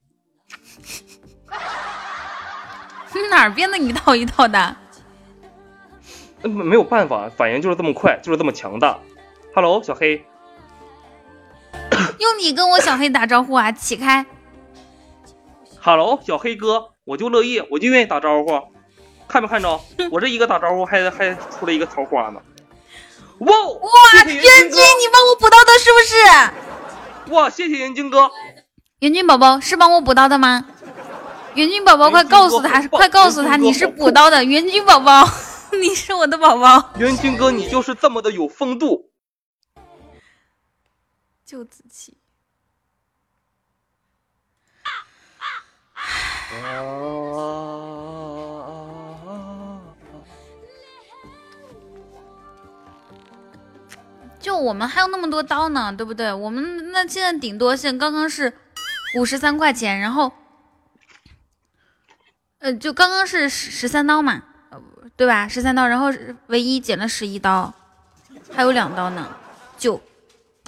[3.14, 4.76] 你 哪儿编的一套一套的？
[6.42, 8.98] 没没有办法，反应就是这么快，就是这么强大。
[9.54, 10.24] Hello，小黑。
[12.18, 13.72] 用你跟我小黑打招呼啊？
[13.72, 14.24] 起开。
[15.80, 18.60] Hello，小黑哥，我就乐意，我就愿意打招呼。
[19.26, 19.80] 看没看着？
[20.10, 22.40] 我这一个打招呼，还还出了一个桃花呢。
[23.38, 25.98] 哇哇，元君，你帮我补刀的是不
[27.30, 27.34] 是？
[27.34, 28.30] 哇，谢谢元军哥，
[29.00, 30.66] 元军宝宝是帮我补刀的吗？
[31.54, 35.24] 元军宝宝，快告诉他，快告诉他你是补刀的元军宝宝，
[35.80, 36.90] 你是我的宝宝。
[36.98, 39.07] 元军哥，你就是这么的有风度。
[41.48, 42.14] 救子期。
[54.38, 56.30] 就我们还有那么多刀呢，对不对？
[56.30, 58.52] 我们那现在顶多现刚刚是
[59.16, 60.30] 五十三块钱，然后，
[62.58, 64.42] 呃，就刚刚是十十三刀嘛，
[65.16, 65.48] 对吧？
[65.48, 66.12] 十三刀，然后
[66.48, 67.72] 唯一减了十一刀，
[68.52, 69.34] 还有两刀呢，
[69.78, 69.98] 就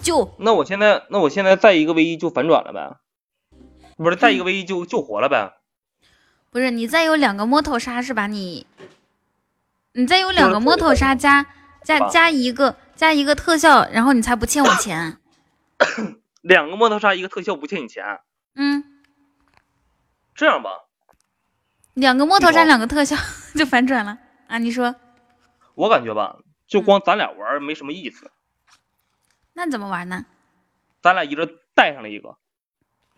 [0.03, 0.35] 救。
[0.39, 2.97] 那我现在，那我现在再一个 V 一就反转了呗？
[3.97, 5.53] 不是，再一个 V 一就救活了呗？
[6.51, 8.27] 不是，你再有两个摸头杀是吧？
[8.27, 8.67] 你，
[9.93, 11.47] 你再有两个摸头杀加
[11.85, 15.19] 加加一个加一个特效，然后你才不欠我钱。
[16.43, 18.05] 两个摸头杀一个特效不欠你钱？
[18.55, 18.83] 嗯，
[20.35, 20.71] 这样吧，
[21.95, 23.17] 两个摸头杀两个特效
[23.55, 24.19] 就反转了
[24.49, 24.59] 啊？
[24.59, 24.95] 你说？
[25.75, 28.31] 我感觉吧，就光咱俩玩没什么意思。
[29.53, 30.27] 那怎么玩呢？
[31.03, 32.37] 咱俩一人带上了一个。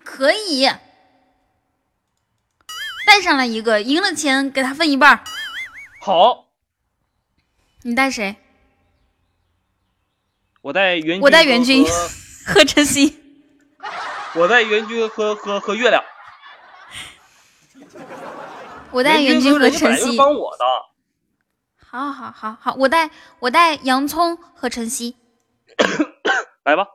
[0.04, 0.68] 可以，
[3.06, 5.22] 带上了一个，赢了钱给他分一半。
[6.00, 6.46] 好，
[7.82, 8.36] 你带谁？
[10.60, 11.84] 我带袁，我带袁军
[12.46, 13.18] 和晨曦。
[14.34, 16.02] 我带袁军和和和月亮。
[18.92, 20.16] 我带袁军和晨曦。
[20.16, 20.64] 帮我的。
[21.78, 23.10] 好好好好，我带
[23.40, 25.16] 我带洋葱和晨曦。
[26.64, 26.86] 来吧。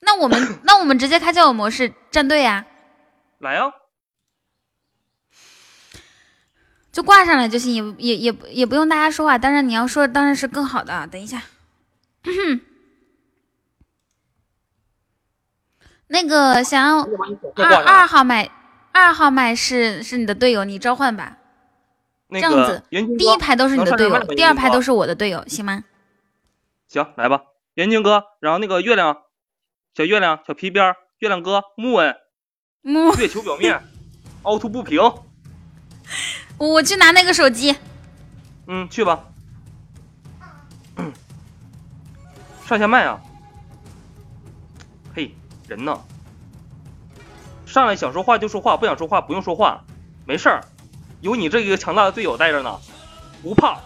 [0.00, 2.66] 那我们 那我们直接开交友模式战队呀，
[3.38, 3.72] 来呀，
[6.92, 9.36] 就挂上来就行，也也也也不用大家说话。
[9.38, 11.06] 当然你要说，当然是更好的。
[11.06, 11.42] 等一下，
[16.08, 17.00] 那个想要
[17.56, 18.50] 二二号麦，
[18.92, 21.38] 二号麦是是你的队友，你召唤吧。
[22.30, 25.84] 这样子，第一排都是你的队友，第二排都是我的队友，行吗？
[26.86, 27.42] 行，来吧，
[27.76, 29.18] 元军哥，然后那个月亮。
[29.94, 32.16] 小月亮，小皮鞭，月亮哥，木恩，
[32.80, 33.82] 木月球表面，
[34.44, 34.98] 凹凸不平。
[36.56, 37.76] 我去拿那个手机。
[38.66, 39.24] 嗯，去吧。
[42.64, 43.20] 上下麦啊。
[45.14, 45.34] 嘿，
[45.68, 46.00] 人呢？
[47.66, 49.84] 上来想说话就说话，不想说话不用说话，
[50.24, 50.64] 没事儿，
[51.20, 52.80] 有你这个强大的队友带着呢，
[53.42, 53.78] 不怕。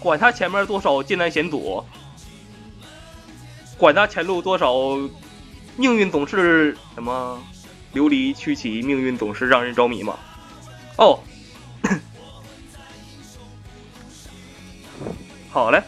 [0.00, 1.84] 管他前面多少艰难险阻。
[3.78, 4.72] 管他前路多少，
[5.76, 7.40] 命运总是什么
[7.92, 10.18] 流离曲奇，命运总是让人着迷嘛。
[10.96, 11.18] 哦，
[15.50, 15.82] 好嘞，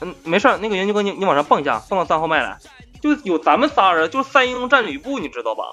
[0.00, 2.58] 嗯，没事儿，那个元军哥，你你往上蹦一下，蹦到三号麦来，
[3.00, 5.64] 就有咱们仨人，就三英战吕布，你知道吧？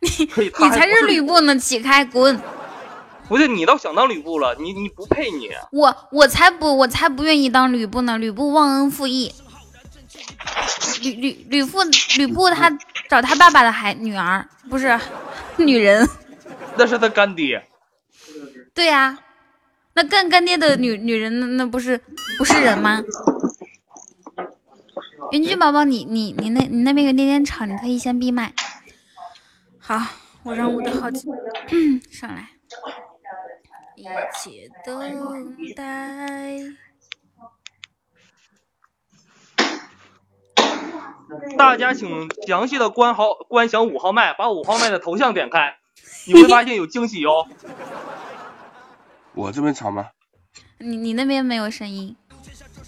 [0.00, 2.40] 你你才是吕布呢，起开滚！
[3.28, 5.50] 不是，你倒想当吕布了，你你不配你。
[5.72, 9.32] 我我才不我才不愿意当吕布呢，吕布忘恩负义。
[11.02, 11.78] 吕吕吕布
[12.16, 12.70] 吕布他
[13.08, 14.98] 找他爸爸的孩女儿不是
[15.56, 16.08] 女人，
[16.76, 17.64] 那是他干爹。
[18.74, 19.18] 对呀，
[19.94, 22.00] 那干干爹的女女人那那不是
[22.38, 23.02] 不是人吗？
[25.32, 28.52] 云君宝宝，你你你那你那边有点点吵，你可以先闭麦。
[29.78, 30.00] 好，
[30.42, 31.26] 我让我的好奇
[32.10, 32.50] 上来，
[33.96, 34.04] 一
[34.38, 36.85] 起等待。
[41.58, 45.76] 大家请详细的观好观想五号麦，把五号麦的头像点开，
[46.26, 47.46] 你会发现有惊喜哦。
[49.34, 50.06] 我这边吵吗？
[50.78, 52.14] 你你那边没有声音。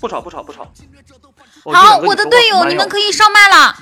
[0.01, 0.71] 不吵不吵不吵。
[1.65, 3.75] 好，我的队友，你们可以上麦了。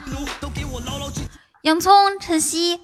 [1.62, 2.80] 洋葱晨曦。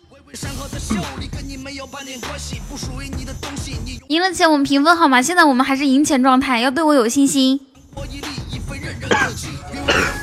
[4.09, 5.23] 赢了钱我们平分好吗？
[5.23, 7.67] 现在我们还是赢钱状态，要对我有信心。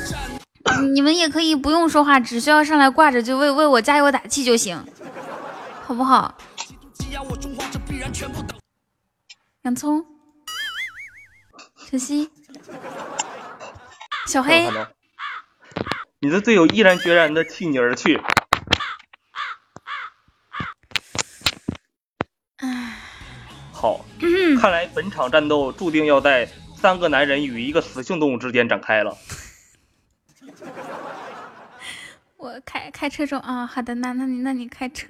[0.93, 4.83] 你们也可以不用说话，只需要上来挂着就为为我加油打气就行，
[5.83, 6.37] 好不好？
[9.63, 10.05] 洋葱，
[11.89, 12.29] 晨曦，
[14.25, 14.69] 小黑，
[16.19, 18.21] 你的队友毅然决然的弃你而去。
[22.57, 22.97] 唉，
[23.73, 24.05] 好，
[24.61, 29.17] 看来本场战斗注定要在三个男人与一个雌性动物之间展开了。
[32.37, 32.59] 我
[32.99, 35.07] 开开车中啊，好的，那那你那你开车，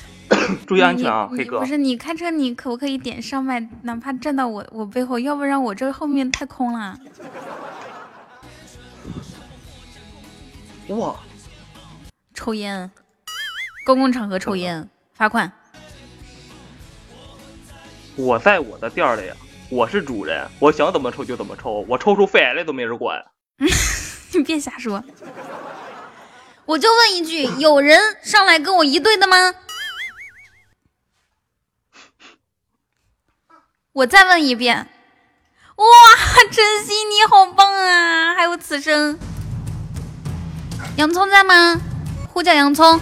[0.66, 1.60] 注意安全啊，黑哥。
[1.60, 3.60] 不是你开车，你可不可以点上麦？
[3.82, 6.98] 哪怕站到我我背后，要不然我这后面太空了。
[10.88, 11.14] 哇！
[12.32, 12.90] 抽烟，
[13.84, 15.52] 公共场合抽烟罚款。
[18.16, 19.36] 我在我的店里呀，
[19.68, 23.22] 我是主人，我想怎么抽就怎么抽，我抽出肺癌来都没人管。
[24.32, 25.04] 你别瞎说。
[26.70, 29.52] 我就问一句，有人上来跟我一队的吗？
[33.92, 34.86] 我再问一遍。
[35.74, 35.84] 哇，
[36.52, 38.36] 晨曦你好棒啊！
[38.36, 39.18] 还有此生，
[40.96, 41.80] 洋葱在吗？
[42.28, 43.00] 呼叫洋葱。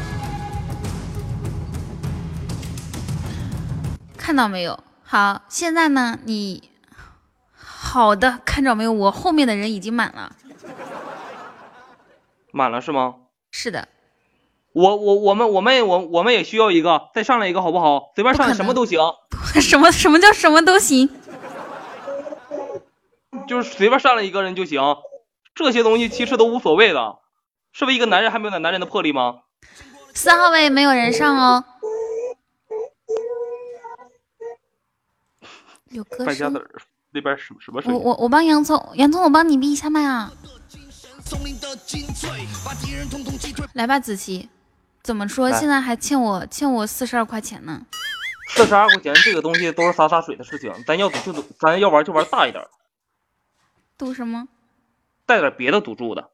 [4.16, 4.82] 看到没有？
[5.04, 6.18] 好，现在呢？
[6.24, 6.70] 你
[7.54, 8.92] 好的，看着没有？
[8.92, 10.34] 我后面的人已经满了。
[12.50, 13.16] 满了是吗？
[13.60, 13.88] 是的，
[14.72, 18.12] 我我我们我们也我我们也需要一个，再上来一个好不好？
[18.14, 19.00] 随便上来什么都行，
[19.60, 21.08] 什么什么叫什么都行？
[23.48, 24.80] 就是随便上来一个人就行。
[25.56, 27.18] 这些东西其实都无所谓的，
[27.72, 29.40] 是不是一个男人还没有点男人的魄力吗？
[30.14, 31.64] 四号位没有人上哦。
[35.90, 36.54] 有歌声。
[37.10, 37.98] 那边什么什么声音？
[37.98, 40.30] 我我我帮洋葱，洋葱我帮你闭一下麦啊。
[43.74, 44.48] 来吧，子琪，
[45.02, 45.50] 怎么说？
[45.52, 47.86] 现在还欠我欠我四十二块钱呢。
[48.50, 52.64] 四十二块钱这个东西都是洒洒水的事情，咱要赌就赌，咱要玩就玩大一点。
[53.96, 54.48] 赌什么？
[55.26, 56.30] 带点别的赌注的。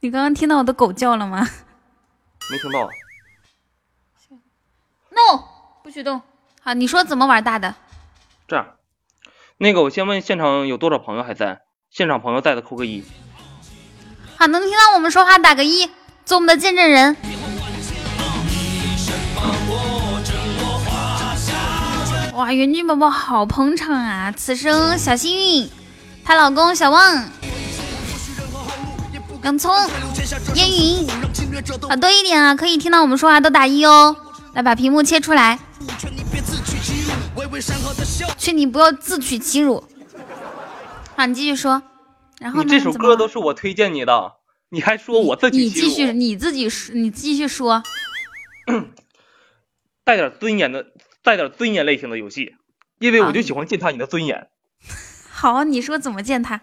[0.00, 1.48] 你刚刚听到我的狗叫了吗？
[2.50, 2.88] 没听到。
[5.10, 5.44] No，
[5.82, 6.22] 不许动。
[6.60, 7.74] 好，你说怎么玩大的？
[8.46, 8.76] 这样，
[9.56, 11.62] 那个我先问现场有多少朋友还在？
[11.92, 13.04] 现场朋友在的扣个一。
[14.38, 15.90] 好，能听到我们说话打个一，
[16.24, 17.14] 做我们的见证人。
[22.32, 24.32] 哇，元君宝宝好捧场啊！
[24.32, 25.68] 此生小幸运，
[26.24, 27.28] 她老公小旺，
[29.42, 29.70] 洋葱，
[30.54, 31.06] 烟云，
[31.90, 32.54] 好多一点啊！
[32.54, 34.16] 可以听到我们说话都打一哦。
[34.54, 35.58] 来，把屏幕切出来。
[35.98, 36.10] 劝
[38.56, 39.84] 你不要自取其辱。
[41.22, 41.84] 好，你继续说。
[42.40, 44.38] 然后你这首歌都是我推荐你的，
[44.70, 45.58] 你还说我自己？
[45.58, 47.84] 你继续，你自己说，你继续说。
[50.02, 50.92] 带点尊严的，
[51.22, 52.56] 带点尊严类型的游戏，
[52.98, 54.50] 因为我就喜欢践踏你的尊严。
[55.30, 56.60] 好，你说怎么践踏？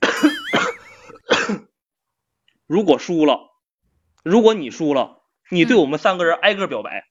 [2.68, 3.54] 如果输了，
[4.22, 7.04] 如果你输了，你对我们三个人挨个表白，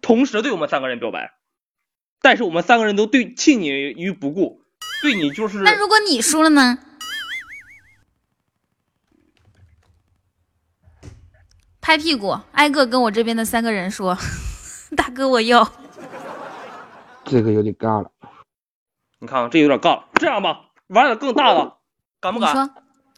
[0.00, 1.32] 同时对我们三个人表白，
[2.22, 4.62] 但是我们三个人都对弃你于不顾，
[5.02, 5.58] 对你就是。
[5.58, 6.78] 那如果你输了呢？
[11.80, 14.16] 拍屁股，挨个跟我这边的三个人说
[14.96, 15.72] ：“大哥，我要。”
[17.24, 18.10] 这个有点尬了。
[19.18, 20.08] 你看看，这有点尬了。
[20.14, 21.76] 这样吧，玩点更大的，
[22.20, 22.50] 敢不敢？
[22.50, 22.70] 你说，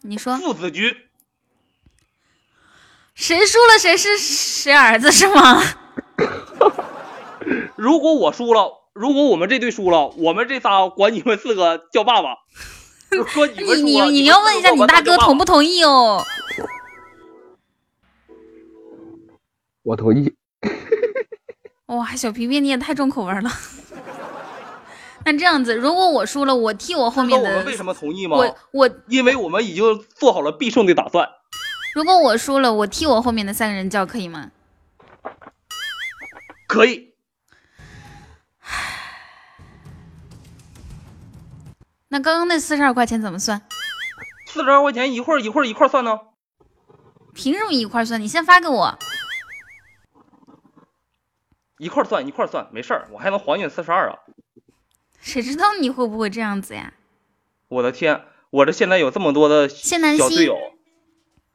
[0.02, 0.36] 你说。
[0.38, 1.08] 父子局。
[3.14, 5.62] 谁输了谁是谁儿子是吗？
[7.76, 12.36] 如果我输了，如果我们这队输了，我们这仨管你们四个叫爸爸。
[13.28, 16.24] 说你们你你要问一下你大哥同不同意哦。
[19.82, 20.34] 我同意。
[21.86, 23.50] 哇，小皮皮你也太重口味了。
[25.24, 27.50] 那这样子，如果我输了，我替我后面的。
[27.50, 28.36] 我们为什么同意吗？
[28.36, 31.28] 我我，因为我们已经做好了必胜的打算。
[31.94, 34.50] 如果我输了，我替我后面的三个人叫，可以吗？
[36.66, 37.11] 可以。
[42.12, 43.62] 那刚刚那四十二块钱怎么算？
[44.46, 46.20] 四十二块钱一会儿一会儿一块算呢？
[47.32, 48.20] 凭什么一块算？
[48.20, 48.98] 你先发给我。
[51.78, 54.18] 一块算一块算，没事儿，我还能还你四十二啊！
[55.22, 56.92] 谁知道你会不会这样子呀？
[57.68, 60.58] 我的天，我这现在有这么多的小队友。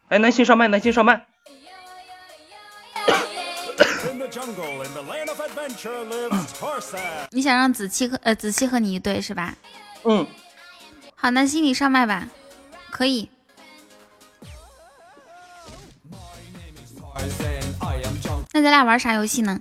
[0.08, 1.28] 哎，南心上麦，南心上麦。
[7.30, 9.54] 你想让子期和呃子期和你一队是吧？
[10.04, 10.26] 嗯。
[11.20, 12.30] 好，南星你上麦吧，
[12.92, 13.30] 可以。
[18.54, 19.60] 那咱俩玩啥游戏呢？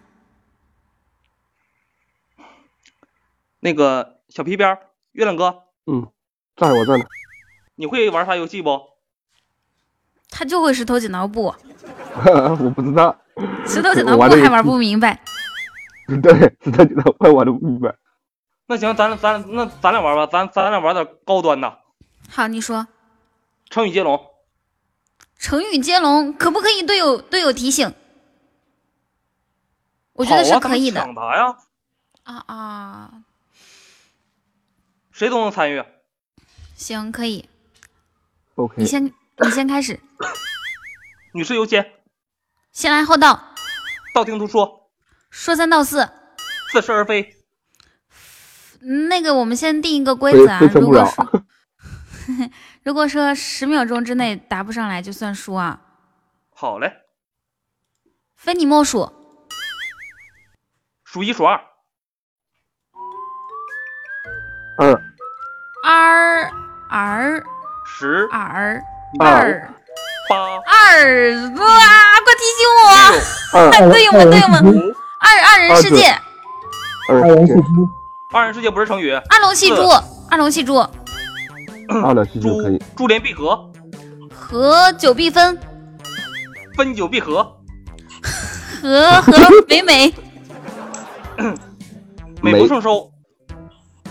[3.60, 4.78] 那个小皮鞭，
[5.12, 6.06] 月亮哥，嗯，
[6.56, 7.04] 在我这呢。
[7.74, 8.78] 你会玩啥游戏不？
[10.28, 11.54] 他就会石头剪刀布。
[12.24, 13.18] 我不知道。
[13.66, 15.18] 石头剪刀布还玩不明白。
[16.22, 17.94] 对，石头剪刀布玩的不明白。
[18.66, 21.78] 那行，咱咱那咱俩玩吧，咱咱俩玩点高端的。
[22.28, 22.86] 好，你说。
[23.70, 24.32] 成语接龙。
[25.38, 27.94] 成语接龙可不可以队友队友提醒？
[30.14, 31.00] 我觉得是可以的。
[31.00, 31.56] 抢答呀！
[32.24, 33.10] 啊啊！
[35.12, 35.84] 谁都能参与，
[36.74, 37.48] 行，可以。
[38.56, 40.00] OK，你先，你先开始。
[41.32, 41.92] 女士优先。
[42.72, 43.54] 先来后到。
[44.14, 44.90] 道听途说。
[45.30, 46.08] 说三道四。
[46.72, 47.35] 似是而非。
[49.08, 50.60] 那个，我们先定一个规则啊。
[50.74, 51.44] 如果说，
[52.84, 55.80] 如果说十秒钟之内答不上来，就算输啊。
[56.54, 56.92] 好嘞。
[58.36, 59.12] 非你莫属。
[61.04, 61.60] 数一数二。
[64.78, 64.92] 二
[65.84, 66.50] 二
[66.90, 67.42] 二
[67.86, 68.82] 十二
[69.18, 69.74] 二
[70.28, 71.66] 八二哇！
[72.24, 74.14] 快提醒我， 对吗？
[74.30, 74.60] 对吗？
[75.18, 76.14] 二二人世界，
[77.08, 77.60] 二人世界，
[78.32, 79.12] 二人世界不是成语。
[79.12, 79.88] 二龙戏珠，
[80.28, 80.78] 二龙戏珠，
[82.02, 82.82] 二龙戏珠可以。
[82.96, 83.70] 珠联璧合，
[84.34, 85.56] 合久必分，
[86.76, 87.44] 分久必合，
[88.82, 89.32] 和和
[89.68, 90.12] 美美，
[92.42, 93.12] 美不胜收，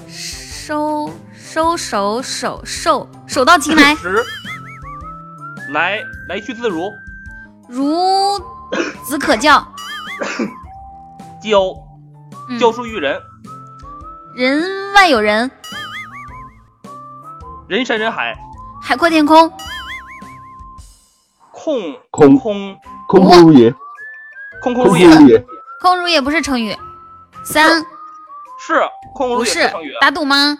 [0.08, 3.98] 收收手手手手到擒来，
[5.72, 6.90] 来来去自如，
[7.70, 8.42] 孺
[9.06, 9.60] 子可教，
[11.44, 11.60] 教
[12.50, 13.20] 嗯教书育人，
[14.36, 15.50] 人外有人，
[17.70, 18.38] 人山人海，
[18.82, 19.50] 海阔天空，
[21.52, 22.78] 空空空。
[23.08, 23.72] 空空如也，
[24.62, 25.08] 空空空空如也。
[25.08, 25.46] 如也，
[25.80, 26.76] 空如也不是成语。
[27.46, 27.82] 三。
[28.60, 28.74] 是
[29.14, 30.60] 空空如也是成语，打赌吗？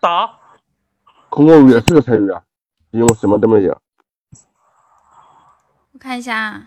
[0.00, 0.30] 打。
[1.28, 2.40] 空空如也是个成语啊，
[2.90, 3.78] 因为什么都没有。
[5.92, 6.62] 我看一下啊，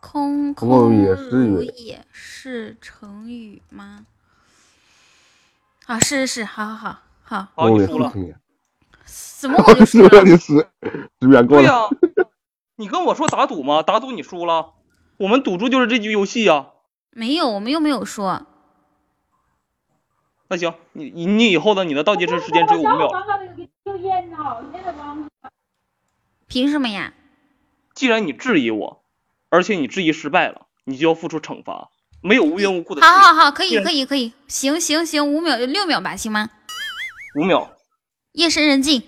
[0.00, 4.06] 空空空如也是如语也是成语吗？
[5.86, 8.10] 啊，是是是，好好好好，好，空你输了。
[8.14, 8.36] 如也是成语。
[9.06, 10.08] 怎么我就输输了
[11.42, 11.62] 对了？
[11.62, 11.88] 呀、
[12.76, 13.82] 你跟我说打赌吗？
[13.82, 14.72] 打赌你输了，
[15.18, 16.68] 我们赌注就是这局游戏呀、
[17.10, 18.46] 没有，我们又没有说。
[20.48, 23.10] 那行，你你你以后的你的倒计时时间只有五秒。
[26.46, 27.12] 凭什么呀？
[27.94, 29.02] 既然你质疑我，
[29.50, 31.90] 而且你质疑失败了，你就要付出惩罚，
[32.26, 33.02] 没有无缘无故的。
[33.02, 36.48] 好好好，可以可以可以，行行行，五秒六秒吧，行吗？
[37.38, 37.68] 五秒，
[38.32, 39.02] 夜深人静，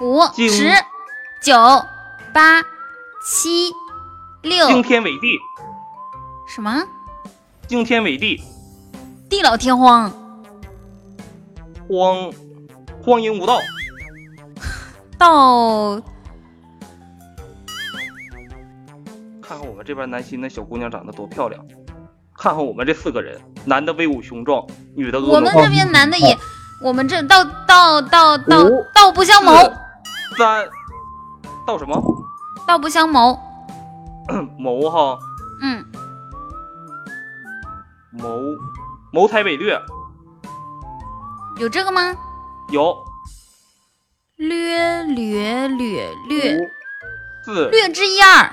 [0.00, 0.72] 五惊十
[1.40, 1.54] 九
[2.34, 2.60] 八
[3.24, 3.70] 七
[4.42, 4.66] 六。
[4.66, 5.38] 惊天伟地，
[6.52, 6.82] 什么？
[7.68, 8.42] 惊天伟地，
[9.30, 10.10] 地老天荒，
[11.88, 12.32] 荒
[13.04, 13.60] 荒淫无道，
[15.16, 16.02] 到
[19.52, 21.62] 看看我们这边南新那小姑娘长得多漂亮，
[22.38, 24.66] 看看我们这四个人，男的威武雄壮，
[24.96, 26.34] 女的婀娜多我们这边男的也，
[26.82, 29.52] 我们这道道道道五道不相谋，
[30.38, 30.66] 三
[31.66, 32.02] 道什么？
[32.66, 33.38] 道不相谋，
[34.58, 35.18] 谋哈。
[35.60, 35.84] 嗯，
[38.12, 38.40] 谋
[39.12, 39.78] 谋财伟略。
[41.58, 42.16] 有这个吗？
[42.70, 42.96] 有。
[44.36, 46.60] 略略略略五
[47.44, 48.50] 四略知一二，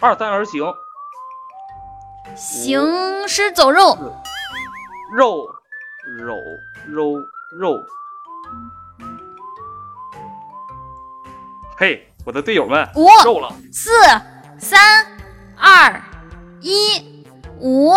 [0.00, 0.64] 二三而行，
[2.34, 3.94] 行尸走肉，
[5.12, 5.46] 肉
[6.18, 6.34] 肉
[6.88, 7.12] 肉
[7.52, 7.78] 肉。
[11.76, 13.90] 嘿，我的队友们，五肉了，四
[14.58, 15.06] 三
[15.54, 16.00] 二
[16.62, 17.22] 一，
[17.58, 17.92] 五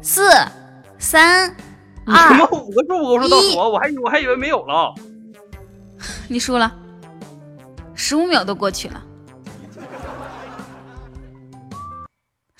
[0.00, 0.30] 四
[1.00, 1.50] 三
[2.06, 3.52] 你他妈二，五个数五个数倒一。
[3.52, 4.94] 数，我还以我还以为没有了。
[6.28, 6.72] 你输了，
[7.92, 9.02] 十五秒都过去了，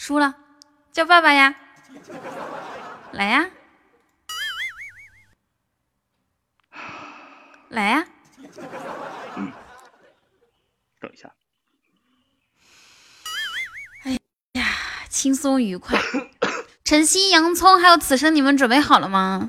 [0.05, 0.35] 输了，
[0.93, 1.55] 叫爸爸呀，
[3.13, 3.51] 来呀，
[7.71, 8.07] 来呀，
[9.39, 9.51] 嗯
[11.01, 11.33] 等一下，
[14.03, 14.13] 哎
[14.53, 14.67] 呀
[15.09, 15.99] 轻松愉快。
[16.85, 19.49] 晨曦、洋葱还有此生，你们准备好了吗？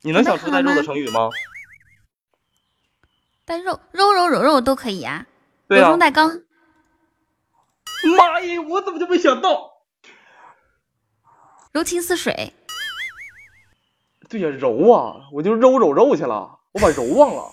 [0.00, 1.28] 你能想出带肉的成语吗？
[3.46, 5.24] 带肉肉肉肉肉都可以啊
[5.68, 6.28] 柔中，带刚，
[8.18, 9.70] 妈耶，我怎么就没想到？
[11.72, 12.52] 柔情似水。
[14.28, 17.52] 对呀，柔啊，我就揉揉揉去了，我把柔忘了。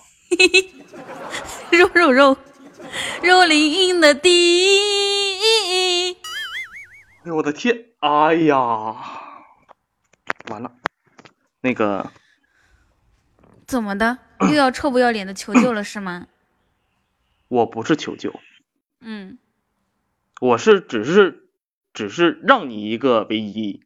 [1.70, 2.36] 肉 肉肉，
[3.22, 4.74] 肉林荫的地。
[6.12, 7.84] 哎呦我的天！
[8.00, 8.56] 哎呀，
[10.50, 10.72] 完了，
[11.60, 12.10] 那个
[13.66, 14.18] 怎么的？
[14.50, 16.28] 又要臭不要脸的求救了是吗？
[17.48, 18.32] 我不是求救，
[19.00, 19.38] 嗯，
[20.40, 21.48] 我是只是
[21.92, 23.84] 只是让你一个唯一，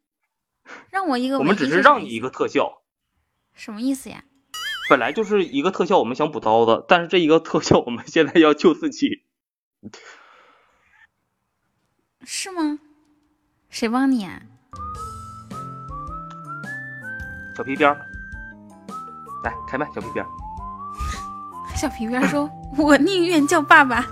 [0.89, 2.81] 让我一个唯一我们只是让你一个特效。
[3.53, 4.23] 什么意思呀？
[4.89, 9.23] 本来就是一个特效，我们想补刀子，但是这一个特效我们现在要救自己。
[12.23, 12.79] 是吗？
[13.69, 14.41] 谁帮你啊？
[17.55, 17.95] 小皮鞭儿，
[19.43, 20.38] 来开麦，小皮鞭儿。
[21.79, 24.05] 小皮鞭说：“我宁愿叫爸爸。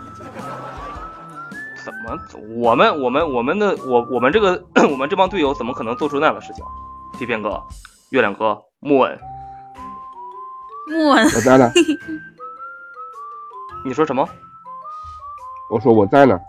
[1.84, 2.18] 怎么？
[2.56, 6.64] 我们我们我们的我我们这个 我们这帮队友怎么可能做出那样的事情？
[7.20, 7.62] 皮鞭哥、
[8.12, 9.20] 月亮哥、木稳，”
[10.88, 11.70] 莫文，我在呢，
[13.84, 14.26] 你说什么？
[15.70, 16.40] 我说我在呢，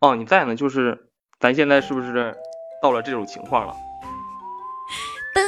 [0.00, 2.34] 哦，你在呢，就是咱现在是不是
[2.82, 3.74] 到了这种情况了？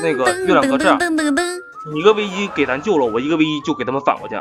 [0.03, 0.99] 那个月亮哥这样
[1.91, 4.39] 你一个 V 一给咱救了，我一个 V 一就给他们反过去。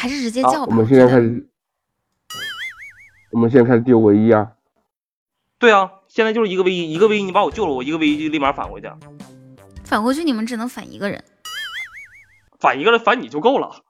[0.00, 0.68] 还是直接叫吧。
[0.68, 1.46] 我们现在开始，
[3.32, 4.52] 我们现在开始丢唯一啊！
[5.58, 8.90] 对啊，现在就是一个唯一，一个唯一你把我救了，我一个唯一就立马返回去，
[9.84, 11.22] 返回去你们只能返一个人。
[12.58, 13.84] 返一个人返你就够了。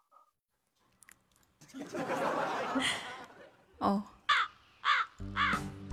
[3.79, 4.03] 哦，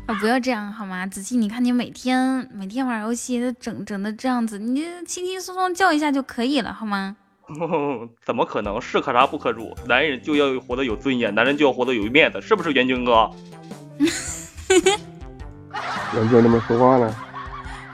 [0.07, 1.06] 啊，不要这样好吗？
[1.06, 7.18] 子期，你看你每天每天玩游戏，整整的这样子，你轻轻松松叫一下就可以了，好吗？
[8.25, 8.81] 怎么可能？
[8.81, 13.29] 是可杀不可辱，男人就要活得有尊严，男人就要活得有面子，是不是元军哥？
[16.13, 17.15] 元军怎么说话呢？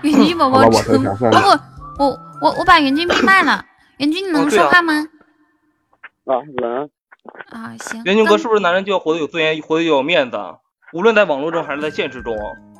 [0.01, 3.63] 元军宝宝我不，我我我把元军闭麦了。
[3.97, 5.07] 元军，你能说话吗？
[6.25, 6.89] 啊，能
[7.51, 8.03] 啊，行。
[8.03, 10.37] 元军哥是不是男人就要活得有尊严，活得有面子？
[10.93, 12.35] 无论在网络中还是在现实中，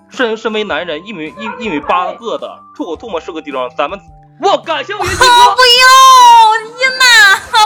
[0.10, 4.00] 身身为男人，一米一一米八个的，吐口唾沫是个地方，咱们
[4.42, 5.56] 我感谢我元军哦，哥。
[5.56, 6.43] 不要！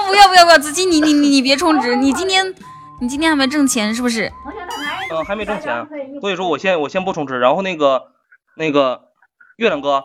[0.07, 0.57] 不要不要不要！
[0.57, 2.53] 子期，你你你你别充值，你今天
[2.99, 4.31] 你今天还没挣钱是不是？
[5.11, 5.87] 嗯、还没挣钱，
[6.19, 8.11] 所以说我先我先不充值，然后那个
[8.55, 9.01] 那个
[9.55, 10.03] 月亮哥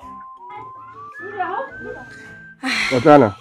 [2.92, 3.34] 我在呢。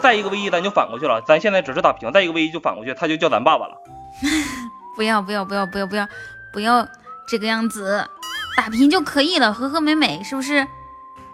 [0.00, 3.74] 再一个 V 一咱就反过去了，咱现在只是打平，再一个 V 一就反过去，他就叫咱爸爸了。
[4.96, 6.06] 不要不要不要不要不要
[6.52, 6.86] 不要
[7.26, 8.06] 这个样子，
[8.56, 10.66] 打平就可以了，和和美美是不是？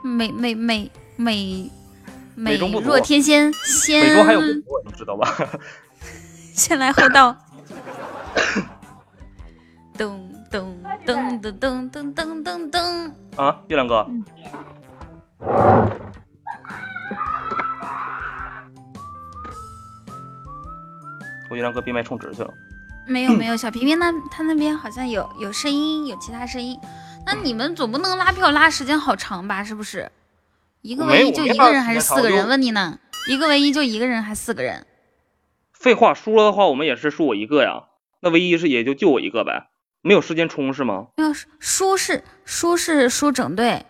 [0.03, 1.71] 美美美美美
[2.59, 5.35] 中不足若天仙，仙美中还有不足，你知道吧？
[6.55, 7.37] 先来后到。
[9.97, 10.19] 噔
[10.51, 10.65] 噔
[11.07, 14.07] 噔噔噔噔噔噔噔，啊，月亮哥，
[21.51, 22.51] 我月亮哥闭麦充值去了。
[23.07, 26.79] 没有没有，小皮皮那 他那边好像有有声音，有其他声音。
[27.27, 29.63] 那你们总不能拉票拉时间好长吧？
[29.63, 30.11] 是不是？
[30.83, 32.49] 一个唯一就一个人还是四个人？
[32.49, 32.99] 问你呢？
[33.29, 34.87] 一个唯一就一个人还是四个人？
[35.73, 37.85] 废话，输了的话我们也是输我一个呀。
[38.21, 39.71] 那唯一是也就就我一个呗，
[40.03, 41.09] 没有时间冲是吗？
[41.17, 43.85] 没有输是输是输整队，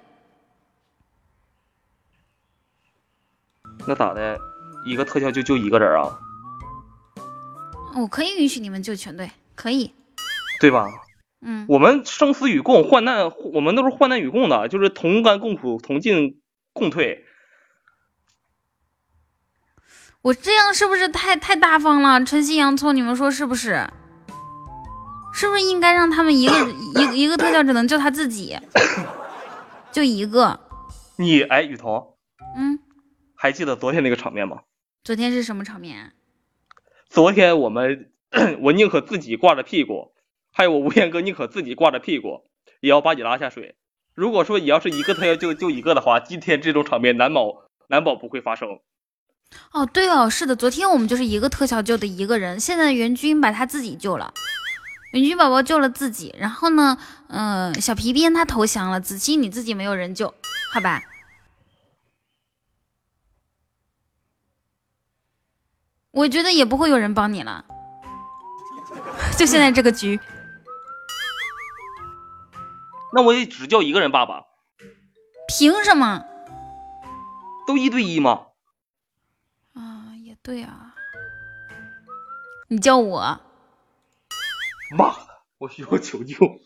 [3.86, 4.38] 那咋的？
[4.86, 6.18] 一个特效就就一个人啊，
[7.94, 9.92] 我可以允许你们救全队，可以。
[10.58, 10.86] 对吧？
[11.42, 16.39] 嗯，我们生死与共，患难我们都是患难与共的，就是同甘共苦，同进
[16.72, 17.24] 共退。
[20.22, 22.24] 我这样是不是太太大方了？
[22.24, 23.88] 晨曦洋葱，你们说是不是？
[25.32, 28.58] 是不是应该让他们一个一个一个特效只能救他自己，
[29.92, 30.60] 就一个？
[31.16, 32.18] 你哎，雨桐，
[32.56, 32.80] 嗯，
[33.34, 34.62] 还记得昨天那个场面吗？
[35.04, 36.12] 昨天是什么场面啊？
[37.08, 38.12] 昨天我们
[38.60, 40.12] 我宁可自己挂着屁股，
[40.52, 43.78] 还有我无言哥宁可自己挂着屁股，也要把你拉下水。
[44.20, 48.78] 如果说你要是一个特效就就一个的话，今天这种场面难保难保不会发生。
[49.72, 54.34] 哦，对哦，是的，昨天我们就是一个特效救的一个人，现在袁军把他自己救了，
[55.14, 56.98] 袁军宝宝救了自己，然后呢，
[57.28, 60.34] 嗯、小皮鞭他投降了，子期你自己没有人救，
[60.74, 61.02] 好吧？
[66.10, 67.64] 我觉得也不会有人帮你了，
[69.38, 70.20] 就现在这个局，
[73.12, 74.44] 那我也只叫一个人爸爸，
[75.48, 76.24] 凭什么？
[77.66, 78.46] 都一对一吗？
[79.74, 80.94] 啊，也对啊，
[82.68, 83.40] 你叫我。
[84.96, 85.16] 妈的，
[85.58, 86.36] 我需要求救！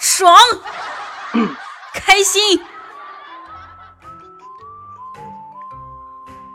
[0.00, 0.34] 爽，
[1.92, 2.60] 开心。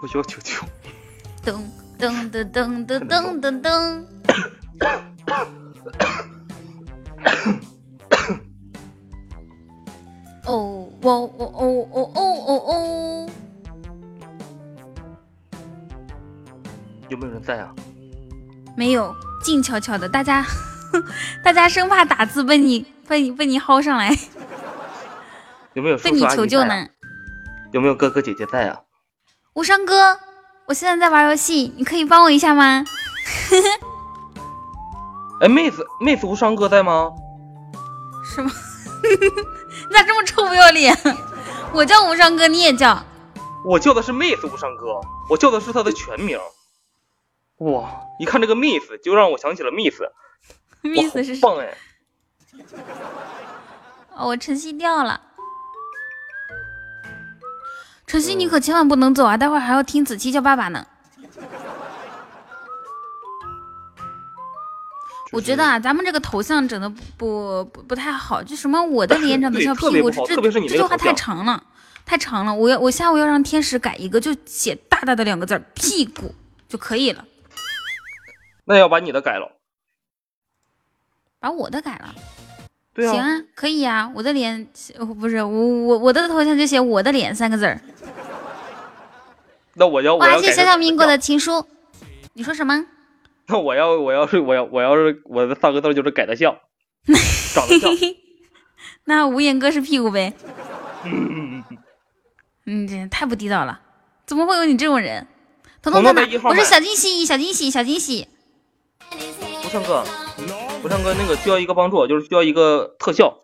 [0.01, 0.55] 我需要求救！
[1.43, 1.63] 噔
[1.99, 4.03] 噔噔噔噔噔噔噔。
[10.45, 13.29] 哦，我我哦哦哦哦哦！
[17.09, 17.73] 有没有人在啊？
[18.75, 20.43] 没有，静悄悄的，大家
[21.43, 24.09] 大家生怕打字被你被你被你薅上来，
[25.73, 26.25] 有没有叔被你？
[26.27, 26.87] 求救呢。
[27.71, 28.81] 有没有哥哥姐姐在啊？
[29.53, 30.19] 无伤哥，
[30.67, 32.83] 我现在在玩游戏，你可以帮我一下吗？
[35.41, 37.11] 哎，妹子，妹子无伤哥在吗？
[38.23, 38.51] 是吗？
[39.89, 40.95] 你咋这么臭不要脸？
[41.73, 43.03] 我叫无伤哥，你也叫？
[43.65, 46.39] 我叫的是 Miss 无伤哥，我叫的是他的全名。
[47.57, 47.89] 哇，
[48.19, 49.99] 一看这个 Miss 就让我想起了 miss。
[50.83, 51.77] miss 是好棒哎！
[54.15, 55.19] 哦，我晨曦掉了。
[58.05, 59.37] 晨曦，你可千万不能走啊！
[59.37, 60.85] 待会儿还要听子期叫爸爸呢。
[65.31, 71.63] 我觉得啊，咱们这个头像整的不不不不太好，就什么我的脸长得像屁股，这这句话太长了，
[72.05, 72.53] 太长了。
[72.53, 76.35] 我要我下午要让天使改一个，就写大大的两个字儿“屁股”
[76.67, 77.25] 就可以了。
[78.65, 79.53] 那要把你的改了，
[81.39, 82.13] 把我的改了。
[82.93, 84.67] 对啊，行啊，可以啊，我的脸
[84.97, 87.79] 呃不是我我我的头像就写我的脸三个字儿。
[89.75, 91.65] 那我要我哇，谢小小民国的情书。
[92.33, 92.85] 你说什么？
[93.51, 96.55] 那我要我要是我要我要是我的三个字就是改的像，
[97.53, 97.91] 长得像。
[99.05, 100.33] 那无言哥是屁股呗？
[101.03, 101.63] 嗯
[102.65, 103.81] 嗯，这太不地道了，
[104.25, 105.27] 怎么会有你这种人？
[105.81, 108.27] 彤彤彤在哪我是小惊喜，小惊喜，小惊喜。
[109.63, 110.05] 不唱歌，
[110.81, 113.35] 不唱歌那个需要一个帮助，就是需要一个特效，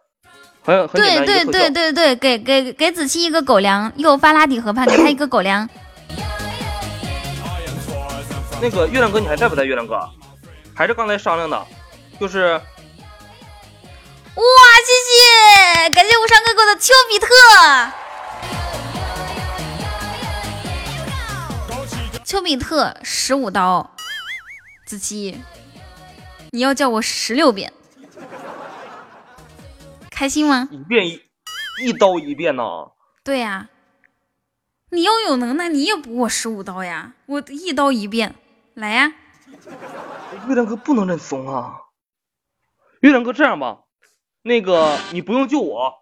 [0.61, 1.69] 很很简对对单一个特效。
[1.69, 5.67] 对对对，给给给子期一个狗粮，又发拉底河畔，给他一个狗粮。
[8.59, 9.63] 那个月亮哥你还在不在？
[9.63, 9.99] 月亮哥，
[10.75, 11.67] 还是刚才商量的，
[12.19, 12.53] 就是
[14.35, 14.43] 哇，
[14.85, 14.91] 谢
[15.83, 17.27] 谢，感谢无伤哥哥的丘比特。
[22.23, 23.95] 丘比特十五刀，
[24.85, 25.37] 子期，
[26.51, 27.71] 你要叫我十六遍，
[30.09, 30.67] 开心吗？
[30.71, 31.21] 一遍一
[31.79, 32.63] 一刀一遍呢。
[33.23, 33.69] 对呀、
[34.89, 38.35] 你要有能耐，你也补我十五刀呀，我一刀一遍，
[38.77, 39.11] 来呀、
[40.47, 41.79] 月亮哥不能认怂啊！
[42.99, 43.79] 月亮哥这样吧，
[44.43, 45.95] 那个你不用救我，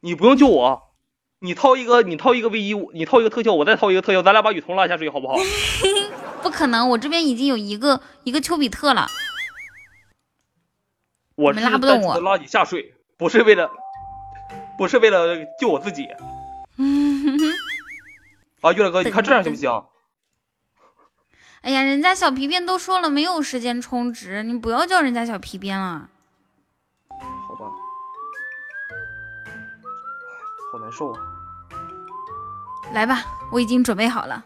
[0.00, 0.82] 你不用救我，
[1.38, 5.36] 你掏一个你掏一个 V 一，你掏一个特效，我再掏一个特效，咱俩把雨桐拉下水好不好？
[6.44, 9.06] 不可能，我这边已经有一个一个丘比特了。
[11.36, 13.70] 我拉不动我拉你下水，不是为了，
[14.76, 16.04] 不是为了救我自己
[18.60, 18.72] 啊！
[18.72, 19.84] 月亮哥，你看这样行不行？
[21.64, 26.10] 哎呀，人家小皮鞭都说了没有时间充值，你不要叫人家小皮鞭了。
[27.08, 27.70] 好吧，
[30.70, 31.18] 好难受啊！
[32.92, 34.44] 来吧，我已经准备好了。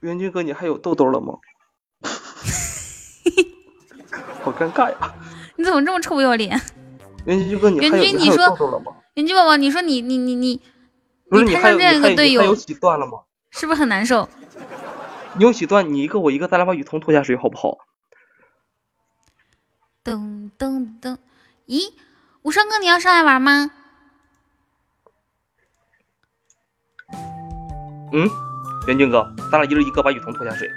[0.00, 1.34] 元军哥，你还有痘痘了吗？
[4.42, 5.14] 好尴尬呀！
[5.56, 6.58] 你怎么这么臭不要脸？
[7.26, 8.92] 元军哥，你说痘痘了吗？
[9.12, 10.58] 元军宝宝，你说你你你你
[11.28, 12.56] 你摊上这样一个队友？
[13.50, 14.26] 是不是很难受？
[15.36, 17.78] 你有洗断，你一个我一个，咱俩把雨桐拖下水好不好？
[20.02, 21.18] 噔噔噔，
[21.66, 21.92] 咦，
[22.42, 23.70] 无双哥，你要上来玩吗？
[28.12, 28.28] 嗯，
[28.88, 30.68] 元俊哥，咱俩一人一个把雨桐拖下水。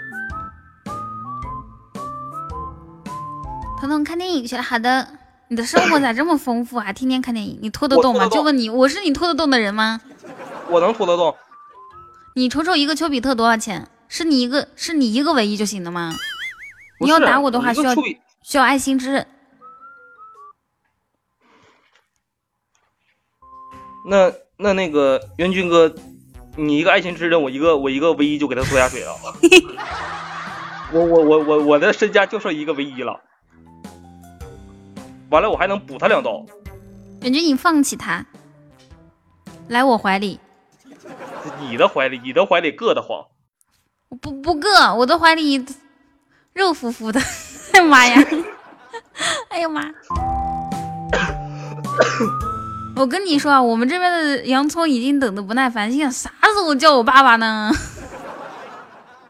[3.80, 5.08] 彤彤看电影去了，好的。
[5.50, 6.94] 你的生活咋这么丰富啊？
[6.94, 8.28] 天天看电影，你拖得动吗？
[8.30, 10.00] 就问你，我是你拖得动的人吗？
[10.70, 11.36] 我能拖得动？
[12.36, 13.88] 你瞅瞅一个丘比特多少钱？
[14.08, 16.14] 是你一个是你一个唯一就行了吗？
[17.00, 17.96] 你要打我的话，需要
[18.44, 19.28] 需要爱心之刃。
[24.08, 25.94] 那那那个元军哥，
[26.56, 29.16] 你一个爱心之刃，我一个我一个唯一就给他拖下水了。
[30.94, 33.20] 我我我我我的身家就剩一个唯一了。
[35.30, 36.46] 完了，我还能补他两刀。
[37.22, 38.26] 元军，你放弃他，
[39.70, 40.40] 来我怀里。
[41.60, 43.26] 你的怀里，你的怀里硌得慌。
[44.14, 45.66] 我不不硌，我的怀里
[46.54, 47.20] 肉乎乎的。
[47.74, 48.24] 哎呀妈呀！
[49.50, 49.82] 哎呀妈！
[52.96, 57.72] 我跟你说啊，我们这边的洋葱已经等的不耐烦，心想啥时候叫我爸爸呢？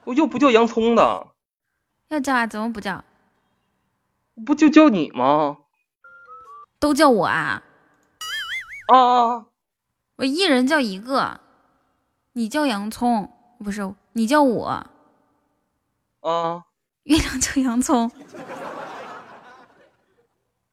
[0.03, 1.27] 我又不叫洋葱的，
[2.10, 2.45] 要叫啊？
[2.45, 3.01] 怎么不叫？
[4.45, 5.60] 不就叫你吗？
[6.77, 7.64] 都叫我啊！
[8.88, 9.45] 啊啊！
[10.18, 11.39] 我一人叫一个，
[12.34, 13.31] 你叫洋葱，
[13.64, 14.85] 不是你叫我，
[16.22, 16.64] 啊！
[17.03, 18.11] 月亮叫洋葱。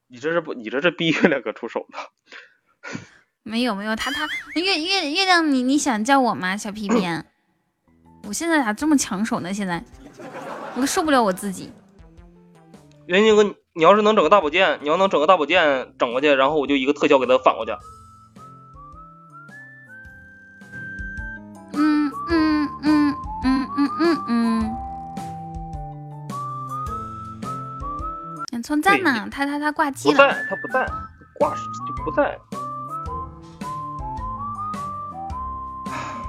[0.07, 0.55] 你这是不？
[0.55, 1.99] 你这是逼月亮哥出手呢？
[3.43, 6.57] 没有没有，他他月月月亮你你想叫我吗？
[6.57, 7.25] 小皮鞭，
[8.29, 9.53] 我现在咋这么抢手呢？
[9.53, 9.83] 现在
[10.77, 11.73] 我都受不了我自己。
[13.07, 17.73] 元金哥，你你要是能整个大宝剑，你要能整个大宝剑整过去，然后我就一个特效给他反过去。
[28.71, 30.15] 洋葱在呢，他他他挂机了。
[30.15, 30.87] 不在，他不在，
[31.35, 32.39] 挂就不在。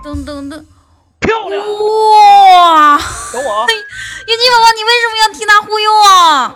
[0.04, 0.66] 噔噔噔，
[1.22, 1.62] 漂亮！
[1.62, 2.98] 哇！
[3.32, 3.68] 等我啊！
[3.70, 6.56] 元气宝宝，你为什么要替他忽悠啊？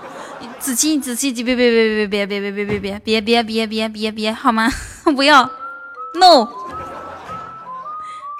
[0.60, 4.68] 子期子期，别别别别别别别别别别别别别别别别别好吗？
[5.16, 5.44] 不要
[6.16, 6.48] ，no！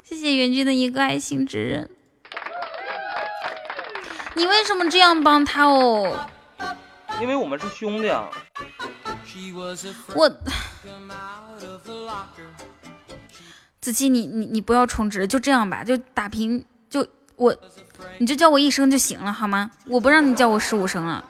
[0.04, 1.92] 谢谢元君的一个爱心之人。
[4.34, 6.28] 你为什么这样帮他哦？
[7.22, 8.30] 因为我们是兄弟啊。
[10.16, 10.30] 我
[13.82, 17.06] 子期，你你你不要充值，就这样吧，就打平，就
[17.36, 17.56] 我，
[18.18, 19.70] 你就叫我一声就行了，好吗？
[19.88, 21.24] 我不让你叫我十五声了。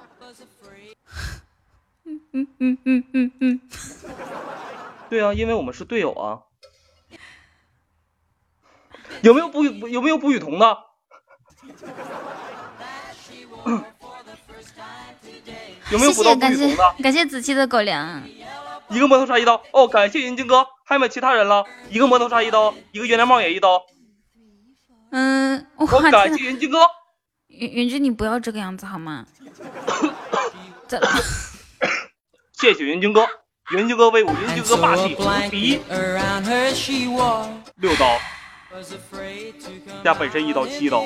[2.05, 3.61] 嗯嗯嗯嗯嗯，
[5.09, 6.39] 对啊，因为我们是队友啊。
[9.21, 10.77] 有没有不有没有不雨桐的？
[15.95, 17.03] 有没有谢谢补到不感谢雨桐的？
[17.03, 18.21] 感谢子期的狗粮。
[18.89, 21.63] 一个魔头杀一刀哦，感谢云晶哥，还有没有其他人了？
[21.89, 23.81] 一个魔头杀一刀，一个月亮帽也一刀，
[25.11, 26.79] 嗯，我哇，感谢云晶哥。
[27.47, 29.25] 云云君，你不要这个样子好吗？
[30.87, 31.07] 怎么？
[32.59, 33.25] 谢谢云晶哥，
[33.71, 35.79] 云晶哥威武，云晶哥霸气，无敌
[37.77, 38.19] 六刀
[40.03, 41.05] 加本身一刀七刀，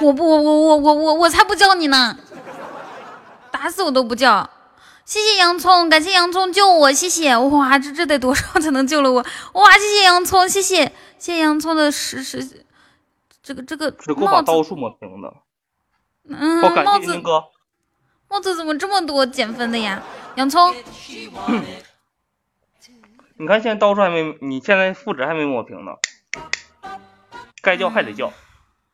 [0.00, 2.16] 我不，我我我我我我才不叫你呢！
[3.50, 4.48] 打死我都不叫。
[5.04, 9.24] 谢谢洋葱，感谢洋葱救我，谢谢哇，这这得多少才能救了我？
[9.54, 10.84] 哇，谢谢洋葱，谢谢
[11.18, 12.64] 谢谢洋葱的十十，
[13.42, 15.34] 这个这个只够把帽子，刀数抹平的。
[16.28, 17.20] 嗯帽子
[18.28, 20.02] 帽子怎么这么多减分的呀？
[20.36, 20.74] 洋葱，
[23.36, 25.92] 你看现在刀数还没，你现在负值还没抹平呢，
[27.60, 28.32] 该叫还得叫。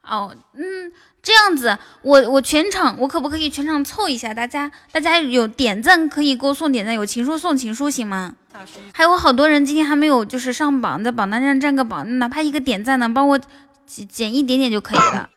[0.09, 0.90] 哦，嗯，
[1.22, 4.32] 这样子，我我全场我可不可以全场凑一下？
[4.32, 8.35] 大家大家有点赞可以给我送点赞，有情书送情书行吗？
[8.93, 13.39] 还有好多人今天还没有就是上榜，在榜单上占个榜，哪怕一个点赞呢帮我
[13.86, 15.30] 减减一点点就可以了，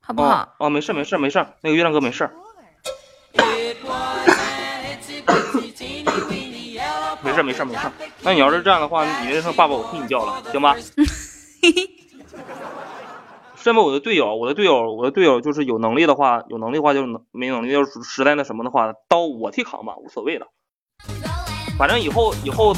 [0.00, 0.42] 好不好？
[0.58, 2.28] 哦哦，没事没事没事，那个月亮哥没事
[7.22, 7.80] 没事没事没事。
[8.22, 10.76] 那你要是这样的话，你那声爸爸我替你叫了，行吧？
[13.66, 20.46] 身为我的队友，我的队友，我的队友就是有能力的话，有能力的话就是能，没能力要是实在那什么的话，刀我替扛吧，无所谓的。
[21.76, 22.72] 反正以后以后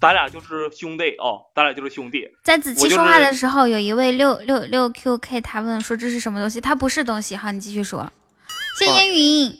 [0.00, 2.28] 咱俩就是兄弟哦，咱俩就是兄弟。
[2.42, 6.60] 在子期说话的时候，有一位六六六 QK 他问说这是什么东西？
[6.60, 8.10] 它不是东西，好，你继续说。
[8.76, 9.56] 谢谢云，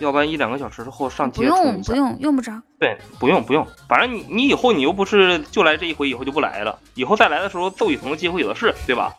[0.00, 2.52] 要不然一两个小时之后上不街不用不用用不着。
[2.78, 9.12] 对，不用不用，反正你你以后你又不是就来这一回，以后就不来了，以后再来的时候揍雨桐的机会有的是，对吧？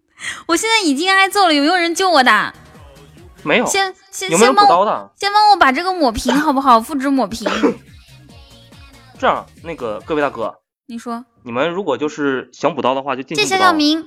[0.46, 2.54] 我现在已经挨揍了，有没有人救我的？
[3.42, 5.12] 没有，先先有没有先帮我？
[5.16, 6.80] 先帮我把这个抹平好不好？
[6.80, 7.50] 复制抹平。
[9.18, 10.54] 这样，那个各位大哥，
[10.86, 13.66] 你说，你们如果就是想补刀的话，就尽谢情补刀。
[13.66, 14.06] 小小明，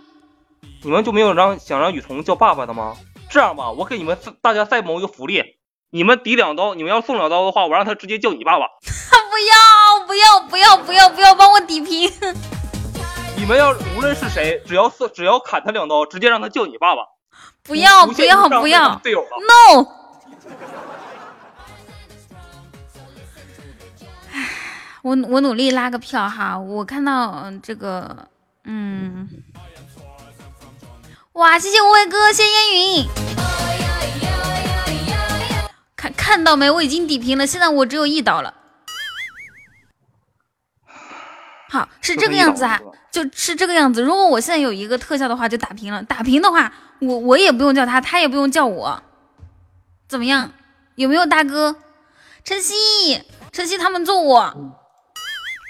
[0.83, 2.95] 你们就没有让想让雨桐叫爸爸的吗？
[3.29, 5.41] 这样吧，我给你们大家再谋一个福利，
[5.93, 8.65] 你们抵两刀，你们要送两刀的话，我让他直接叫你爸爸。
[9.29, 12.11] 不要不要不要不要不要帮我抵平！
[13.37, 17.03] 你们要无论是谁，只要送只要砍他两刀，直接让他叫你爸爸。
[17.63, 19.27] 不要不要不要的队友了。
[19.47, 19.87] ，no！
[24.33, 24.49] 唉
[25.03, 28.27] 我我努力拉个票哈，我看到嗯这个
[28.63, 29.29] 嗯，
[31.33, 33.05] 哇，谢谢无畏哥，谢谢烟云，
[36.03, 36.69] 看看到没？
[36.69, 38.53] 我已经抵平了，现在我只有一刀了。
[41.69, 42.77] 好，是这个样子啊，
[43.09, 44.03] 就是这个样子。
[44.03, 46.03] 如果我现在有一个特效的话，就打平了。
[46.03, 49.01] 打平的话，我我也不用叫他，他也不用叫我，
[50.09, 50.51] 怎么样？
[50.95, 51.77] 有没有大哥？
[52.43, 52.73] 晨曦，
[53.53, 54.75] 晨曦他们揍我，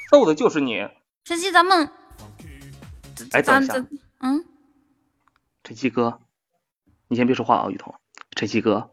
[0.10, 0.88] 揍的就是你，
[1.26, 1.92] 晨曦咱们，
[3.34, 3.76] 哎，等一下
[4.20, 4.44] 嗯，
[5.64, 6.20] 晨曦哥，
[7.08, 7.94] 你先别说话啊，雨桐。
[8.36, 8.93] 晨曦哥，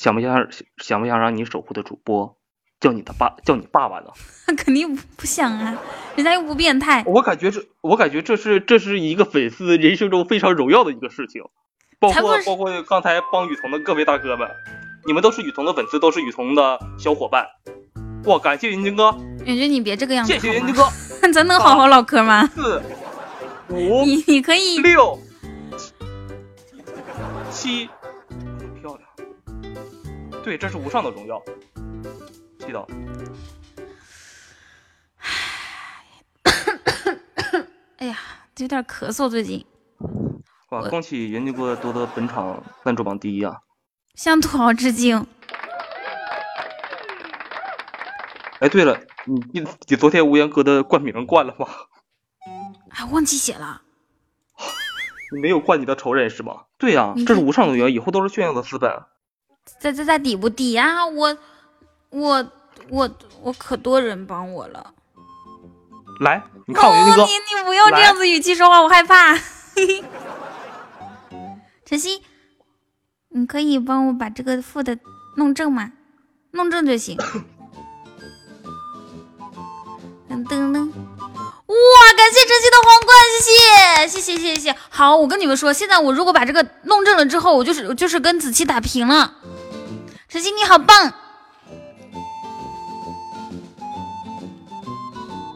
[0.00, 0.48] 想不想
[0.78, 2.38] 想不想让你守护的主播
[2.80, 4.06] 叫你的爸叫你爸爸呢？
[4.56, 5.76] 肯定不不想啊，
[6.16, 7.04] 人家又不变态。
[7.06, 11.42] 我感觉这，我感觉这是这是一个粉丝人生中非常荣耀的一个事情，
[11.98, 14.48] 包括包括刚才帮雨桐的各位大哥们，
[15.06, 17.46] 你们都是雨桐的粉丝，都是雨桐的小伙伴。
[18.24, 19.14] 哇，感谢云晶哥，
[19.44, 20.90] 云君，你别这个样子谢谢云好晶吗？
[21.20, 22.46] 哥，咱能好好唠嗑吗？
[22.56, 22.80] 四
[23.68, 25.18] 五你你可以，六
[27.50, 27.90] 七。
[30.50, 31.40] 对，这是无上的荣耀。
[32.58, 32.84] 七刀，
[37.98, 38.18] 哎呀，
[38.56, 39.64] 有点咳嗽，最近
[40.70, 43.60] 哇，恭喜云晶哥夺得本场赞助榜第一啊！
[44.16, 45.24] 向土豪致敬。
[48.58, 51.68] 哎，对了，你你你昨天无言哥的冠名冠了吗？
[52.90, 53.82] 哎，忘记写了。
[55.32, 56.64] 你没有冠你的仇人是吗？
[56.76, 58.90] 对呀、你这是无上的荣耀，以后都是炫耀的资本。
[59.78, 61.06] 在在在底部底啊！
[61.06, 61.36] 我
[62.10, 62.50] 我
[62.88, 63.10] 我
[63.42, 64.92] 我可多人帮我了。
[66.20, 66.94] 来，你看我。
[66.94, 69.38] 你你不要这样子语气说话，我害怕。
[71.86, 72.22] 晨曦，
[73.30, 74.98] 你可以帮我把这个负的
[75.36, 75.92] 弄正吗？
[76.52, 77.16] 弄正就行。
[80.28, 80.92] 噔噔噔！
[81.70, 83.10] 哇，感谢晨曦的皇冠，
[83.40, 83.50] 谢
[84.08, 84.76] 谢谢谢谢谢！
[84.88, 89.34] 好，我跟你们说，现在我如果把这个弄正了之后，我就是就是跟子期打平了。
[90.30, 91.12] 晨曦你好棒！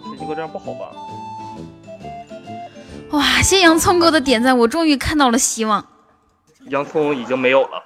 [0.03, 0.91] 晨曦哥这样不好吧？
[3.13, 5.87] 哇，谢洋葱哥的点赞，我终于看到了希望。
[6.71, 7.85] 洋葱已经没有了，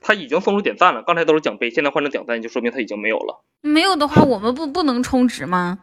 [0.00, 1.02] 他已经送出点赞了。
[1.02, 3.44] 刚才都是奖杯，现在换成点赞，就说明他已经没有了。
[3.60, 5.80] 没有的话，我们不不能充值吗？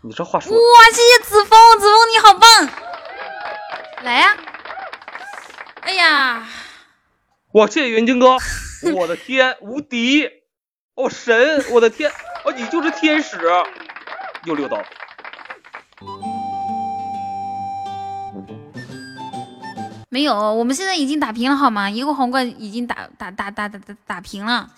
[0.00, 0.60] 你这话说，哇，
[0.92, 2.48] 谢谢子枫，子枫你好棒！
[4.02, 4.34] 来呀！
[5.82, 6.48] 哎呀，
[7.54, 8.36] 哇，谢谢云军哥，
[8.96, 10.28] 我的天，无敌！
[10.96, 12.10] 哦，神，我的天，
[12.44, 13.38] 哦，你就是天使，
[14.44, 14.82] 又六刀。
[20.08, 21.88] 没有，我们现在已经打平了，好吗？
[21.88, 24.68] 一个皇冠已经打打打打打打打平了。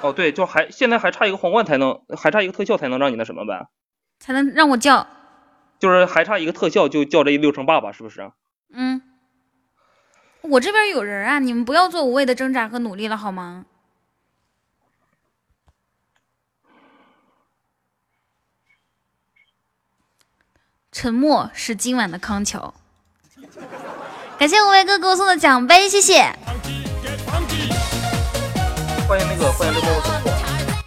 [0.00, 3.68] 哦，对，就还现在还差一个皇冠才能，还差一个特效才能让你那什么呗？
[4.18, 5.06] 才能让我叫。
[5.78, 8.32] 就是还差一个特效就叫这六成爸爸，是不是？
[8.74, 9.00] 嗯。
[10.42, 13.66] 我这边有人啊，你们不要做无谓的挣扎和努力了，好吗？
[20.90, 22.74] 沉默是今晚的康桥。
[24.38, 26.22] 感谢五位哥给我送的奖杯，谢谢。
[29.06, 29.88] 欢迎那个，欢迎这个。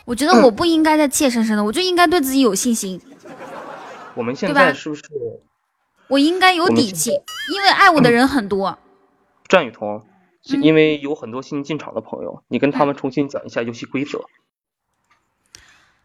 [0.06, 3.00] 我觉得我不应该再怯生生的，我就应该对自己有信心。
[4.16, 5.04] 我们现在是不是？
[6.08, 7.12] 我应该有底气，
[7.54, 8.78] 因为爱我的人很多。
[9.52, 10.08] 战雨桐，
[10.62, 14.24] 因为有很多新进场的朋友，你跟他们重新讲一下游戏规则。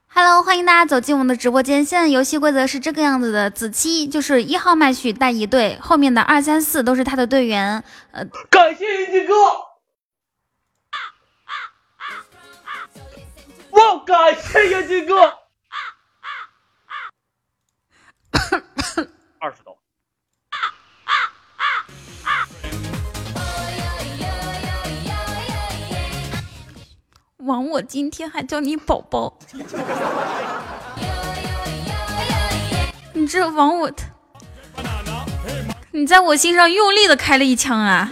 [0.09, 1.85] Hello，欢迎大家走进我们的直播间。
[1.85, 7.85] 现在游戏规则是这个样子的：子期就是一号麦序带一队，后面的二三四都是他的队员。
[8.11, 9.33] 呃，感谢云锦哥，
[13.71, 15.39] 哇，感谢云锦哥，
[27.47, 29.39] 枉，我今天还叫你宝宝，
[33.13, 33.91] 你这枉我，
[35.93, 38.11] 你在我心上用力的开了一枪啊！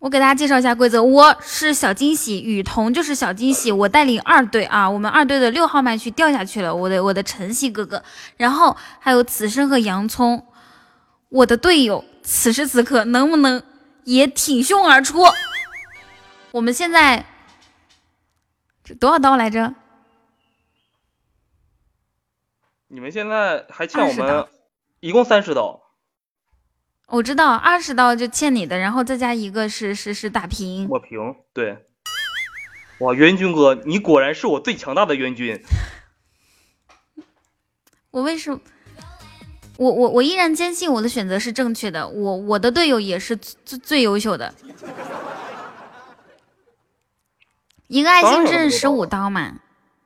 [0.00, 8.02] 我给大家介绍一下规则，我是小惊喜，雨桐就是小惊喜，我带领二队啊，我们二队的六号麦去掉下去了，我的我的晨曦哥哥，
[8.36, 10.46] 然后还有此生和洋葱，
[11.28, 13.62] 我的队友此时此刻能不能
[14.04, 15.22] 也挺胸而出？
[16.56, 17.22] 我们现在
[18.82, 19.74] 这多少刀来着？
[22.88, 24.46] 你们现在还欠我们
[25.00, 25.82] 一共三十刀。
[27.08, 30.88] 我知道二十刀就欠你的，然后再加一个是是是打平。
[30.88, 31.18] 我平
[31.52, 31.76] 对。
[33.00, 35.62] 哇，元军哥，你果然是我最强大的元军。
[38.12, 38.58] 我为什么？
[39.76, 42.08] 我我我依然坚信我的选择是正确的。
[42.08, 44.54] 我我的队友也是最最优秀的。
[47.88, 49.54] 一个爱心值十五刀嘛，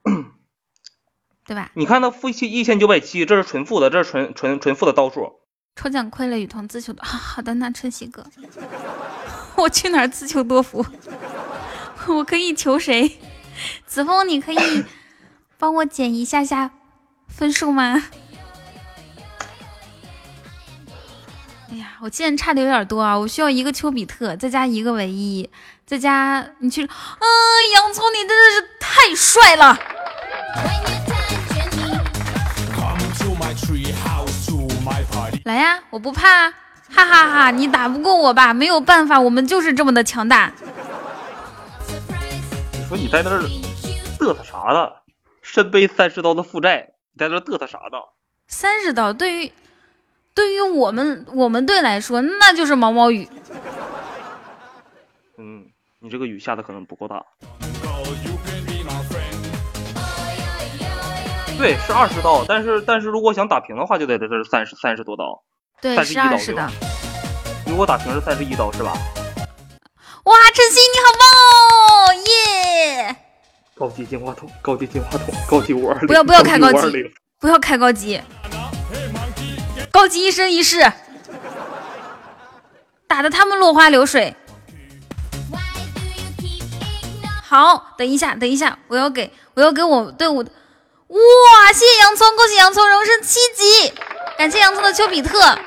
[1.47, 1.71] 对吧？
[1.75, 5.41] 你看他负七一千九百七，这是纯负的，这是纯纯纯负的刀数。
[5.77, 8.25] 抽奖亏了雨桐自求多，好的，那春熙哥，
[9.57, 10.85] 我去哪儿自求多福？
[12.09, 13.19] 我可以求谁？
[13.87, 14.85] 子枫，你可以
[15.59, 16.71] 帮我减一下下
[17.29, 18.03] 分数吗？
[21.73, 25.49] 哎呀，我剑差的有点多啊，我需要一个丘比特，再加一个唯一。
[25.87, 26.89] 再加，你去，嗯，
[27.75, 29.79] 洋葱，你真的是太帅了！
[35.45, 37.51] 来呀，我不怕，哈哈哈！
[37.51, 38.53] 你打不过我吧？
[38.55, 40.53] 没有办法，我们就是这么的强大。
[42.73, 43.43] 你说你在那儿
[44.19, 44.89] 嘚瑟啥呢？
[45.43, 47.99] 身背三十刀的负债，你在那嘚瑟啥呢？
[48.47, 49.53] 三十刀对于
[50.35, 53.29] 对于我们我们队来说，那就是毛毛雨。
[55.39, 55.67] 嗯。
[56.03, 57.23] 你这个雨下的可能不够大。
[61.59, 65.43] 对，是二十刀，但是但是如果想打平的话，就得这是三十三十多刀。
[65.79, 66.67] 对，是二十的。
[67.67, 68.95] 如果打平是三十一刀是吧？
[70.25, 73.17] 哇，晨曦你好棒哦，耶！
[73.75, 76.07] 高级进化筒，高级进化筒，高级五二零。
[76.07, 78.19] 不要不要开高级，不要开高级，
[79.93, 80.93] 高级一生一世，
[83.07, 84.35] 打得他们落花流水。
[87.43, 91.73] 好，等一下，等一下，我要给我要给我队伍，哇！
[91.73, 93.93] 谢谢洋葱，恭喜洋葱荣升七级，
[94.39, 95.59] 感谢洋葱的丘比特。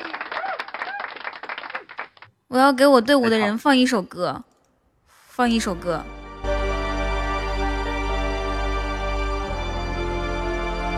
[2.48, 4.44] 我要给我队伍的人放一首歌，
[5.28, 6.02] 放一首歌。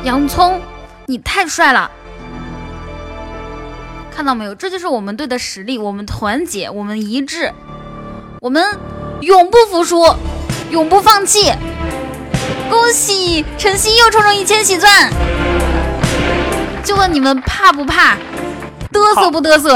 [0.03, 0.61] 洋葱，
[1.07, 1.89] 你太帅了！
[4.15, 4.55] 看到没有？
[4.55, 7.51] 这就是我们队的实力，我们团结，我们一致，
[8.39, 8.63] 我们
[9.19, 10.05] 永不服输，
[10.71, 11.51] 永不放弃。
[12.69, 15.11] 恭喜晨曦又抽中一千喜钻，
[16.81, 18.15] 就问你们怕不怕？
[18.93, 19.73] 嘚瑟不嘚瑟？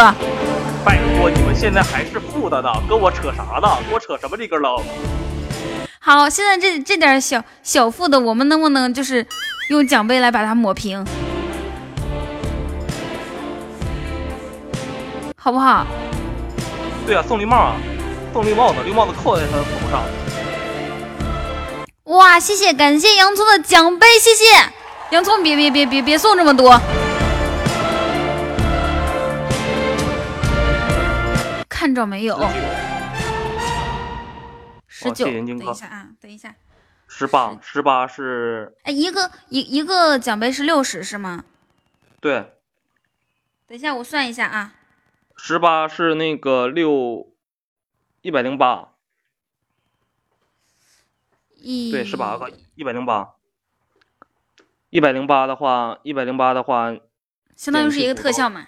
[0.85, 3.77] 拜托，你们现在还是负的呢，跟我扯啥呢？
[3.83, 4.81] 跟我扯什么这根楞？
[5.99, 9.25] 好，现在这这点小小负的，我们能不能就是
[9.69, 11.05] 用奖杯来把它抹平？
[15.49, 15.83] 好不好？
[17.07, 17.75] 对啊，送绿帽啊，
[18.31, 20.03] 送绿帽子，绿帽子扣在他的头上。
[22.03, 24.45] 哇，谢谢，感谢洋葱的奖杯，谢谢
[25.09, 26.79] 洋葱，别别别别别送这么多，
[31.67, 32.39] 看着没有？
[34.87, 36.53] 十九，等一下啊，等一下，
[37.07, 41.43] 十八，十八是哎，一个一一个奖杯是六十是吗？
[42.21, 42.53] 对，
[43.67, 44.73] 等一下我算一下啊。
[45.41, 47.31] 十八是那个六
[48.21, 48.89] 一百零八，
[51.55, 53.35] 一对，十八个一百零八，
[54.89, 56.93] 一百零八的话，一百零八的话，
[57.55, 58.67] 相当于是一个特效嘛，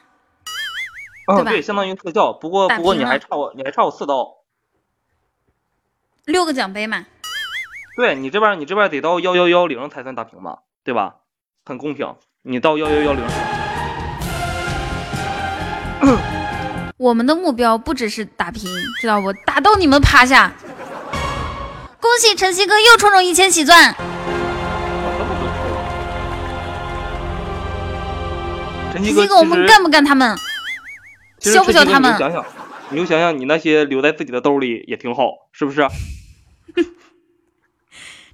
[1.27, 1.51] 对吧？
[1.51, 2.31] 对，相当于特效。
[2.31, 4.37] 不过不过你还差我，你还差我四刀。
[6.25, 7.05] 六个奖杯嘛。
[7.97, 11.17] 对你这边你这边得到幺幺幺零才算打平嘛，对吧？
[11.65, 13.21] 很公平，你到幺幺幺零。
[17.01, 19.33] 我们的目标不只是打平，知道不？
[19.33, 20.53] 打到你们趴下！
[21.99, 23.95] 恭喜晨曦哥又抽中一千喜钻！
[28.93, 30.37] 晨曦哥，我们干不干他们？
[31.39, 32.13] 削不削他们？
[32.13, 32.45] 你就想想，
[32.91, 35.81] 你就想想，你那些留在自己的兜里也挺好，是不是？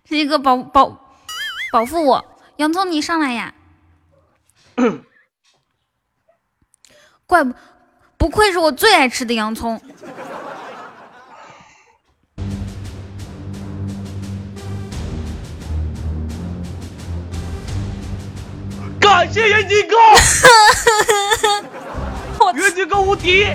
[0.04, 1.08] 晨曦哥保保
[1.72, 2.26] 保护我，
[2.58, 3.54] 洋葱你上来呀！
[7.26, 7.54] 怪不。
[8.18, 9.80] 不愧是我最爱吃的洋葱。
[19.00, 19.96] 感谢元金哥，
[22.54, 23.46] 元金哥无敌。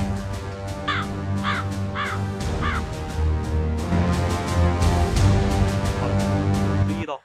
[6.86, 7.20] 十一刀。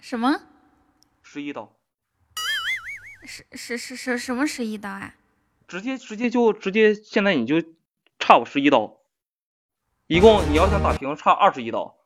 [0.00, 0.40] 什么？
[1.22, 1.72] 十一刀。
[3.26, 5.14] 是是是是什么十一刀啊？
[5.74, 7.60] 直接直接就直接，现在你就
[8.20, 8.94] 差我十一刀，
[10.06, 11.96] 一共你要想打平差二十一刀。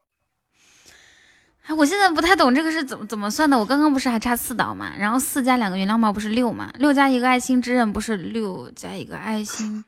[1.64, 3.58] 哎，我现在不太懂这个是怎么怎么算的。
[3.58, 4.90] 我刚刚不是还差四刀嘛？
[4.96, 6.72] 然后四加两个原谅帽不是六嘛？
[6.78, 9.84] 六加一个爱心之刃不是六加一个爱心？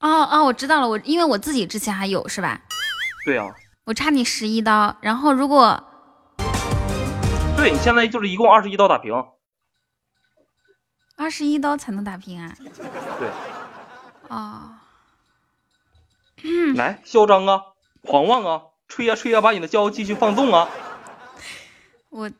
[0.00, 2.62] 哦哦，我知道了，我因为我自己之前还有是吧？
[3.26, 3.54] 对啊。
[3.84, 5.84] 我差你十一刀，然后如果，
[7.58, 9.12] 对你现在就是一共二十一刀打平。
[11.16, 12.56] 二十一刀才能打平啊！
[13.18, 13.30] 对，
[14.28, 14.74] 哦，
[16.74, 17.62] 来嚣张啊，
[18.02, 20.68] 狂妄啊，吹呀吹呀，把你的骄傲继续放纵啊！
[22.10, 22.30] 我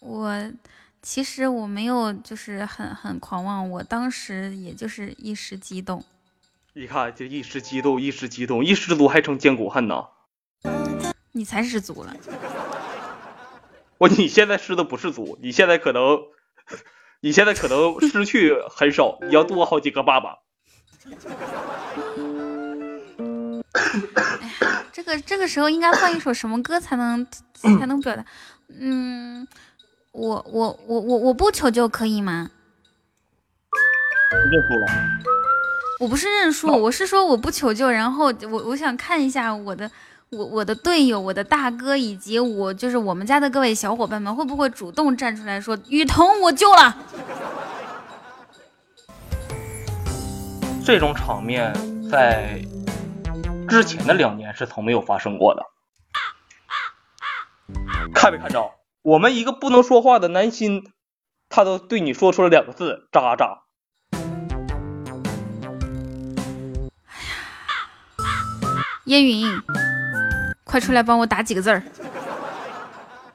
[0.00, 0.52] 我
[1.00, 6.04] 其实我没有，就是很很狂妄，我当时也就是一时激动。
[6.72, 10.08] 你看，就一时激动，一时激动，一失足还成千古恨呢！
[11.32, 12.16] 你才失足了！
[13.98, 16.18] 我你现在失的不是足，你现在可能。
[17.22, 20.38] 你现在可能失去很少，你要多好几个爸爸。
[23.72, 28.24] 哎呀，这个这个时候应该放一首什么歌才能才能表达？
[28.68, 29.46] 嗯，
[30.12, 32.50] 我我我我我不求救可以吗？
[34.50, 34.86] 认输了？
[36.00, 39.90] 我不是认输，我是说我不求救，然后我我想看一下我的。
[40.30, 46.96] 我我的队友，我的大哥，以及我就是我们家的各位小伙伴们，会不会主动站出来说雨桐我救了？
[50.84, 51.74] 这种场面
[52.08, 52.64] 在
[53.68, 55.64] 之前的两年是从没有发生过的。
[58.14, 58.70] 看没看着？
[59.02, 60.92] 我们一个不能说话的男心，
[61.48, 63.62] 他都对你说出了两个字：渣渣。
[69.06, 69.60] 烟云。
[70.70, 71.82] 快出来帮我打几个字儿，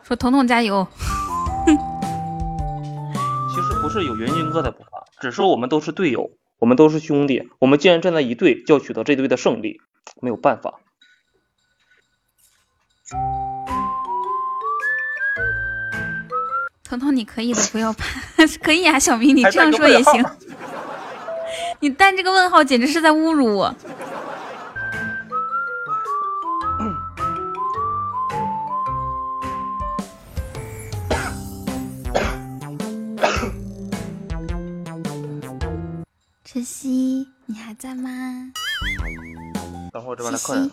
[0.04, 0.88] 说彤彤加油。
[3.54, 4.74] 其实不是有元军哥的
[5.20, 9.82] 只是我们都是队友，我们都是兄弟，我们既然站在一队，就要取得这队的胜利，
[10.22, 10.76] 没有办法。
[16.84, 18.06] 彤彤你可以的，不要怕，
[18.64, 20.26] 可以啊，小明你这样说也行。
[21.82, 23.76] 你带这个问号简直是在侮辱我。
[36.56, 38.10] 晨曦，你还在吗？
[39.92, 40.72] 等会儿这边来客人。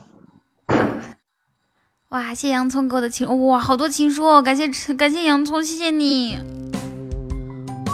[2.10, 4.40] 哇，谢洋葱给我的情，哇，好多情书哦！
[4.40, 6.38] 感谢感谢洋葱，谢谢你。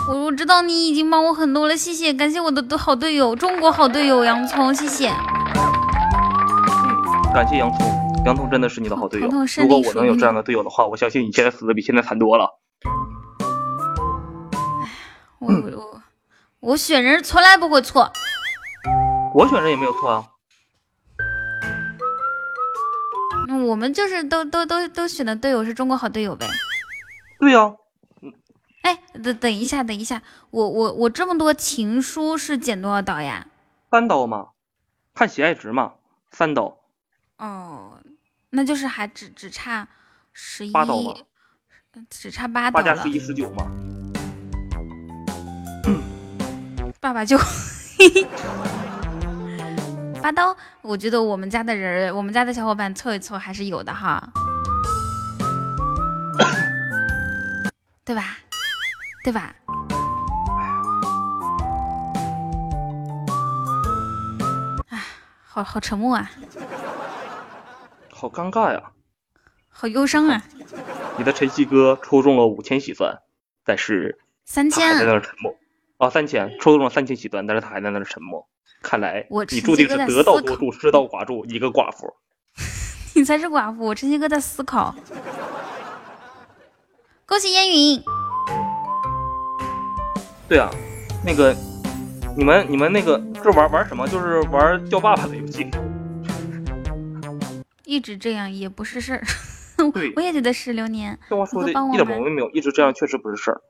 [0.06, 5.08] 我我知道你已经帮我很多了，谢谢，感谢我的好队友，中国好队友洋葱，谢谢。
[5.08, 5.16] 嗯
[7.32, 7.86] 感谢洋葱，
[8.26, 9.30] 洋葱真的是你的好队友。
[9.56, 12.60] 如果我能有这样的队友的话，我相信你现在死的比现在惨多了。
[14.82, 14.90] 哎，
[15.38, 15.97] 我我
[16.60, 18.12] 我选人从来不会错，
[19.32, 20.28] 我选人也没有错啊。
[23.46, 26.48] 那我们就是都都都都选的队友是中国好队友呗？
[27.38, 27.74] 对呀。
[28.82, 30.20] 哎，等等一下，等一下，
[30.50, 33.46] 我我我这么多情书是减多少刀呀？
[33.90, 34.48] 三刀嘛，
[35.14, 35.94] 看喜爱值嘛，
[36.32, 36.76] 三刀。
[37.36, 38.00] 哦，
[38.50, 39.86] 那就是还只只差
[40.32, 41.14] 十一，八刀吗？
[42.10, 42.84] 只差八刀了。
[42.84, 43.70] 八加十一十九嘛。
[47.00, 47.38] 爸爸就。
[50.20, 54.22] 八刀，我觉得我们家的人，我们家的小伙伴凑一凑还是有的哈，
[58.04, 58.38] 对吧？
[59.22, 59.54] 对吧？
[64.88, 65.00] 哎，
[65.46, 66.30] 好好沉默啊，
[68.10, 68.82] 好尴尬呀，
[69.68, 70.42] 好忧伤啊。
[71.16, 73.18] 你的晨曦哥抽中了五千喜钻，
[73.64, 75.56] 但是三千还在那儿沉默。
[75.98, 78.46] 哦，三千抽中了三千喜钻，但是他还在那儿沉默。
[78.80, 82.06] 看来你注定是得道多助，失道寡助，一个寡妇。
[83.16, 84.94] 你才是寡妇，我晨曦哥在思考。
[87.26, 88.02] 恭喜烟云。
[90.48, 90.70] 对啊，
[91.26, 91.54] 那个
[92.36, 94.06] 你们你们那个这玩玩什么？
[94.06, 95.68] 就是玩叫爸爸的游戏。
[97.84, 99.22] 一直这样也不是事儿。
[99.92, 101.18] 对，我也觉得是流年。
[101.28, 103.60] 这话说的一点毛病没有，一直这样确实不是事儿。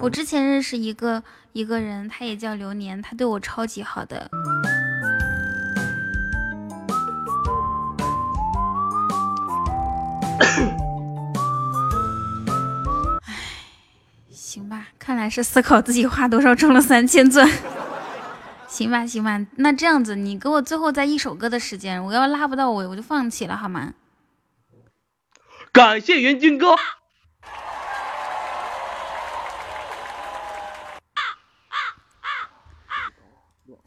[0.00, 4.30] 我之前认识一个一个人，他也叫流年，他对我超级好的。
[13.26, 13.32] 唉，
[14.30, 17.50] 行吧，看来是思考自己花多少中了三千钻。
[18.68, 23.94] 行吧，行吧，那这样子，你给我最后再一首歌的时间，我要拉不到我，我就放弃了，好吗？
[25.72, 26.76] 感谢云军哥。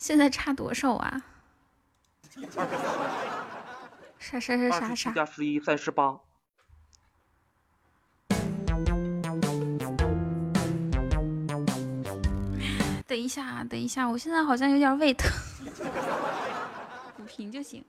[0.01, 1.21] 现在差多少啊？
[4.17, 5.11] 啥啥啥啥啥？
[5.11, 6.19] 加十一三十八。
[13.05, 15.31] 等一下，等一下，我现在好像有点胃疼。
[17.15, 17.85] 补平就行。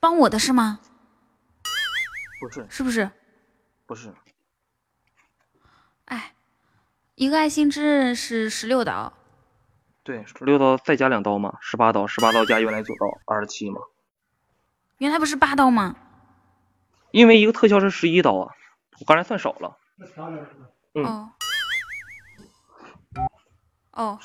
[0.00, 0.80] 帮我的是吗？
[2.40, 2.66] 不是。
[2.68, 3.08] 是不是？
[3.86, 4.12] 不是。
[6.06, 6.34] 哎，
[7.14, 9.12] 一个爱心之刃是十六刀。
[10.02, 13.80] 对，十六刀再加两刀嘛，十八刀，十八刀加原来九刀，二十七嘛。
[14.98, 15.96] 原来不是八刀吗？
[17.10, 18.52] 因为一个特效是十一刀啊，
[18.98, 19.76] 我刚才算少了。
[20.94, 21.30] 嗯。
[23.92, 24.18] 哦。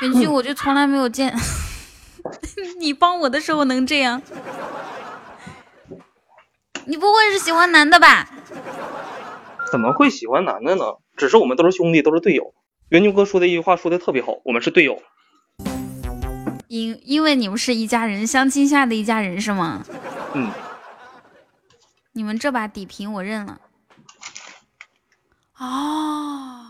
[0.00, 1.32] 元君，我就从来没有见
[2.80, 4.20] 你帮我的时候能这样。
[6.86, 8.28] 你不会是喜欢男的吧？
[9.70, 10.84] 怎么会喜欢男的呢？
[11.16, 12.54] 只是我们都是兄弟，都是队友。
[12.94, 15.02] 元牛哥说的一句话说的特别好，我们是队友。
[16.68, 19.84] 因因为你们是一家人，相亲下的一家人是吗？
[20.32, 20.48] 嗯。
[22.12, 23.58] 你们这把底屏我认了。
[25.58, 26.66] 哦。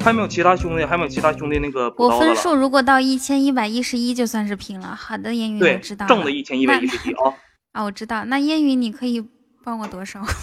[0.00, 4.88] 还没有其他兄弟，还没有其他兄弟那个我分数如果到一千一百一十一就算是平了。
[4.96, 6.04] 好的，烟云我知道。
[6.06, 7.32] 正的一千一百一十一啊。
[7.70, 8.24] 啊，我知道。
[8.24, 9.24] 那烟云你可以
[9.62, 10.20] 帮我多少？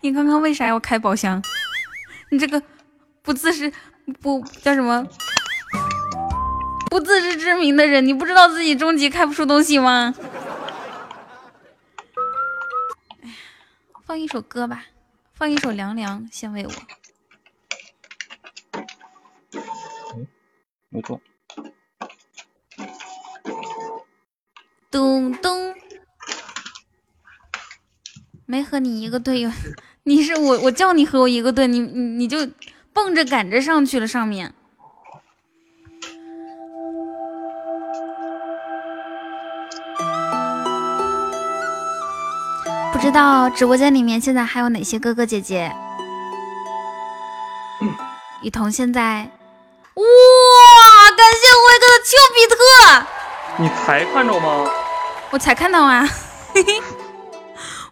[0.00, 1.42] 你刚刚为啥要开宝箱？
[2.30, 2.62] 你这个
[3.22, 3.72] 不自知
[4.20, 5.06] 不叫什么
[6.90, 10.14] 不自知之明的人，你不知道自己终极开不出东西吗？
[13.22, 13.34] 哎呀，
[14.04, 14.84] 放一首歌吧，
[15.34, 16.72] 放一首凉凉，先喂我。
[20.90, 21.20] 没中。
[24.90, 25.74] 咚咚。
[28.50, 29.50] 没和你一个队友，
[30.04, 32.48] 你是我，我叫你和我一个队，你你你就
[32.94, 34.54] 蹦着赶着上去了上面。
[42.90, 45.70] 不知道直播间里面现在还有哪些哥哥姐姐？
[48.42, 49.30] 雨桐现在，
[49.92, 50.02] 哇！
[51.14, 52.56] 感谢辉哥的丘比特，
[53.62, 54.70] 你才看着吗？
[55.32, 56.08] 我才看到啊，
[56.54, 56.80] 嘿嘿。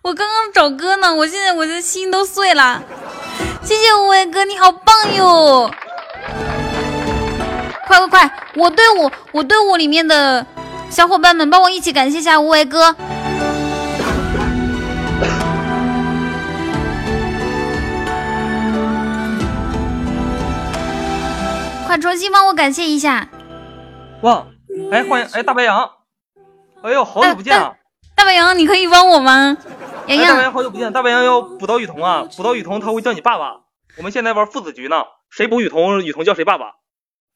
[0.07, 2.81] 我刚刚找歌呢，我现在我的心都碎了。
[3.65, 5.69] 谢谢无为哥，你好棒哟！
[7.89, 10.47] 快快快，我队伍我队伍里面的
[10.89, 12.95] 小伙伴们，帮我一起感谢一下无为哥。
[21.85, 23.29] 快重新帮我感谢一下。
[24.21, 24.47] 哇，
[24.93, 25.91] 哎，欢迎哎大白羊，
[26.83, 27.75] 哎呦，好久不见啊！
[28.17, 29.57] 大白羊，你可以帮我吗？
[30.09, 33.61] 洋哎，大白洋，羊好久不见，大白羊要补刀雨桐啊，补刀雨桐他会叫你爸爸。
[33.99, 36.73] 我们现在玩父子局呢，谁补雨桐，雨桐叫谁爸爸。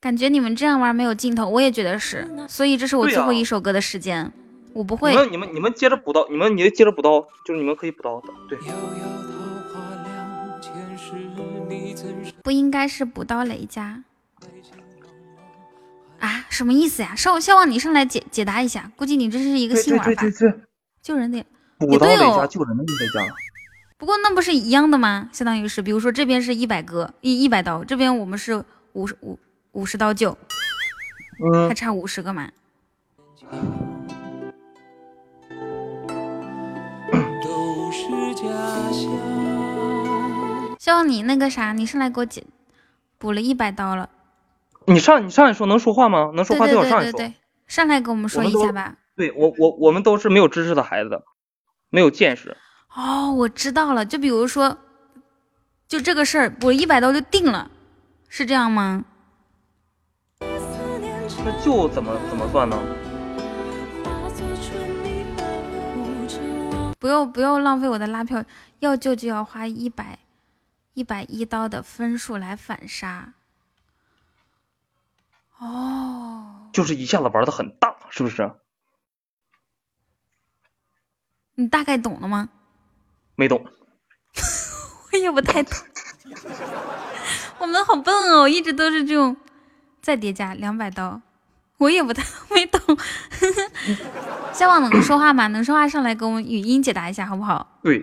[0.00, 4.32] 感觉你们这样玩没有尽头，我也觉得是，所以这是我最后一首歌的时间，
[4.72, 5.14] 我不你会。
[5.14, 8.58] 们你们你们接着补刀，你们你接着补刀，就是你们可以补刀的，对。
[12.42, 14.02] 不应该是补刀雷家
[16.18, 16.46] 啊？
[16.48, 17.14] 什么意思呀？
[17.14, 20.54] 少希望你上来解解答一下，估计你这是一个新玩法，对，
[21.02, 21.44] 救人的。
[21.78, 23.34] 补刀雷也对哦家救人的雷家。
[23.96, 25.28] 不过那不是一样的吗？
[25.32, 29.38] 相当于是，比如说这边是一百个一一百刀，这边我们是五十五
[29.72, 30.36] 五十刀救，
[31.44, 32.50] 嗯还，差五十个嘛。
[37.42, 38.42] 都是假
[38.90, 39.10] 象。
[40.78, 42.44] 希望你那个啥，你上来给我解
[43.18, 44.08] 补了一百刀了。
[44.86, 46.30] 你上你上来说能说话吗？
[46.34, 47.18] 能说话对对最好上来说。
[47.18, 47.34] 对对对，
[47.66, 48.96] 上来给我们说一下吧。
[49.20, 51.22] 对我我我们都是没有知识的孩子，
[51.90, 52.56] 没有见识。
[52.94, 54.78] 哦，我知道了，就比如说，
[55.86, 57.70] 就这个事儿，我一百刀就定了，
[58.30, 59.04] 是这样吗？
[60.40, 62.78] 那就怎么怎么算呢？
[66.98, 68.42] 不要不要浪费我的拉票，
[68.78, 70.18] 要救就要花一百
[70.94, 73.34] 一百一刀的分数来反杀。
[75.58, 78.50] 哦，就是一下子玩的很大，是不是？
[81.60, 82.48] 你大概懂了吗？
[83.36, 83.62] 没懂。
[85.12, 85.76] 我也不太懂。
[87.58, 89.36] 我们好笨哦，一直都是这种，
[90.00, 91.20] 再叠加两百刀，
[91.76, 92.80] 我也不太没懂。
[94.54, 95.48] 希望能说话吗？
[95.48, 97.78] 能说话上来给我们语音解答一下，好不好？
[97.82, 98.02] 对，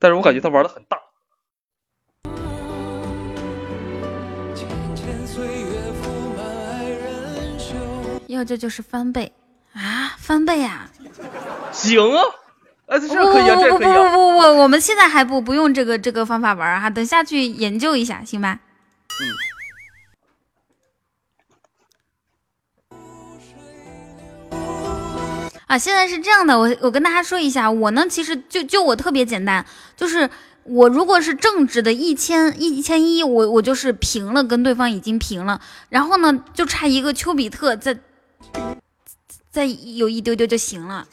[0.00, 0.98] 但是我感觉他玩的很大。
[8.26, 9.32] 要这就是翻倍
[9.72, 10.90] 啊，翻倍啊！
[11.70, 12.22] 行啊，
[12.86, 14.10] 不可以啊，这不不不不可以啊。
[14.10, 18.60] 不不，我们现在还不不用这个这个方法玩儿哈，等下去研究一下，行吧？
[19.20, 19.34] 嗯。
[25.66, 29.66] 啊，现在是这样的，我我跟大家说一下，我呢其实就就我特别简单，
[29.96, 30.30] 就是
[30.62, 37.98] 我如果是正值的一千一千一，我我就是平了，跟对方已经平了，然后呢就差一个丘比特再
[39.50, 41.04] 再有一丢丢就行了，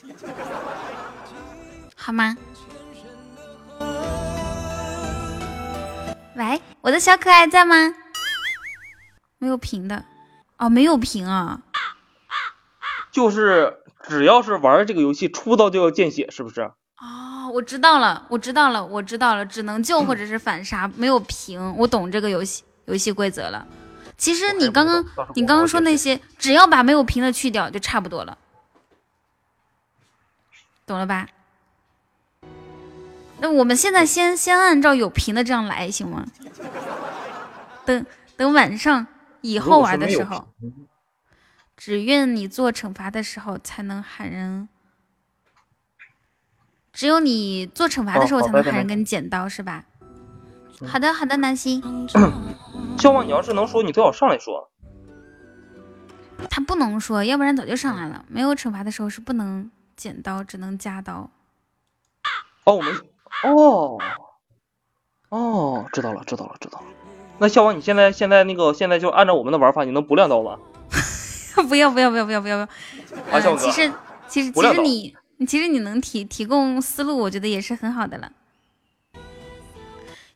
[2.05, 2.35] 好吗？
[6.35, 7.75] 喂，我的小可爱在吗？
[9.37, 10.03] 没有屏的，
[10.57, 11.61] 哦，没有屏啊。
[13.09, 16.63] 就是只要是玩这个游戏，出刀就要见血，是不是？
[16.99, 21.73] 哦，我知道了，我知道了，我知道了，只能救或者是反杀，没有屏。
[21.77, 23.65] 我懂这个游戏游戏规则了。
[24.17, 28.37] 其实你刚刚你刚刚说那些，只要把没有屏的去掉，就差不多了，
[30.85, 31.27] 懂了吧？
[33.39, 36.25] 那我们现在先先按照有屏的这样来，行吗？
[37.85, 38.05] 等
[38.37, 39.05] 等晚上
[39.41, 40.47] 以后玩的时候，
[41.75, 44.69] 只愿你做惩罚的时候才能喊人。
[46.93, 49.83] 只有你做惩罚的时候才能喊人给你剪刀，是吧？
[50.87, 51.81] 好的，好的，南希，
[53.25, 54.69] 你要是能说，你最好上来说。
[56.49, 58.23] 他不能说，要不然早就上来了。
[58.27, 61.29] 没有惩罚的时候是不能剪刀，只能加刀。
[62.65, 62.93] 哦，我们
[63.43, 63.97] 哦
[65.29, 66.85] 哦，知道了，知道了，知道了。
[67.39, 70.57] 那笑王，你现在现在那个现在就按照我们的玩法，你能补两刀吗？
[71.67, 72.67] 不要不要不要不要不要
[73.29, 73.57] 不要！
[73.57, 73.91] 其实
[74.27, 78.31] 其实其实你其实你能提提供思路，我觉得也是很好的了。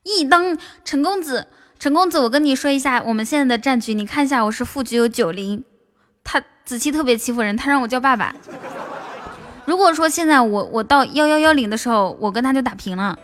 [0.03, 1.47] 一当陈公子，
[1.79, 5.63] 陈公子，我跟你说一下我们现在的战局，你看一下，我是负局有九零，
[6.23, 8.35] 他子期特别欺负人，他让我叫爸爸。
[9.67, 13.19] 如果说现在我我到幺幺幺零的时候，我跟他就打平了。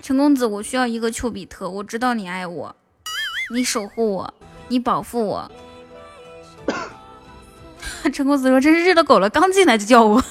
[0.00, 2.74] 陈公子，我需要一个丘比特，我知道你爱我，
[3.52, 4.34] 你守护我，
[4.68, 5.50] 你保护我。
[8.14, 10.22] 陈公子说：“真是日了狗了，刚进来就叫我。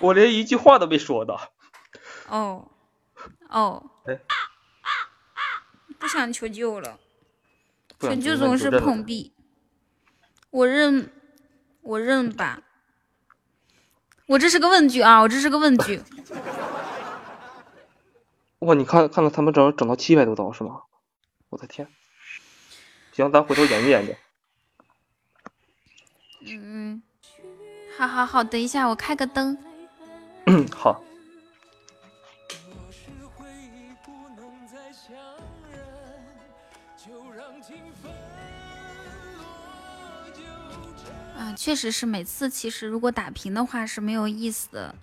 [0.00, 1.34] 我连一句话都没说的。”
[2.28, 2.68] 哦，
[3.48, 4.20] 哦哎，
[5.98, 6.98] 不想求救了，
[7.98, 9.32] 求救总是碰壁。
[10.50, 11.10] 我认，
[11.88, 12.60] 我认吧。
[14.26, 16.02] 我这是个问句啊，我这是个问句。
[18.58, 20.82] 哇，你看看到他们整整到七百多刀是吗？
[21.48, 21.88] 我的天！
[23.12, 24.14] 行，咱回头研究研究。
[26.40, 27.02] 嗯，
[27.96, 29.56] 好好好，等一下我开个灯。
[30.44, 31.02] 嗯，好。
[41.58, 44.94] 确实是每次其实如果打平的话是没有意思的。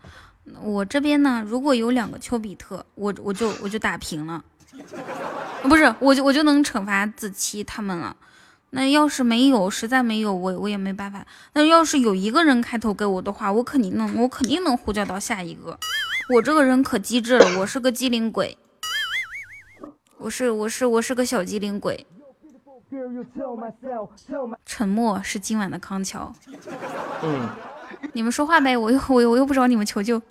[0.61, 4.41] 我这边呢，如果有两个丘比特，我我就我就打平了，
[5.63, 8.15] 不是，我就我就能惩罚子期他们了。
[8.69, 11.27] 那要是没有，实在没有，我我也没办法。
[11.51, 15.77] 那要是有一个人开头给我的话，我肯定能，我肯定能呼叫到下一个。
[16.29, 18.57] 我这个人可机智了，我是个机灵鬼，
[20.19, 22.07] 我是我是我是个小机灵鬼。
[24.65, 26.31] 沉默是今晚的康桥。
[27.23, 27.47] 嗯，
[28.13, 30.21] 你们说话呗，我又我又我又不找你们求救。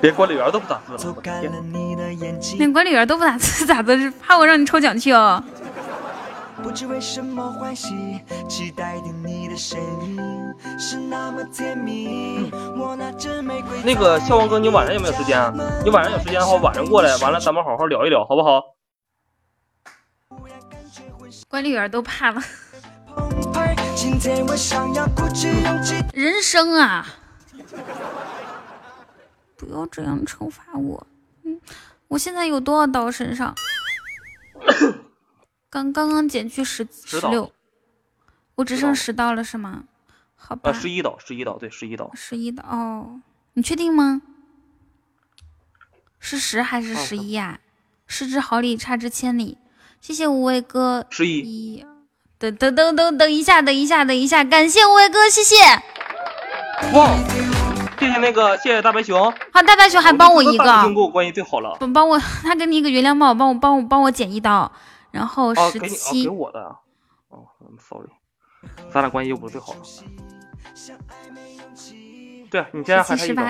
[0.00, 0.98] 连管理员都不打字了，
[2.58, 3.96] 连管理员都不打字咋的？
[3.96, 5.42] 是怕我让你抽奖去哦？
[13.84, 15.52] 那个笑王哥，你晚上有没有时间啊？
[15.84, 18.62] 你晚上有时间的话，晚上过来，完了咱们好好聊一聊，好不好？
[21.48, 22.42] 管理员都怕了。
[26.12, 27.06] 人生啊，
[29.56, 31.06] 不要这样惩罚我。
[31.44, 31.60] 嗯，
[32.08, 33.54] 我现在有多少刀身上？
[35.70, 37.52] 刚 刚刚减去十十六，
[38.56, 39.84] 我只剩十刀了是吗？
[40.34, 40.72] 好吧。
[40.72, 42.10] 十一刀，十一刀，对，十一刀。
[42.14, 43.20] 十一刀哦，
[43.54, 44.20] 你确定吗？
[46.18, 47.60] 是十还是十一呀？
[48.06, 49.58] 失之毫厘，差之千里。
[50.00, 51.84] 谢谢无畏哥，十一，
[52.38, 55.56] 等等等等等一下，等一下，等一下，感谢无畏哥，谢谢。
[56.92, 57.16] 哇，
[57.98, 59.32] 谢谢那个，谢谢大白熊。
[59.52, 61.76] 好，大白熊还帮我一个，跟我关系最好了。
[61.80, 64.70] 帮帮我， 他给你一个原谅帽，帮我帮我帮我剪一刀，
[65.10, 66.24] 然后十七。
[66.24, 66.60] 给我的。
[67.28, 67.44] 哦
[67.80, 68.08] ，sorry，
[68.92, 69.80] 咱俩关系又不是最好了。
[72.48, 73.42] 对你现在还差一刀。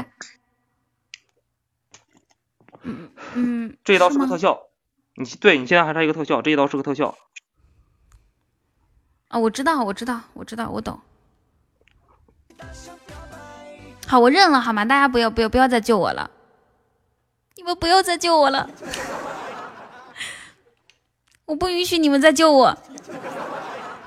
[2.82, 4.65] 嗯嗯，这一刀是个特效。
[5.18, 7.16] 你对你现在还差一个特效，这一刀是个特效。
[9.28, 11.00] 啊，我知道，我知道，我知道，我懂。
[14.06, 14.84] 好，我认了，好吗？
[14.84, 16.30] 大家不要不要不要再救我了，
[17.56, 18.68] 你们不要再救我了，
[21.46, 22.78] 我不允许你们再救我，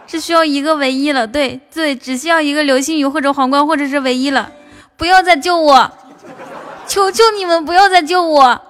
[0.07, 4.51] 只需要一个唯一了，对对，只需要一个流星雨或者皇冠或者是唯一了，
[4.95, 5.91] 不要再救我，
[6.87, 8.68] 求求你们不要再救我。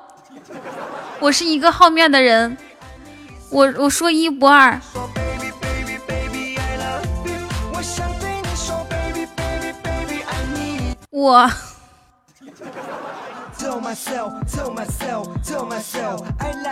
[1.22, 2.58] 我是一个好面的人，
[3.50, 4.80] 我我说一不二。
[11.12, 11.52] 我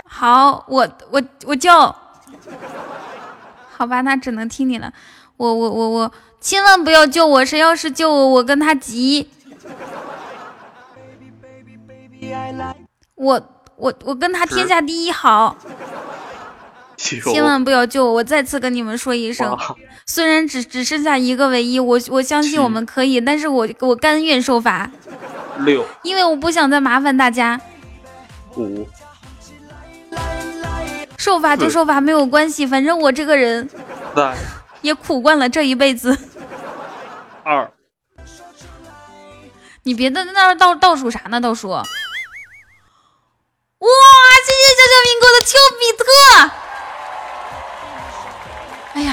[0.06, 1.94] 好，我我我叫，
[3.70, 4.90] 好吧，那只能听你了。
[5.36, 7.44] 我我我我，千万不要救我！
[7.44, 9.30] 谁要是救我，我跟他急。
[13.14, 13.54] 我。
[13.78, 15.56] 我我跟他天下第一好，
[16.96, 18.14] 千万不要救我！
[18.14, 19.56] 我再次跟你们说一声，
[20.04, 24.90] 虽然只只剩下一个唯一，我我相信我们可以，但是我我甘愿受罚。
[25.60, 27.60] 六，因为我不想再麻烦大家。
[28.56, 28.88] 五，
[31.16, 33.68] 受罚就受罚没有关系，反正我这个人
[34.82, 36.18] 也苦惯了这一辈子。
[37.44, 37.70] 二，
[39.84, 41.40] 你别在那倒倒数啥呢？
[41.40, 41.76] 倒数。
[43.78, 43.88] 哇！
[44.44, 46.04] 谢谢小小明哥的丘比特。
[48.94, 49.10] 哎呀，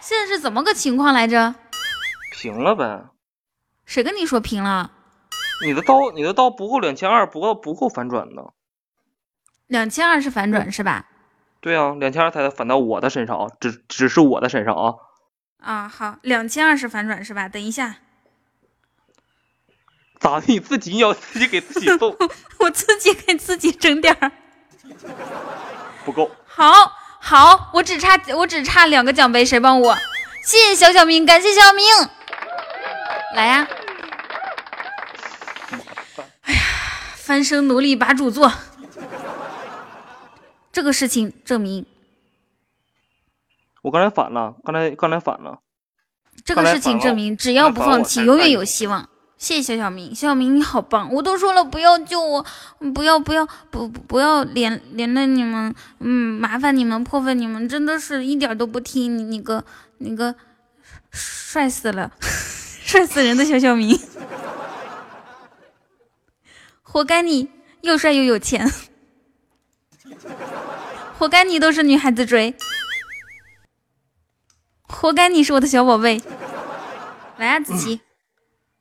[0.00, 1.54] 现在是怎么个情况来着？
[2.32, 3.04] 平了呗。
[3.84, 4.90] 谁跟你说平了？
[5.64, 8.52] 你的刀，你的刀不够两千二，不够不够反转的。
[9.66, 11.06] 两千二是反转是吧？
[11.60, 14.94] 对啊，两千二才反到我的身上啊，只只是我的身上啊。
[15.58, 17.48] 啊，好，两千二是反转是吧？
[17.48, 17.96] 等一下。
[20.24, 20.46] 咋的？
[20.46, 22.16] 你自己要自己给自己送？
[22.58, 24.32] 我自己给自己整点儿，
[26.06, 26.30] 不够。
[26.46, 26.72] 好，
[27.20, 29.94] 好，我只差我只差两个奖杯，谁帮我？
[30.42, 31.84] 谢谢小小明，感谢小明，
[33.34, 33.68] 来呀！
[36.42, 36.60] 哎呀，
[37.16, 38.50] 翻身奴隶把主做，
[40.72, 41.84] 这个事情证明
[43.82, 45.58] 我刚才反了，刚才刚才反了。
[46.44, 49.06] 这个事情证明，只要不放弃，永远有希望。
[49.44, 51.12] 谢谢小小明，小小明你好棒！
[51.12, 52.46] 我都说了不要救我，
[52.94, 59.62] 不要不要不不要连连累你们，嗯，麻烦你们破费，你们真的是一点都不听你你个
[59.98, 60.34] 你个
[61.10, 62.10] 帅死了，
[62.86, 64.00] 帅死人的小小明。
[66.80, 67.50] 活该你
[67.82, 68.72] 又帅又有钱，
[71.18, 72.56] 活该你都是女孩子追，
[74.88, 76.22] 活该你是我的小宝贝。
[77.36, 78.00] 来啊，子琪，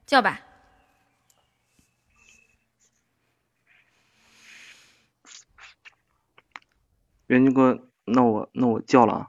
[0.08, 0.40] 叫吧。
[7.33, 9.27] 元军哥，那我那我叫了啊，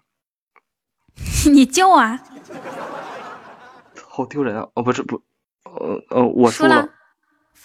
[1.50, 2.20] 你叫啊！
[4.08, 4.68] 好丢人啊！
[4.74, 5.22] 哦，不是不，
[5.64, 6.88] 呃呃，我输了。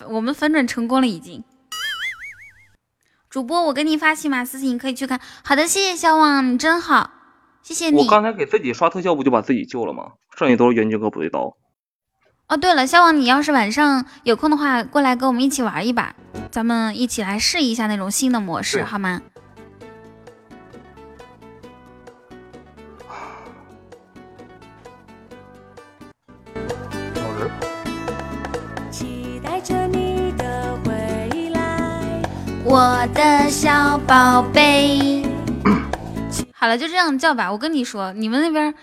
[0.08, 1.44] 我们反转成功了，已经。
[3.30, 5.20] 主播，我给你发喜马私信，你可以去看。
[5.44, 7.12] 好的，谢谢小网，你真好，
[7.62, 7.98] 谢谢你。
[7.98, 10.14] 我刚才给自己刷特效，不就把自己救了吗？
[10.36, 11.56] 剩下都是元军哥补的刀。
[12.48, 16.16] 哦，对了，小网，你要是晚上有空的话，过来跟我们一起玩一把，
[16.50, 19.22] 咱们一起来试一下那种新的模式，好吗？
[32.72, 35.24] 我的小宝贝，
[36.54, 37.52] 好了，就这样叫吧。
[37.52, 38.76] 我跟你说，你们那边，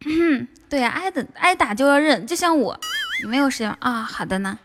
[0.70, 2.80] 对呀，挨的挨打就要认，就像我，
[3.22, 4.02] 你没有时间啊？
[4.04, 4.58] 好的呢，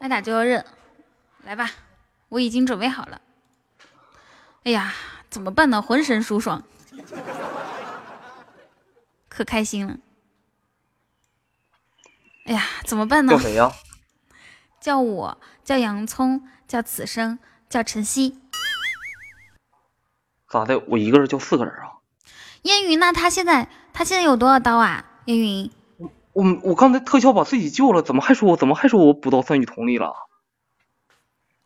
[0.00, 0.64] 挨打就要认，
[1.42, 1.68] 来吧，
[2.28, 3.20] 我已经准备好了。
[4.62, 4.94] 哎呀，
[5.28, 5.82] 怎么办呢？
[5.82, 6.62] 浑身舒爽，
[9.28, 9.96] 可开心了。
[12.46, 13.32] 哎呀，怎么办呢？
[13.32, 13.72] 叫谁呀？
[14.80, 18.40] 叫我叫洋葱，叫此生，叫晨曦。
[20.48, 20.78] 咋的？
[20.88, 22.00] 我一个人叫四个人啊？
[22.62, 25.04] 烟云，那他现在他现在有多少刀啊？
[25.26, 25.70] 烟云，
[26.32, 30.14] 我我刚才特效把自己救了，怎么还说我怎么还说我补刀三语同里了？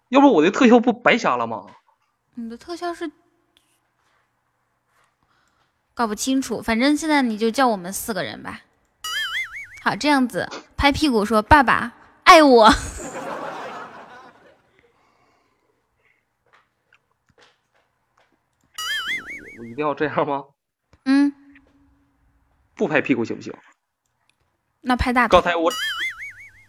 [0.09, 1.65] 要不我的特效不白瞎了吗？
[2.35, 3.11] 你的特效是
[5.95, 8.61] 搞不清楚，反正现在你就叫我们四个人吧。
[9.83, 11.93] 好，这样子拍屁股说爸爸
[12.25, 12.71] 爱我。
[19.75, 20.45] 一定要这样吗？
[21.05, 21.33] 嗯，
[22.77, 23.53] 不拍屁股行不行？
[24.83, 25.37] 那拍大腿。
[25.37, 25.73] 刚才我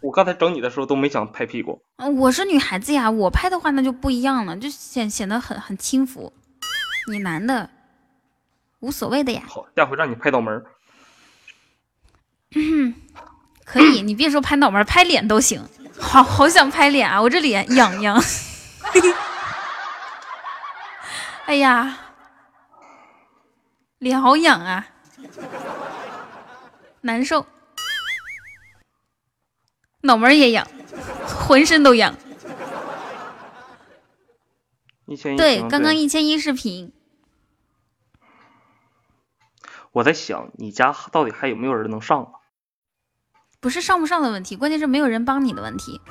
[0.01, 1.84] 我刚才整你的时候都没想拍屁股。
[1.98, 6.34] 嗯，我是女孩子呀，我拍的话那就不一样了，就显显得很很轻浮。
[7.11, 7.69] 你男的
[8.80, 9.43] 无所谓的呀。
[9.48, 10.66] 好，下回让你拍脑门。
[12.56, 12.95] 嗯，
[13.66, 15.64] 可以，你别说拍脑门，拍脸都行。
[16.00, 18.19] 好好想拍脸啊，我这脸痒痒。
[21.45, 22.00] 哎呀。
[23.99, 24.88] 脸好痒啊，
[27.01, 27.45] 难受，
[30.01, 30.67] 脑门也痒，
[31.48, 32.15] 浑身都痒。
[35.06, 36.91] 一千一对，刚刚一千一视频。
[39.91, 42.32] 我在想，你家到底还有没有人能上啊？
[43.61, 46.01] 不是上不上的问题，关键是没有人帮你的问题。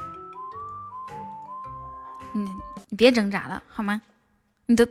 [2.32, 2.48] 你，
[2.88, 4.00] 你别挣扎了好吗？
[4.66, 4.88] 你的。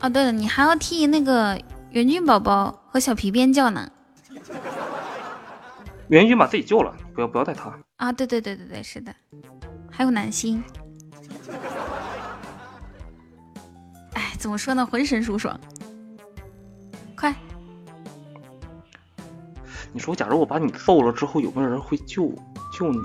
[0.00, 3.90] 哦，对了，你还要替那个袁俊宝宝和小皮鞭叫呢。
[6.08, 7.72] 袁军把自己救了，不要不要带他。
[7.96, 9.14] 啊，对对对对对，是的，
[9.90, 10.62] 还有南星。
[14.14, 15.58] 哎，怎么说呢，浑身舒爽。
[17.14, 17.34] 快！
[19.92, 22.32] 你说，假如我把你揍了之后，有没有人会救
[22.72, 22.98] 救你？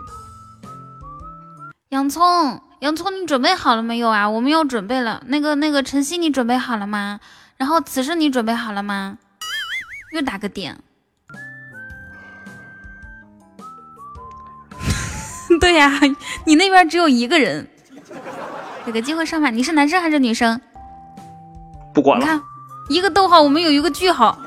[1.96, 2.62] 洋葱。
[2.80, 4.30] 洋葱，你准备好了没有啊？
[4.30, 5.24] 我们要准备了。
[5.28, 7.22] 那个那个晨曦，你准备好了吗？
[7.56, 9.18] 然后此生你准备好了吗？
[10.12, 10.78] 又打个点。
[15.62, 15.90] 对呀，
[16.46, 17.66] 你那边只有一个人，
[18.86, 19.50] 给个机会上吧。
[19.50, 20.60] 你是男生还是女生？
[21.94, 22.26] 不管了。
[22.26, 22.44] 你看，
[22.90, 24.38] 一个逗号，我们有一个句号。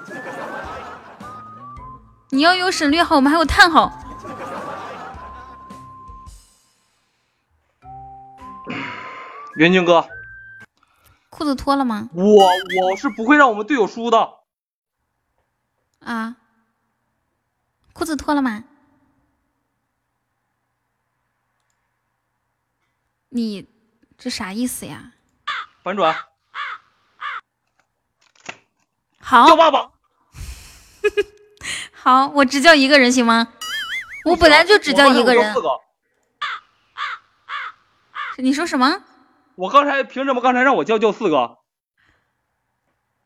[2.29, 3.91] 你要有省略号，我们还有叹号。
[9.59, 10.09] 元军哥，
[11.31, 12.09] 裤子脱了吗？
[12.15, 12.49] 我
[12.81, 14.35] 我是不会让我们队友输的。
[15.99, 16.37] 啊，
[17.93, 18.63] 裤子脱了吗？
[23.31, 23.67] 你
[24.17, 25.15] 这啥意思呀？
[25.83, 26.15] 反转。
[29.19, 29.45] 好。
[29.49, 29.91] 叫爸爸。
[31.93, 33.55] 好，我只叫一个人行吗？
[34.25, 35.53] 我本来就只叫一个人。
[38.37, 39.03] 你说什么？
[39.59, 41.59] 我刚才凭什么刚才让我叫叫四个？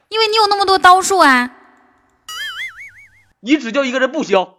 [0.08, 1.54] 因为你有那么多刀数啊！
[3.40, 4.54] 你只叫一个人不行。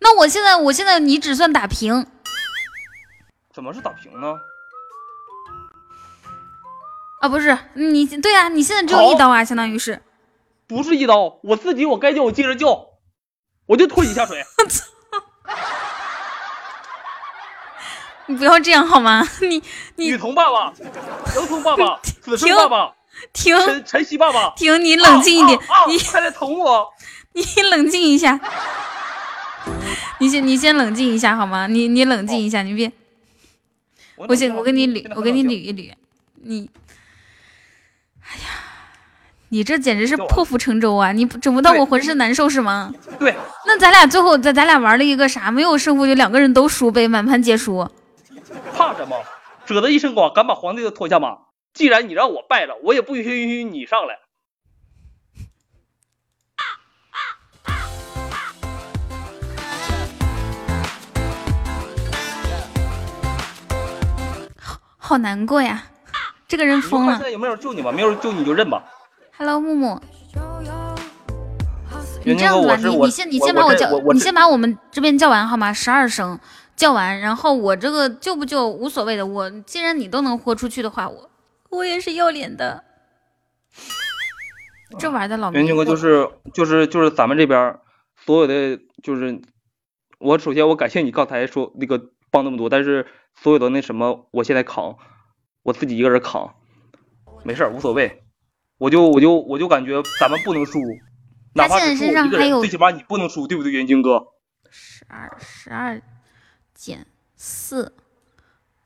[0.00, 2.04] 那我现在，我现在你只算打平。
[3.52, 4.34] 怎么是打平呢？
[7.20, 10.02] 啊，不是你，对啊，你现在只有一刀啊，相当于是。
[10.66, 12.88] 不是一刀，我自己我该叫我接着叫。
[13.66, 14.44] 我就拖你下水。
[18.26, 19.26] 你不要这样好吗？
[19.42, 19.62] 你
[19.96, 20.72] 你雨桐爸爸，
[21.36, 22.92] 杨桐爸爸， 子生爸爸，
[23.32, 26.88] 停晨晨曦爸爸，停，你冷静一点，啊啊啊你快来捅我！
[27.32, 28.40] 你冷静一下，
[30.18, 31.66] 你先你先冷静一下好吗？
[31.66, 32.90] 你你冷静一下，你别，
[34.16, 35.92] 我先我跟你捋，我跟你捋一捋，
[36.42, 36.70] 你，
[38.22, 38.46] 哎呀，
[39.48, 41.12] 你这简直是破釜沉舟啊！
[41.12, 42.92] 你整不到对我浑身难受是吗？
[43.18, 43.34] 对，
[43.66, 45.50] 那咱俩最后咱咱俩玩了一个啥？
[45.50, 47.88] 没有胜负就两个人都输呗，满盘皆输。
[48.76, 49.16] 怕什么？
[49.66, 51.38] 惹得一身光，敢把皇帝都拖下马。
[51.72, 54.18] 既然你让我败了，我也不允许允许你上来。
[64.98, 65.84] 好难过呀，
[66.48, 67.22] 这个人疯了现。
[67.24, 67.90] 在有没有人救你吧？
[67.92, 68.84] 没有人救你就认吧。
[69.36, 70.00] Hello，木木，
[72.24, 75.72] 你这样子吧，你你先你先把叫我这我，我你先把我们这边叫完好吗？
[75.72, 76.38] 十二声
[76.76, 79.24] 叫完，然后我这个救不救无所谓的。
[79.26, 81.30] 我既然你都能豁出去的话，我
[81.70, 82.84] 我也是要脸的。
[84.98, 87.80] 这玩的老迷袁军哥就是就是就是咱们这边儿
[88.16, 89.40] 所有的就是，
[90.18, 94.96] 我首先我感谢你刚才说那个帮那么多，但是所有的那什么，我现在扛，
[95.62, 96.54] 我自己一个人扛，
[97.42, 98.22] 没事儿无所谓，
[98.78, 100.78] 我就我就我就感觉咱们不能输，
[101.54, 104.26] 哪怕他现在只是我一个人，身上还有最起码你不能输，对不对，袁军哥？
[104.70, 106.00] 十二十二
[106.74, 107.94] 减四，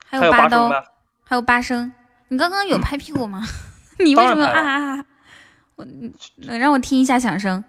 [0.04, 0.68] 还还有八刀，
[1.24, 1.92] 还有八声。
[2.28, 3.42] 你刚刚有拍屁股吗？
[3.98, 5.04] 你为什么啊啊啊？
[5.76, 5.86] 我
[6.36, 7.64] 能让我听一下响声。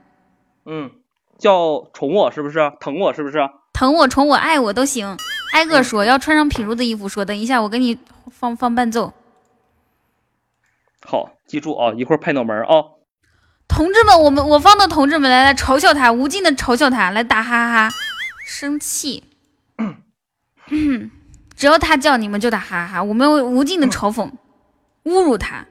[0.65, 0.91] 嗯，
[1.37, 2.59] 叫宠我是不是？
[2.79, 3.39] 疼我是不是？
[3.73, 5.17] 疼我、宠我、爱我都行，
[5.53, 7.23] 挨个说，要穿上品如的衣服说。
[7.23, 7.97] 等一下，我给你
[8.29, 9.13] 放放伴奏。
[11.05, 12.83] 好，记住啊，一会儿拍脑门啊。
[13.67, 17.95] 同志们，我们我方的同志们来来嘲笑他，无尽的嘲笑他，来打哈哈哈，
[18.45, 19.23] 生气。
[20.69, 21.09] 嗯，
[21.55, 24.29] 只要他叫你们就打哈哈哈，我们无尽的嘲讽、
[25.05, 25.65] 侮辱他。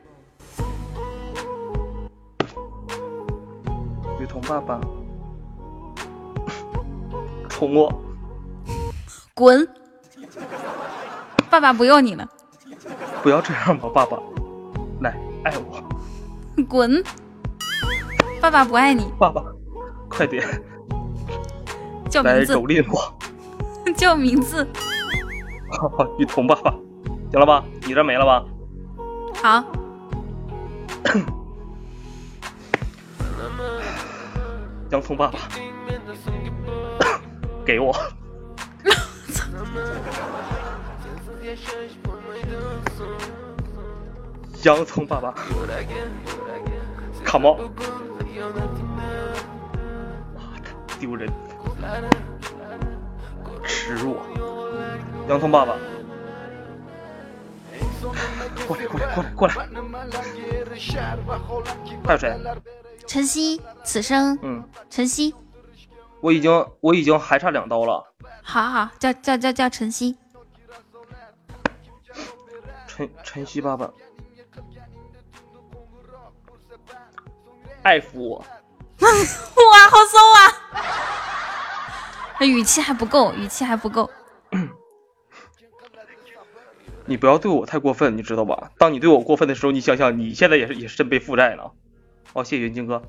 [4.20, 4.80] 雨桐爸爸，
[7.48, 7.92] 宠我，
[9.34, 9.66] 滚！
[11.48, 12.28] 爸爸不要你了，
[13.22, 14.18] 不要这样吧，爸爸，
[15.00, 15.82] 来爱我，
[16.68, 17.02] 滚！
[18.40, 19.42] 爸爸不爱你，爸爸，
[20.08, 20.44] 快点。
[22.04, 23.18] 来叫名字，蹂躏我，
[23.96, 24.66] 叫名字。
[26.18, 26.70] 雨桐爸爸，
[27.30, 27.62] 行了吧？
[27.86, 28.42] 你这没了吧？
[29.42, 29.62] 好，
[34.90, 35.38] 洋葱爸爸，
[37.64, 37.94] 给我。
[44.64, 45.32] 洋葱爸爸
[47.24, 47.70] ，Come on！
[50.34, 50.64] 妈的，
[50.98, 51.30] 丢人，
[53.68, 54.16] 耻辱！
[55.28, 55.76] 洋葱爸爸，
[58.66, 59.54] 过来，过来，过来，过来！
[62.04, 62.34] 还有谁？
[63.06, 65.34] 晨曦，此生嗯，晨曦，
[66.20, 68.02] 我已经，我已经还差两刀了。
[68.42, 70.16] 好好叫叫叫叫晨曦。
[72.86, 73.90] 晨晨曦爸爸，
[77.82, 78.38] 爱抚我，
[78.98, 80.40] 哇，好骚啊！
[82.40, 84.10] 那语气还不够，语气还不够。
[87.04, 88.70] 你不要对我太过分，你知道吧？
[88.78, 91.72] 当你对我过分的时候，你想想，你现在也是也是真背负债了。
[92.34, 93.02] 哦，谢谢云晶哥。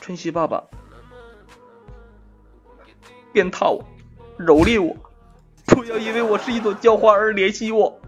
[0.00, 0.64] 春熙爸爸，
[3.32, 3.84] 鞭挞我，
[4.38, 4.96] 蹂躏我，
[5.66, 8.00] 不要因为我是一朵娇花而怜惜我。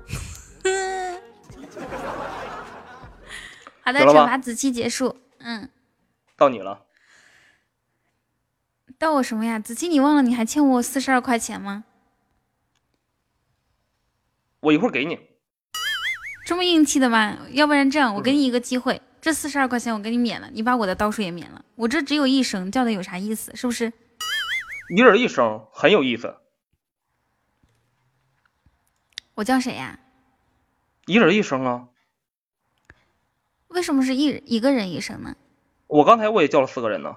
[3.82, 5.16] 好的，惩罚子期结束。
[5.38, 5.68] 嗯，
[6.36, 6.86] 到你了，
[8.98, 9.58] 到我什么呀？
[9.58, 11.84] 子期，你忘了你还欠我四十二块钱吗？
[14.60, 15.18] 我一会儿给你。
[16.46, 17.38] 这么硬气的吗？
[17.52, 21.64] 要不然这样，我给你一个机会，这四十二块钱我给你免了，你把我的刀数也免了。
[21.76, 23.54] 我这只有一声，叫的有啥意思？
[23.54, 23.92] 是不是？
[24.94, 26.36] 一人一声，很有意思。
[29.34, 29.98] 我叫谁呀？
[31.06, 31.88] 一人一声啊！
[33.68, 35.36] 为什么是一一个人一声呢？
[35.86, 37.16] 我刚才我也叫了四个人呢。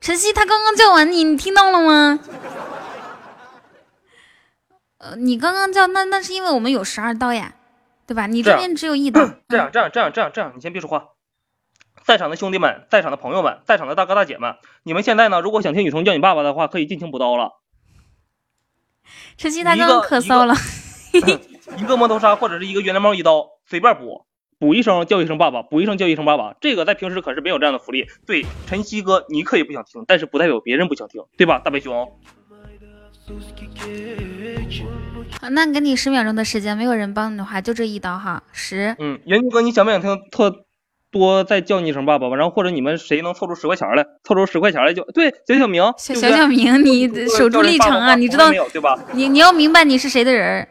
[0.00, 2.20] 晨曦，他刚刚叫完你，你听到了吗？
[4.98, 7.54] 呃，你刚刚叫那那是因为我们有十二刀呀，
[8.06, 8.26] 对吧？
[8.26, 9.20] 你这边只有一刀。
[9.48, 11.08] 这样，这样，这样，这样，这样，你先别说话。
[12.04, 17.60] 在场的兄弟们，在场的朋友们，在场的大哥大姐们，你们现在呢，如果想听雨桐叫你爸爸的话，可以尽情补刀了。
[19.36, 20.54] 晨曦他刚刚咳嗽了，
[21.76, 24.26] 一个摩托杀或者是一个原来猫一刀，随便补。
[24.58, 28.06] 补一声叫一声爸爸，补一声叫一声爸爸，这个在平时可是没有这样的福利。
[28.26, 32.10] 对，晨曦哥，你可以不想听，但是不代表别人不想听，对吧，大白熊？
[35.42, 38.96] 好，那给你十秒钟的时间，没有人帮你的话，就这一刀哈，十。
[38.98, 40.64] 嗯，元军哥，你想不想听特
[41.10, 42.36] 多再叫你一声爸爸吧？
[42.36, 48.98] 然后或者你们谁能凑出十块钱来，凑出十块钱来就对，小小明，小小小明，你 守住立场啊，你知道没有对吧？
[49.12, 50.66] 你你要明白你是谁的人。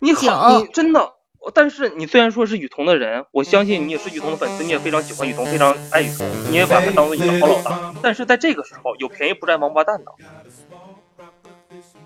[0.00, 1.19] 你好，你真的。
[1.54, 7.94] 但是你虽然说是雨桐的人，我相信你也是雨桐的粉丝，你也非常喜欢雨桐，非常爱雨桐，你也把他当做你的好老大。
[8.02, 10.12] 但是在这个时候，有便宜不占王八蛋的。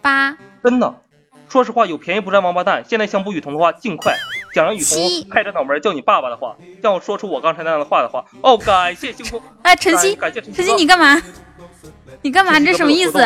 [0.01, 1.03] 八，真的，
[1.49, 2.85] 说实话，有便宜不占王八蛋。
[2.89, 4.17] 现在想补雨桐的话，尽快。
[4.55, 9.43] 想让雨桐拍着脑门叫你爸爸的话，让我说出我刚才那样的话的话，哦，感谢星空。
[9.63, 11.21] 哎，晨曦，感谢晨曦，你干嘛？
[12.23, 12.57] 你干嘛？
[12.59, 13.19] 你这什么意思？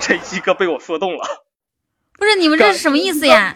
[0.00, 1.44] 晨曦哥被我说动了。
[2.18, 3.54] 不是你们这是什么意思呀？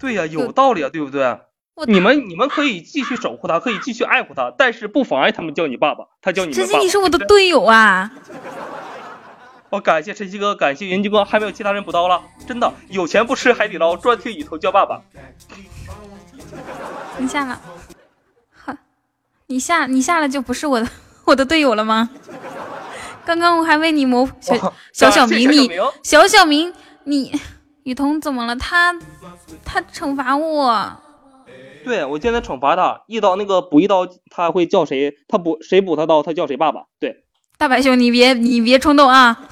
[0.00, 1.38] 对呀，有道理啊，对不对？
[1.86, 8.10] 你们你们可以继续守护他，可以继续爱护他，但是不妨碍他们叫你爸爸，他叫你晨曦，你是我的队友啊！
[9.70, 15.00] 我感谢晨曦哥，感谢云军哥，还没有其他人补刀了，真的有钱不吃海底捞，专听雨桐叫爸爸。
[17.18, 17.60] 你下了，
[18.52, 18.74] 好，
[19.46, 20.88] 你下你下了就不是我的
[21.24, 22.10] 我的队友了吗？
[23.24, 25.70] 刚刚我还为你谋小小小明，你
[26.02, 27.40] 小小明你。
[27.84, 28.54] 雨桐怎么了？
[28.56, 28.94] 他
[29.64, 30.92] 他惩罚我。
[31.82, 35.14] 对，我现在惩罚他，一刀那个补一刀，他会叫谁？
[35.26, 36.82] 他补谁补他刀，他叫谁爸爸？
[36.98, 37.24] 对，
[37.56, 39.48] 大白熊，你别你别冲动啊！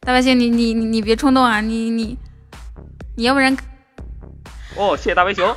[0.00, 1.62] 大白熊，你你你别冲动啊！
[1.62, 2.18] 你你
[3.16, 3.56] 你要不然……
[4.76, 5.54] 哦，谢谢大白熊。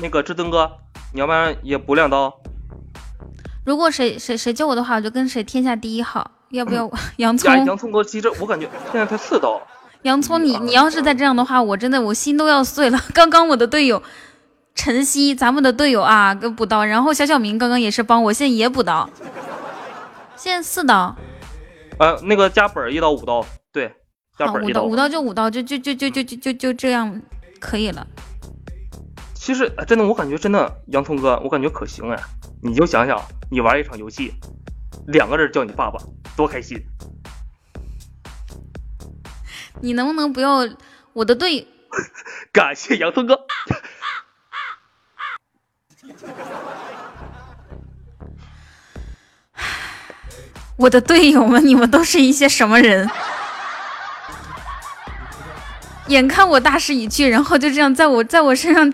[0.00, 0.70] 那个至尊哥，
[1.12, 2.40] 你要不然也补两刀。
[3.64, 7.50] 如果谁谁谁救我的话我就跟谁天下第一好要不要 洋葱？
[7.66, 9.60] 洋葱哥接着我感觉现在才四刀。
[10.02, 13.00] 洋葱你你要是再这样的话我真的我心都要碎了。
[13.14, 14.02] 刚刚我的队友
[14.74, 16.84] 晨曦咱们的队友啊给补刀。
[16.84, 19.08] 然后小小明刚刚也是帮我现在也补刀。
[20.36, 21.16] 现在四刀。
[21.98, 23.44] 呃那个加本一刀五刀。
[23.72, 23.92] 对
[24.38, 27.20] 加本一刀五刀就五刀就就就就就就就这样
[27.58, 28.06] 可以了。
[29.44, 32.18] 其实真的，我感觉真的，洋葱哥，我感觉可行哎。
[32.62, 34.32] 你就想想，你玩一场游戏，
[35.08, 36.00] 两个人叫你爸爸，
[36.34, 36.82] 多开心！
[39.82, 40.66] 你能不能不要
[41.12, 41.68] 我的队？
[42.54, 43.38] 感谢洋葱哥。
[50.78, 53.10] 我的队友们，你们都是一些什么人？
[56.06, 58.90] 眼看我大势已去，然后就这样在我在我身上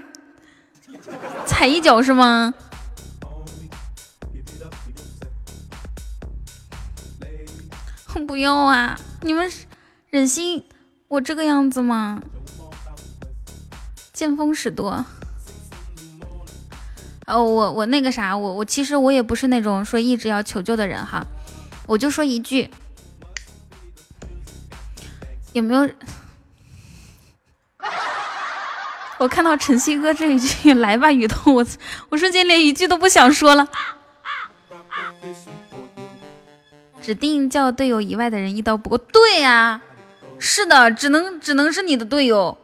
[1.61, 2.55] 踩一脚是吗？
[8.27, 8.99] 不要啊！
[9.21, 9.53] 你们
[10.09, 10.65] 忍心
[11.09, 12.23] 我这个样子吗？
[14.15, 15.05] 见风使舵。
[17.27, 21.27] 哦，我我那个啥，我我其实我也不是那种说一直要求救的人哈。
[21.87, 22.71] 我就说一句，
[25.53, 25.87] 有没有？
[29.21, 31.67] 我看到晨曦哥这一句“来吧，雨桐”，我
[32.09, 33.69] 我瞬间连一句都不想说了。
[37.03, 38.97] 指定叫队友以外的人一刀不够。
[38.97, 39.83] 对呀，
[40.39, 42.57] 是的，只能只能是你的队友，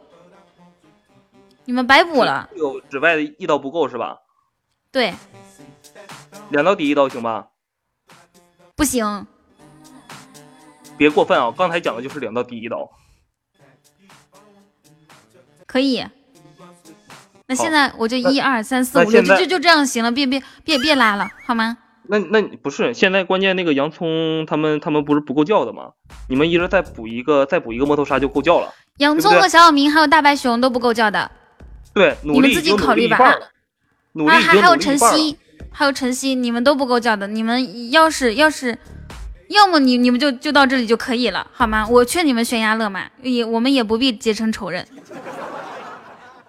[1.65, 2.49] 你们白补了。
[2.49, 4.17] 队友之外的一刀不够是吧？
[4.91, 5.13] 对，
[6.49, 7.49] 两刀抵一刀行吧？
[8.75, 9.27] 不行，
[10.97, 11.53] 别过分啊！
[11.55, 12.89] 刚才讲的就是两刀抵一刀，
[15.67, 16.03] 可以。
[17.47, 21.77] 那现在我就一二三四五六，就就就这样行了，别别别别拉了，好吗？
[22.09, 25.89] 那那不是现在关键那个洋葱他们他们不是不够叫的吗？
[26.29, 28.73] 你们一人再补一个再补一个摩头沙就够叫了。
[28.97, 31.29] 洋葱和小小明还有大白熊都不够叫的。
[31.93, 33.33] 对，你们自己考虑吧。
[34.13, 35.37] 努力还还有晨曦，
[35.69, 37.27] 还有晨曦，你们都不够叫的。
[37.27, 38.77] 你们要是要是，
[39.49, 41.87] 要么你你们就就到这里就可以了，好吗？
[41.87, 44.87] 我劝你们悬崖勒马，也我们也不必结成仇人。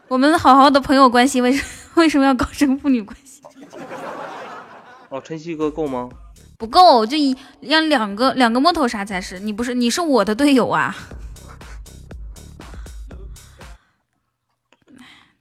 [0.09, 1.63] 我们好好的朋友关系，为什
[1.97, 3.43] 为什么要搞成父女关系？
[5.11, 6.09] 哦，晨曦哥够吗？
[6.57, 9.39] 不够，就一要两个两个摸头杀才是。
[9.39, 10.97] 你不是你是我的队友啊？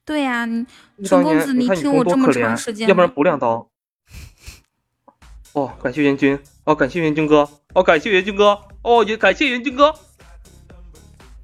[0.05, 0.65] 对呀，你
[1.03, 3.67] 陈公子，你听我这么长时间，要不然补两刀。
[5.53, 9.93] 哦，感谢元军，哦，感谢元军哥，哦，感谢元军哥，哦，也感谢元军哥。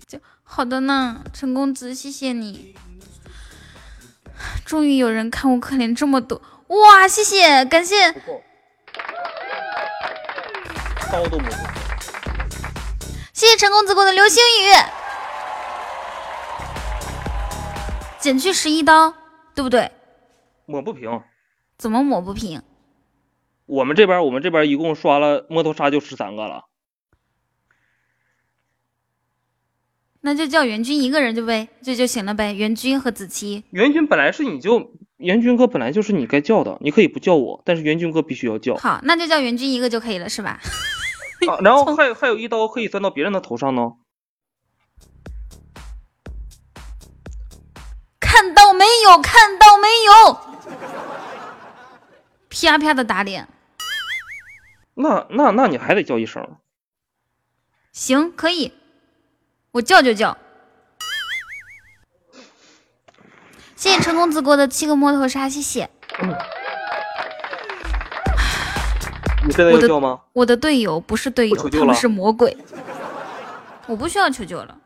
[0.07, 2.75] 就好的呢，陈公子，谢谢你。
[4.65, 6.41] 终于有人看我可怜这么多。
[6.67, 8.11] 哇，谢谢，感谢。
[11.11, 11.49] 刀都没
[13.33, 14.71] 谢谢陈公子过的流星雨，
[18.19, 19.13] 减去十一刀，
[19.53, 19.91] 对不对？
[20.65, 21.21] 抹不平。
[21.77, 22.61] 怎么抹不平？
[23.65, 26.65] 我们这边我们这边一共刷了摸头杀就十三个了。
[30.25, 32.53] 那就叫袁军一个人就呗，就就行了呗。
[32.53, 38.73] 袁军和子期，袁军本来是你就袁军哥本来就是你该叫的，你可以不叫我，但是袁军哥必须要叫。
[38.77, 40.61] 好，那就叫袁军一个就可以了，是吧？
[41.49, 43.81] 啊，然后还有还有一刀可以钻到别人的头上呢。
[48.21, 49.21] 看到没有？
[49.21, 50.39] 看到没有？
[52.49, 53.49] 啪啪的打脸。
[54.95, 56.55] 那那那你还得叫一声。
[57.91, 58.71] 行，可以。
[59.73, 60.37] 我叫就叫，
[63.75, 65.89] 谢谢陈公子过的七个摸头杀，谢谢。
[69.43, 70.21] 你现在要叫吗？
[70.33, 72.55] 我的队友不是队友，他们是魔鬼。
[73.87, 74.77] 我不需要求救了。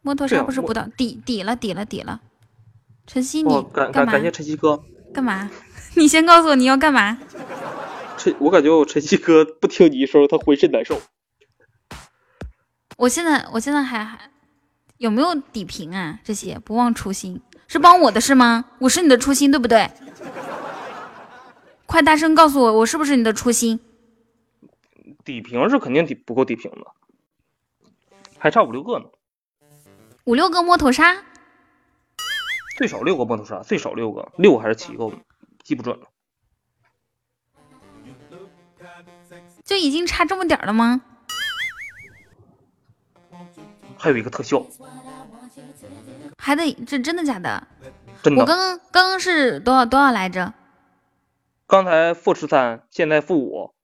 [0.00, 2.22] 摸头杀不是不到底底了底了底了。
[3.06, 4.82] 晨曦，你感感感谢晨曦哥。
[5.12, 5.50] 干嘛？
[5.94, 7.18] 你先告诉我你要干嘛？
[8.16, 10.98] 晨，我感觉我晨曦哥不听你一声，他浑身难受。
[12.98, 14.28] 我现在我现在还还
[14.96, 16.18] 有没有底屏啊？
[16.24, 18.64] 这些不忘初心是帮我的是吗？
[18.80, 19.88] 我是你的初心对不对？
[21.86, 23.78] 快大声告诉我，我是不是你的初心？
[25.24, 27.88] 底屏是肯定底不够底屏的，
[28.36, 29.04] 还差五六个呢。
[30.24, 31.22] 五六个摸头杀，
[32.76, 35.08] 最少六个摸头杀，最少六个，六还是七个，
[35.62, 36.06] 记不准了。
[39.64, 41.00] 就已经差这么点了吗？
[43.98, 44.64] 还有一个特效，
[46.38, 47.66] 还得这真的假的？
[48.22, 48.40] 真的。
[48.40, 50.54] 我刚刚刚刚是多少多少来着？
[51.66, 53.74] 刚才负十三，现在负五。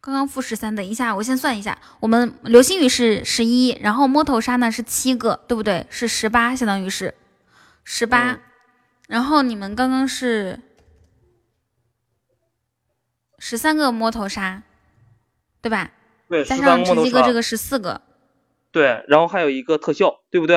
[0.00, 1.78] 刚刚负十三，等一下我先算一下。
[2.00, 5.86] 我们流星雨是十一，然后摸头杀呢是七个，对不对？
[5.88, 7.14] 是十八，相当于是
[7.84, 8.38] 十八。
[9.06, 10.60] 然后你们刚刚是
[13.38, 14.62] 十三个摸头杀，
[15.60, 15.90] 对吧？
[16.28, 18.00] 对，加上陈曦哥这个十四个。
[18.74, 20.56] 对，然后还有一个特效，对不对？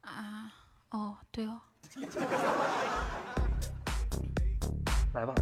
[0.00, 0.50] 啊，
[0.88, 1.60] 哦，对哦。
[5.12, 5.34] 来吧，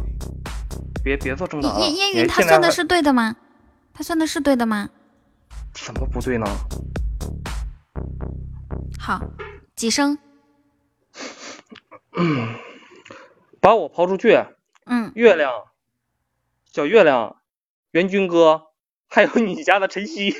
[1.01, 1.79] 别别做正大了。
[1.79, 3.37] 烟烟云他算的是对的吗？
[3.93, 4.89] 他算的是对的吗？
[5.73, 6.45] 怎么不对呢？
[8.99, 9.21] 好，
[9.77, 10.17] 几声？
[12.17, 12.53] 嗯，
[13.61, 14.43] 把我抛出去。
[14.87, 15.09] 嗯。
[15.15, 15.53] 月亮，
[16.65, 17.37] 小月亮，
[17.91, 18.67] 元军哥。
[19.13, 20.33] 还有你家的晨曦，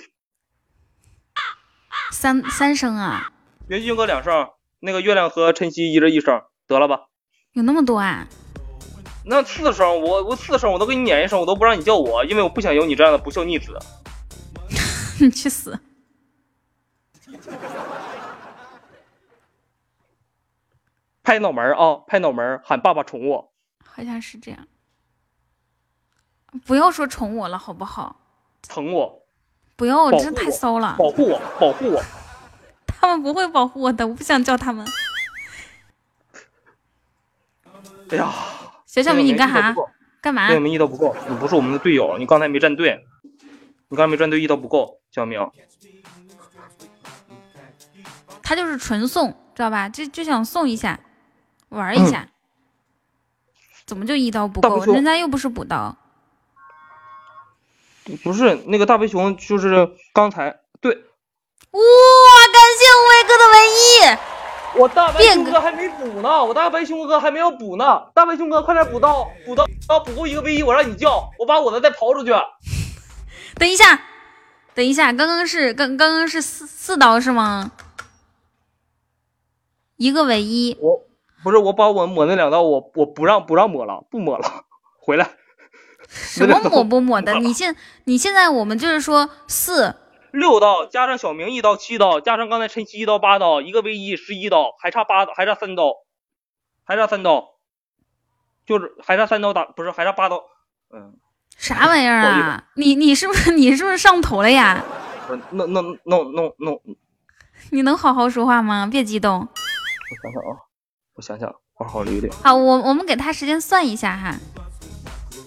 [2.09, 3.33] 三三声啊！
[3.67, 7.07] 元军哥两声，那个月亮和晨曦一人一声，得了吧？
[7.51, 8.25] 有那么多啊？
[9.25, 13.77] 那四声，我我四声我都给你撵一声，我都不让你叫我，因为我不想有你这样的不孝逆子。
[15.19, 15.77] 你去死！
[21.21, 23.53] 拍脑门啊，拍脑门，喊爸爸宠我。
[23.83, 24.65] 好像是这样。
[26.65, 28.20] 不要说宠我了，好不好？
[28.67, 29.23] 疼我，
[29.75, 30.95] 不要，我真太骚了！
[30.97, 32.01] 保护我，保护我！
[32.87, 34.85] 他们不会保护我的，我不想叫他们。
[38.09, 38.31] 哎呀，
[38.85, 39.75] 小小明，你干啥？
[40.21, 40.47] 干嘛？
[40.47, 43.03] 队友们一刀不够，你不是我们的队友，你刚才没站队，
[43.89, 45.39] 你刚才没站队，一刀不够，小明。
[48.43, 49.89] 他就是纯送，知道吧？
[49.89, 50.99] 就就想送一下，
[51.69, 52.27] 玩一下。
[53.85, 54.85] 怎么就一刀不够？
[54.93, 55.97] 人家又不是补刀。
[58.23, 60.93] 不是那个大白熊，就是刚才对。
[60.93, 61.79] 哇！
[62.51, 63.81] 感谢无畏哥的唯一。
[64.73, 68.07] 我大白熊哥还没补呢，我大白熊哥还没有补呢。
[68.13, 69.65] 大白熊哥，快点补刀，补刀，
[70.05, 72.31] 补够一个唯一，我让你叫，我把我的再刨出去。
[73.55, 74.01] 等一下，
[74.73, 77.71] 等一下，刚刚是刚刚刚是四四刀是吗？
[79.97, 80.77] 一个唯一。
[80.79, 81.01] 我
[81.43, 84.65] 不是我把我抹那两刀，我我不让不让抹了，不抹了，
[84.99, 85.31] 回来。
[86.19, 87.33] 什么抹不抹的？
[87.35, 87.73] 你现
[88.03, 89.95] 你现在我们就是说四
[90.31, 95.93] 六刀加上小明一刀七刀，加上刚才晨曦一刀八刀，一个唯一十一刀，还差八刀，还差三刀，
[96.83, 97.55] 还差三刀，
[98.65, 100.43] 就是还差三刀打，不是还差八刀，
[100.93, 101.13] 嗯，
[101.57, 102.65] 啥玩意儿啊？
[102.75, 104.83] 你你是不是你是不是上头了呀？
[105.51, 106.81] 那那那那那，
[107.71, 108.87] 你能好好说话吗？
[108.91, 109.39] 别激动。
[109.39, 110.57] 我想想啊，
[111.15, 112.29] 我想想，好好捋捋。
[112.43, 114.35] 好，我我们给他时间算一下哈。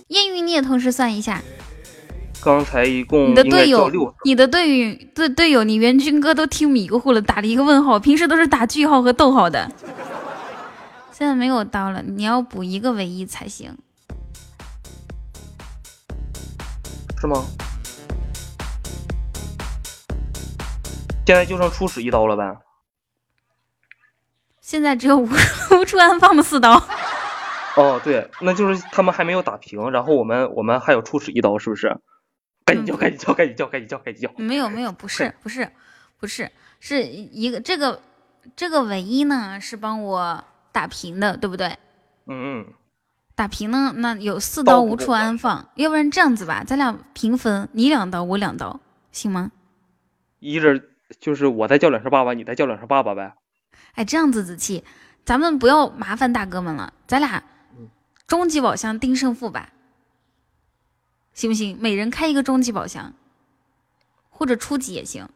[0.09, 1.43] 艳遇你也同时算一下，
[2.43, 3.91] 刚才一共你的队友，
[4.25, 7.99] 你的队友队队友，你元军哥都听迷糊了，打了一个问号。
[7.99, 9.71] 平时都是打句号和逗号的，
[11.11, 13.77] 现在没有刀了，你要补一个唯一才行。
[17.19, 17.45] 是吗？
[21.27, 22.55] 现在就剩初始一刀了呗。
[24.61, 25.27] 现在只有无
[25.71, 26.83] 无 处安放的四刀。
[27.77, 31.97] 哦，对，那就是他们还没有打平，然后我们我们还有初始一刀，是不是？
[32.65, 34.33] 赶紧叫，赶紧叫，赶紧叫，赶紧叫，赶紧叫。
[34.37, 35.69] 没有没有，不是不是
[36.19, 38.01] 不是，是一个这个
[38.57, 41.69] 这个唯一呢是帮我打平的，对不对？
[42.27, 42.67] 嗯嗯。
[43.37, 48.79] 打平呢，那有四刀无处安放，要不然这样子吧，咱俩平分，你两刀我两刀，
[49.11, 49.51] 行吗？
[50.39, 50.81] 一人
[51.19, 53.35] 就是我再叫两声爸爸，你再叫两声爸爸呗。
[53.95, 54.85] 哎，这样子子气，
[55.25, 57.43] 咱们不要麻烦大哥们了，咱俩
[58.27, 59.73] 终极宝箱定胜负吧，
[61.35, 61.77] 行不行？
[61.81, 63.13] 每人开一个终极宝箱，
[64.31, 65.29] 或者初级也行。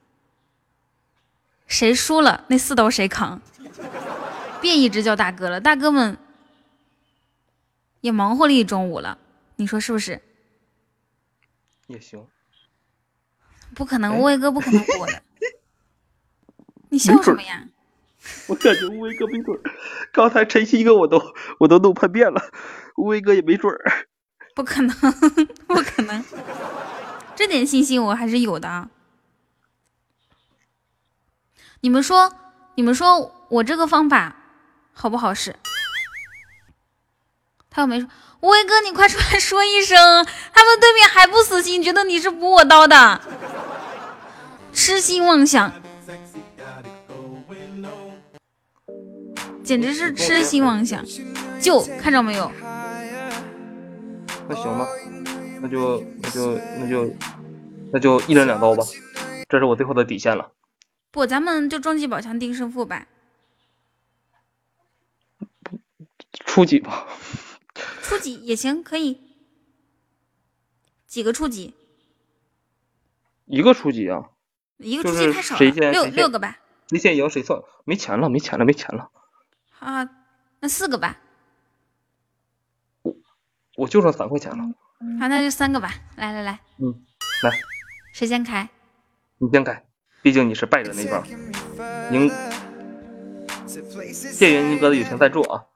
[1.67, 3.43] 谁输了那四刀谁扛，
[4.61, 6.19] 别一直叫大哥了，大哥们。
[8.01, 9.19] 也忙活了一中午了，
[9.57, 10.23] 你说是不是？
[11.89, 12.25] 也行，
[13.75, 15.23] 不可能，无为哥不可能过的。
[16.91, 17.69] 你笑什么呀？
[18.47, 19.61] 我感觉乌龟哥没准儿
[20.13, 21.23] 刚才晨曦哥我都
[21.59, 22.41] 我都弄叛变了，
[22.97, 24.07] 乌龟哥也没准儿。
[24.55, 24.97] 不可能，
[25.69, 26.25] 不可能，
[27.37, 28.89] 这点信心我还是有的。
[31.81, 32.33] 你们说，
[32.75, 34.35] 你们说我这个方法
[34.93, 35.55] 好不好使？
[37.71, 38.09] 他又没说，
[38.41, 40.27] 乌龟哥，你快出来说一声！
[40.53, 43.21] 他们对面还不死心，觉得你是补我刀的，
[44.73, 45.73] 痴心妄想，
[49.69, 51.05] 简直是痴心妄想！
[51.61, 52.51] 就看着没有？
[54.49, 54.89] 那行吧，
[55.61, 57.15] 那就那就那就
[57.93, 58.83] 那就一人两刀吧，
[59.47, 60.51] 这是我最后的底线了。
[61.11, 63.07] 不，咱们就终极宝箱定胜负吧，
[66.47, 67.07] 初级吧。
[68.01, 69.21] 初级也行，可以。
[71.07, 71.75] 几个初级？
[73.45, 74.31] 一个初级啊。
[74.79, 76.57] 一个初级太少了，六六个吧。
[76.89, 77.61] 谁先赢谁算。
[77.85, 79.11] 没钱了，没钱了，没钱了。
[79.81, 80.09] 啊，
[80.61, 81.17] 那四个吧。
[83.03, 83.15] 我
[83.77, 84.65] 我就剩三块钱了。
[85.21, 85.93] 好，那就三个吧。
[86.17, 86.61] 来来来。
[86.79, 87.03] 嗯，
[87.43, 87.59] 来。
[88.13, 88.69] 谁先开？
[89.39, 89.85] 你先开，
[90.23, 91.25] 毕竟你是败者那方。
[92.11, 92.31] 您。
[93.69, 95.67] 谢谢云宁哥的友情赞助啊。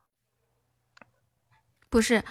[1.91, 2.25] 不是，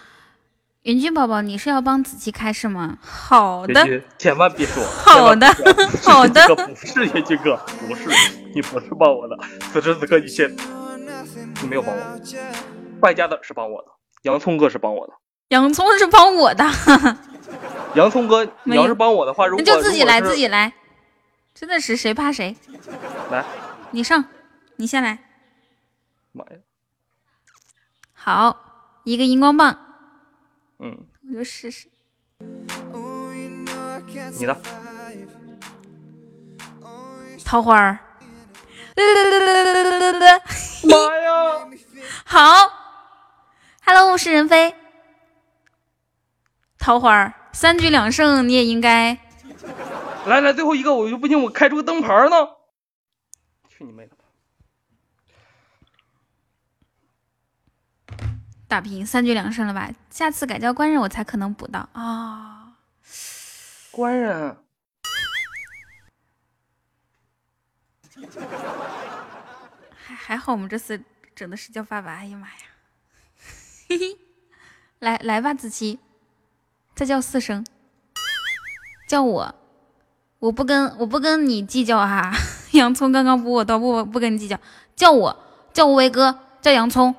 [0.82, 2.98] 云君宝宝，你是要帮子琪开是吗？
[3.00, 4.84] 好的，千万别说。
[4.84, 5.48] 好的，
[6.04, 6.48] 好的。
[6.56, 7.56] 不是云君哥，
[7.88, 8.10] 不是，
[8.56, 9.38] 你不是帮我的。
[9.72, 10.54] 此时此刻，你先，
[11.62, 12.02] 你没有帮我。
[13.00, 13.88] 败家的是帮我的，
[14.24, 15.14] 洋葱哥是帮我的。
[15.50, 16.64] 洋葱是帮我的。
[17.96, 20.74] 洋葱哥， 你要是帮我的话，如果那就自己来，自己来。
[21.54, 22.56] 真的是谁怕谁。
[23.32, 23.44] 来，
[23.92, 24.24] 你上，
[24.78, 25.20] 你先来。
[26.32, 26.52] 妈呀！
[28.14, 28.68] 好。
[29.04, 29.76] 一个荧光棒，
[30.78, 30.96] 嗯，
[31.28, 31.88] 我就试试。
[34.38, 34.56] 你的
[37.44, 37.98] 桃花儿，
[40.84, 41.68] 妈呀！
[42.26, 42.40] 好
[43.86, 44.76] ，Hello，物是人非。
[46.78, 49.18] 桃花三局两胜，你也应该。
[50.26, 52.36] 来来，最后一个，我就不信，我开出个灯牌呢。
[53.70, 54.16] 去你妹的！
[58.68, 59.92] 打平三局两胜了吧？
[60.10, 62.74] 下次改叫官人我才可能补到啊！
[63.92, 64.58] 官人，
[70.24, 71.02] 还好，我们这次
[71.36, 72.14] 整的是叫爸爸。
[72.14, 72.54] 哎呀妈呀！
[73.90, 74.18] 嘿嘿，
[75.00, 75.98] 来来吧，子期，
[76.94, 77.66] 再叫四声，
[79.08, 79.56] 叫我，
[80.38, 82.32] 我不跟我不跟你计较哈。
[82.74, 84.60] 洋葱刚刚补我刀，不不跟你计较，
[84.96, 85.44] 叫我
[85.74, 87.16] 叫无为哥，叫洋葱。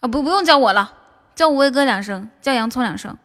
[0.00, 0.92] 啊不不用叫我了，
[1.34, 3.16] 叫无为哥两声，叫洋葱两声，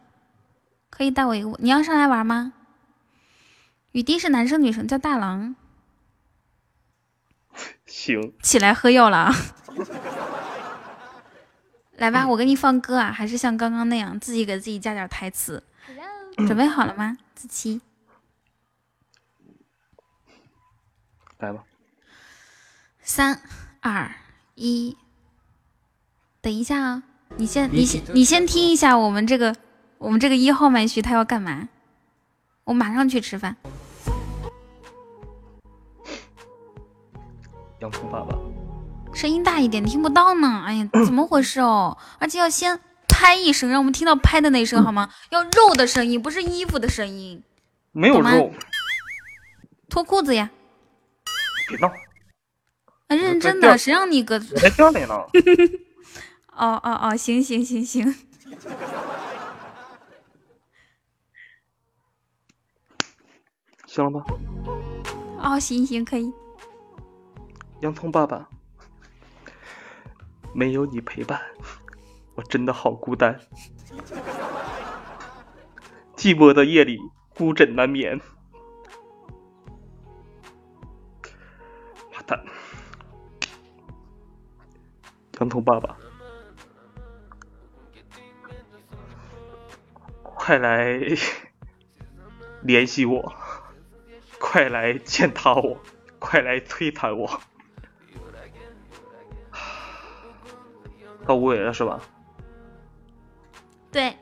[0.88, 1.54] 可以带我一个。
[1.58, 2.54] 你要上来玩吗？
[3.92, 5.54] 雨滴是男生女生，叫大郎。
[7.92, 9.34] 行，起来喝药了啊。
[11.98, 15.62] 来吧，我给你放歌啊，还是像刚刚那样，自己给自己加点台词。
[16.38, 17.82] 准备好了吗，子期？
[21.38, 21.64] 来吧。
[23.02, 23.42] 三
[23.80, 24.10] 二
[24.54, 24.96] 一。
[26.40, 27.02] 等一下啊，
[27.36, 29.54] 你先，你先，你先听一下我们这个，
[29.98, 31.68] 我们这个一号麦序他要干嘛？
[32.64, 33.54] 我马上去吃饭。
[37.82, 38.38] 洋葱爸爸，
[39.12, 40.62] 声音大一点，听不到呢。
[40.64, 41.98] 哎呀， 怎么回事哦？
[42.20, 42.78] 而且要先
[43.08, 45.10] 拍一声，让我们听到拍的那声好吗？
[45.30, 47.42] 要肉的声音，不是衣服的声音。
[47.90, 48.52] 没有肉。
[49.88, 50.48] 脱裤子呀！
[51.68, 51.88] 别闹。
[53.08, 54.36] 啊，认真的，谁让你搁？
[54.36, 55.14] 我在家里呢。
[56.54, 58.14] 哦哦哦，行行行行，
[63.86, 64.24] 行了吧？
[65.42, 66.32] 哦，行行可以。
[67.82, 68.48] 洋葱爸爸，
[70.54, 71.42] 没有你陪伴，
[72.36, 73.40] 我真的好孤单。
[76.14, 77.00] 寂寞的夜里，
[77.34, 78.20] 孤枕难眠。
[82.12, 82.44] 妈蛋！
[85.40, 85.96] 洋葱爸爸，
[90.22, 91.00] 快来
[92.60, 93.34] 联系我，
[94.38, 95.80] 快来践踏我，
[96.20, 97.40] 快来摧残我。
[101.26, 102.00] 到无为了是吧？
[103.90, 104.16] 对，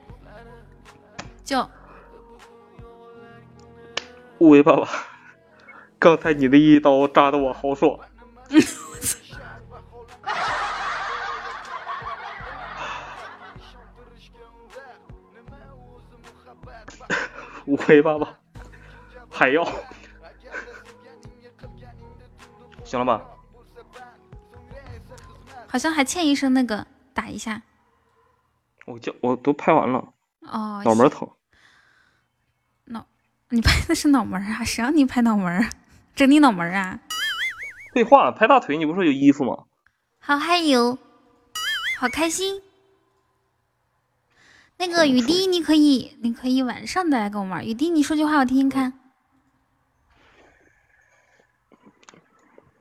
[1.44, 1.68] 就
[4.38, 4.88] 无为爸爸，
[5.98, 7.98] 刚才你的一刀扎的我好爽。
[17.66, 18.38] 无为爸爸，
[19.30, 19.64] 还要？
[22.82, 23.22] 行了吧？
[25.70, 26.84] 好像还欠一声那个
[27.14, 27.62] 打一下。
[28.86, 30.12] 我叫我都拍完了。
[30.40, 30.82] 哦。
[30.84, 31.30] 脑门疼。
[32.86, 33.06] 脑，
[33.50, 34.64] 你拍的是脑门啊？
[34.64, 35.70] 谁让你拍脑门？
[36.16, 36.98] 整你脑门啊？
[37.94, 39.66] 废话，拍大腿你不说有衣服吗？
[40.18, 40.98] 好嗨哟，
[42.00, 42.60] 好开心。
[44.78, 47.64] 那个雨滴，你可以，你可以晚上再来跟我玩。
[47.64, 48.98] 雨滴，你说句话我听听看。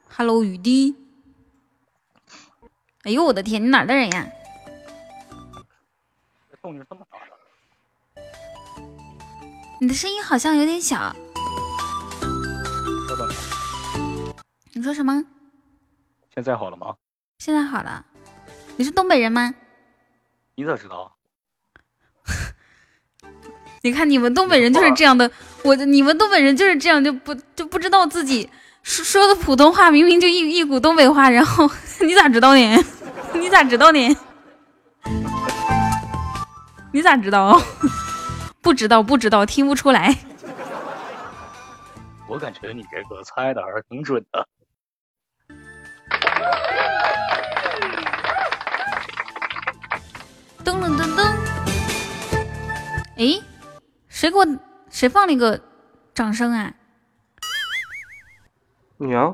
[0.10, 0.96] Hello，雨滴。
[3.04, 4.28] 哎呦我的天，你哪的人呀？
[6.62, 7.18] 动静这么大。
[9.80, 10.98] 你的声音好像有点小。
[13.08, 13.30] 稍等。
[14.74, 15.24] 你说什么？
[16.34, 16.96] 现在好了吗？
[17.38, 18.06] 现在好了。
[18.76, 19.56] 你是东北人吗？
[20.56, 21.16] 你咋知道？
[23.82, 25.32] 你看你们东北人就是这样的，
[25.64, 28.50] 我你们东北人就是这样，就不就不知道自己
[28.84, 31.66] 说说的普通话明明就一一股东北话，然后
[32.06, 32.78] 你咋知道呢？
[33.34, 34.18] 你咋知道呢？
[36.92, 37.62] 你咋知道？
[38.62, 40.16] 不知道不知道，听不出来。
[42.28, 44.48] 我感觉你这个猜的还是挺准的。
[50.64, 51.24] 噔噔噔噔，
[53.18, 53.42] 哎。
[54.08, 54.46] 谁给我？
[54.90, 55.60] 谁放了一个
[56.14, 56.74] 掌声啊？
[58.98, 59.34] 你啊？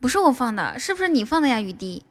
[0.00, 2.04] 不是我放的，是不是你放的呀，雨滴？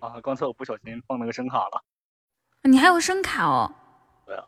[0.00, 1.84] 啊，刚才我不小心放那个声卡了。
[2.62, 3.74] 你还有声卡哦？
[4.26, 4.44] 对啊。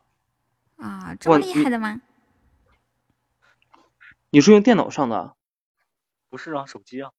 [0.77, 2.01] 啊，这么厉害的吗？
[4.31, 5.35] 你是用电脑上的？
[6.29, 7.11] 不是啊，手机啊。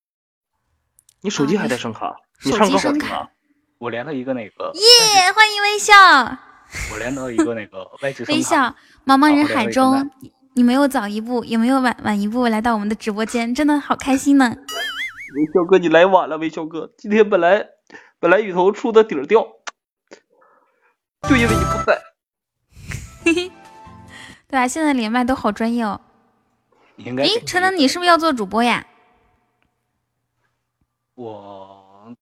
[1.21, 2.17] 你手机还带声卡？
[2.45, 3.31] 你手机声卡？
[3.79, 4.73] 我连了一个那个。
[4.75, 5.33] 耶！
[5.33, 5.95] 欢迎微笑。
[6.93, 8.75] 我连到一个那个外置微笑，
[9.07, 10.11] 茫茫人海中，
[10.57, 14.57] 你没有早一步，也没有晚晚一步来到我们的直播间，真的好开心呢。
[15.35, 17.71] 微笑哥，你来晚了，微笑哥，今天本来
[18.21, 19.43] 本来雨桐出的底儿掉，
[21.29, 22.01] 就因为你不在。
[23.25, 23.53] 嘿嘿，
[24.47, 26.01] 对啊，现在连麦都好专业哦。
[26.97, 27.25] 应该。
[27.25, 28.87] 哎，陈能，你是不是要做主播呀？
[31.17, 32.15] 我，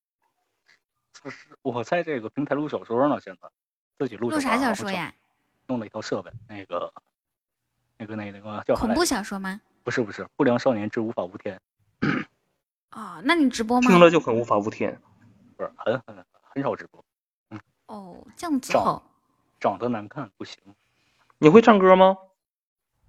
[1.23, 3.49] 就是我在这个平台录小说呢，现在。
[3.99, 5.13] 自己录录啥小说呀？
[5.67, 6.93] 弄了一套设备，那个，
[8.03, 9.61] 那个，那那个叫恐怖小说吗？
[9.85, 11.61] 不是不是，不良少年之无法无天。
[12.91, 13.89] 哦，那你直播吗？
[13.89, 15.01] 听了就很无法无天，
[15.57, 17.05] 不是很很很少直播。
[17.51, 17.61] 嗯。
[17.87, 19.03] 哦，这样子好。
[19.61, 20.59] 长得难看不行。
[21.39, 22.17] 你会唱歌吗？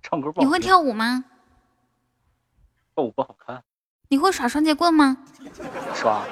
[0.02, 1.26] 唱歌不好你会跳舞吗？
[2.94, 3.64] 跳舞不好看。
[4.10, 5.18] 你会耍双截棍吗？
[5.96, 6.24] 耍，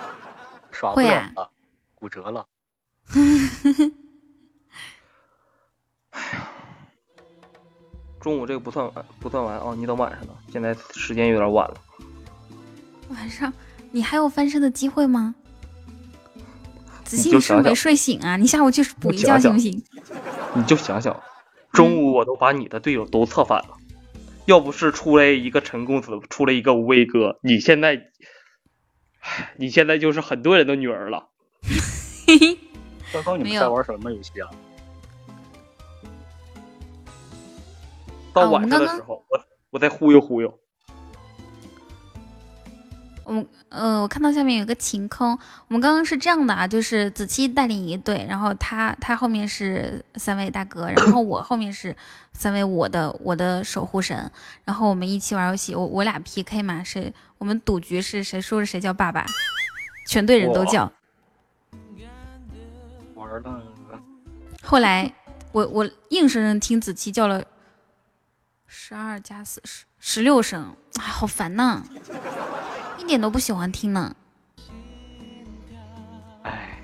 [0.72, 1.34] 耍会啊。
[1.96, 2.48] 骨折了。
[6.12, 6.51] 哎呀，
[8.22, 9.74] 中午这个不算完，不算完啊！
[9.76, 11.76] 你等晚上的，现在时间有点晚了。
[13.10, 13.52] 晚上
[13.92, 15.34] 你还有翻身的机会吗？
[17.04, 18.38] 子欣，你是不是没睡醒啊？
[18.38, 19.84] 你下午去补一觉行不行？
[20.54, 21.20] 你就想想，
[21.74, 23.76] 中午我都把你的队友都策反了，
[24.46, 28.00] 要不是出来一个陈公子，出来一个无畏哥，你现在，
[29.58, 31.28] 你现在就是很多人的女儿了。
[32.28, 32.60] 嘿嘿，
[33.12, 34.48] 刚刚你们在玩什么游戏啊？
[38.34, 39.40] 到晚上的时候，我
[39.72, 40.58] 我再忽悠忽悠。
[43.24, 45.30] 我们呃，我看到下面有个晴空。
[45.68, 51.96] 我们刚刚是这样的啊，就是子期带领一队，然后他他后面是三位大哥，然后我后面是
[52.34, 54.30] 三位我的我的守护神，
[54.66, 55.74] 然后我们一起玩游戏。
[55.76, 59.26] 我我俩 PK 嘛，谁我们赌局是谁输了谁叫爸爸，
[60.08, 60.92] 全队人都叫。
[63.16, 63.62] 玩的。
[64.64, 65.14] 后来
[65.54, 67.42] 我我硬生生听子期叫了。
[68.74, 71.84] 十二加四十，十六声，哎，好烦呐，
[72.98, 74.16] 一点都不喜欢听呢。
[76.44, 76.82] 哎，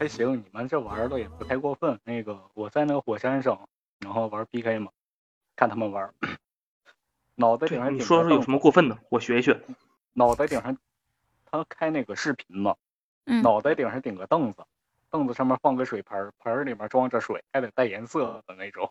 [0.00, 1.96] 还行，你们这玩的也不太过分。
[2.02, 3.68] 那个我在那个火山上，
[4.00, 4.90] 然后玩 PK 嘛，
[5.54, 6.12] 看他们玩，
[7.36, 9.62] 脑袋顶上你说说有什么过分的，我学一学。
[10.14, 10.76] 脑袋顶上，
[11.44, 12.74] 他开那个视频嘛，
[13.26, 14.64] 嗯，脑袋顶上顶个凳子，
[15.12, 18.90] 凳子上面放个水盆儿，盆儿里面装着水，还得带颜色的那种。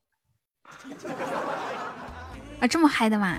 [2.62, 3.36] 啊，这么嗨的吗？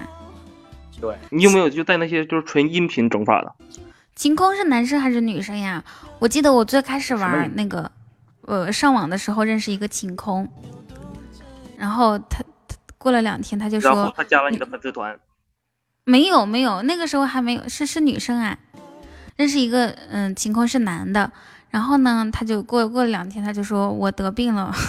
[1.01, 3.55] 对，你有没有就带那些就是纯音频整法的？
[4.17, 5.83] 晴空是男生还是女生呀？
[6.19, 7.91] 我记得我最开始玩那个，
[8.43, 10.47] 呃，上网的时候认识一个晴空，
[11.79, 15.19] 然后他他过了两天他就然后说他加了你的粉丝团，
[16.05, 18.59] 没有没有，那个时候还没有，是是女生啊，
[19.37, 21.33] 认识一个嗯晴空是男的，
[21.73, 24.73] 然后呢他就过过了两天他就说我得病了。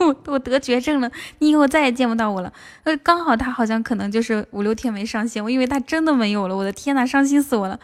[0.00, 2.52] 我我得绝症了，你以后再也见不到我了。
[2.84, 6.56] 呃，刚好他好像可能就是五六天没上线，我以为他真的没有了。
[6.56, 7.76] 我的天呐，伤心死我了！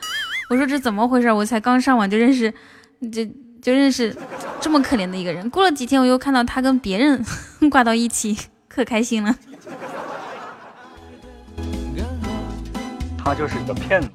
[0.49, 1.33] 我说这怎么回事？
[1.33, 2.53] 我才刚上网就认识，
[3.11, 3.25] 就
[3.61, 4.15] 就认识
[4.61, 5.51] 这么可怜的一个人。
[5.51, 7.25] 过了几天，我又看到他跟别人
[7.69, 8.39] 挂到一起，
[8.69, 9.35] 可开心了。
[13.19, 14.09] 他就是一个骗子，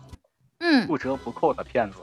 [0.60, 1.98] 嗯，不折不扣的骗子，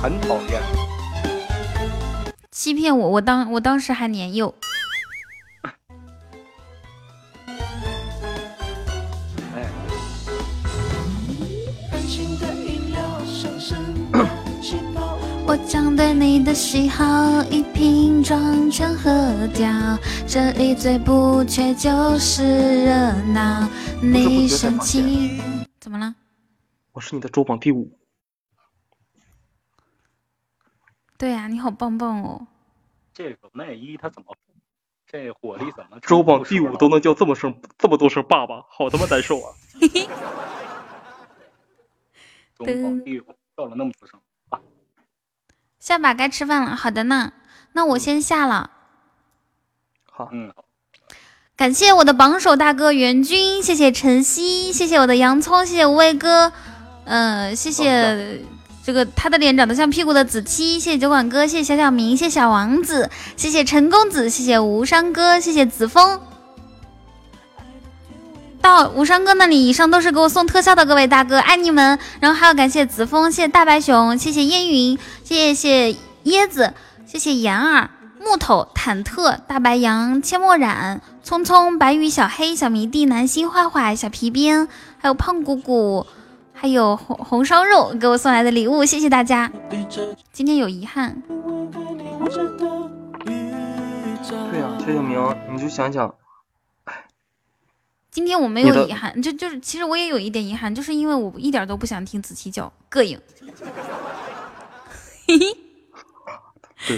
[0.00, 0.62] 很讨厌。
[2.52, 4.54] 欺骗我，我当我当时还年幼。
[5.62, 5.74] 哎，
[15.44, 19.10] 我将对你的喜好一瓶装全喝
[19.52, 23.68] 掉，这里最不缺就是热闹。
[24.00, 25.40] 你生气
[25.80, 26.14] 怎么了？
[26.92, 27.97] 我是你的周榜第五，
[31.18, 32.46] 对呀、你好棒棒哦！
[33.12, 34.28] 这个内衣他怎么，
[35.04, 35.98] 这火力怎么？
[36.00, 39.52] 周榜第五都能叫这么声这么多声爸爸，好他妈难受啊！
[42.56, 43.24] 周榜第五
[43.56, 44.20] 叫了那么多声，
[45.80, 47.32] 下把该吃饭了，好的呢，
[47.72, 48.70] 那我先下了。
[50.04, 50.54] 好，嗯，
[51.56, 56.52] 感谢我的榜首大哥袁军，谢谢晨曦，谢谢我的洋葱，谢谢无畏哥，
[57.06, 58.40] 嗯、谢谢
[58.88, 66.18] 这个他的脸长得像屁股的子期，谢谢酒馆哥，谢谢小小明，谢谢小王子，谢谢陈公子，谢谢吴山哥，谢谢子枫。
[68.62, 71.98] 到吴山哥那里，以上都是给我送特效的各位大哥，爱你们。
[72.18, 75.94] 然后还要感谢子枫，谢谢大白熊，谢谢烟云，谢谢
[76.24, 76.72] 椰子，
[77.04, 77.90] 谢谢妍儿。
[78.18, 86.06] 木头、忐忑、大白羊、阡陌染、匆匆、白羽、小黑、小迷弟、南星、坏坏、小皮鞭，还有胖鼓鼓，
[86.60, 89.48] 还有红红烧肉给我送来的礼物，谢谢大家。
[90.32, 91.22] 今天有遗憾，
[94.50, 96.12] 对呀、薛小明，你就想想，
[98.10, 103.20] 今天我没有遗憾，就就是其实我也有一点遗憾，就是因为我一点都不想听子期叫，膈应。
[105.28, 105.56] 嘿嘿，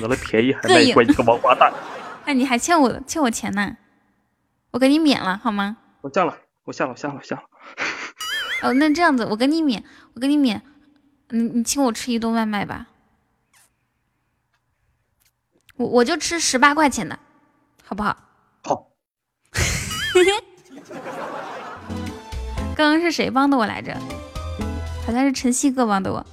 [0.01, 1.71] 得了便宜还卖乖，你个王八蛋！
[2.25, 3.77] 哎，你还欠我欠我钱呢，
[4.71, 5.77] 我给你免了好吗？
[6.01, 7.43] 我下了，我下了，我下了，我下了。
[8.63, 9.83] 哦，那这样子，我给你免，
[10.15, 10.61] 我给你免，
[11.31, 12.87] 你你请我吃一顿外卖吧，
[15.77, 17.19] 我我就吃十八块钱的，
[17.85, 18.17] 好不好？
[18.63, 18.89] 好，
[22.77, 23.97] 刚刚是谁帮的我来着？
[25.07, 26.25] 好像是晨曦哥帮的我。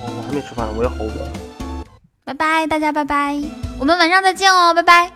[0.00, 1.32] 我我还没吃饭，我要好饿。
[2.24, 3.40] 拜拜，大家拜拜，
[3.78, 5.10] 我们晚上再见哦，拜拜。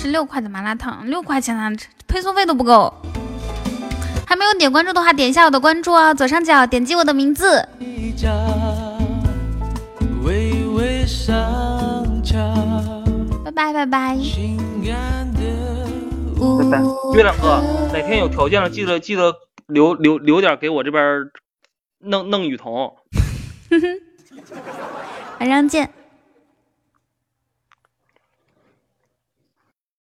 [0.00, 1.70] 十六块的麻辣烫，六块钱啊，
[2.08, 2.90] 配送费都不够。
[4.26, 7.68] 还没有点关注的话，点一下我的关注啊，左上角点击我的名字。
[10.24, 11.36] 微微上
[12.24, 12.38] 翘，
[13.44, 14.94] 拜拜拜拜，月
[17.22, 17.62] 亮哥，
[17.92, 19.34] 哪天有条件了，记得记得
[19.66, 21.26] 留留留点给我这边
[21.98, 22.96] 弄弄雨桐。
[25.40, 25.90] 晚上见。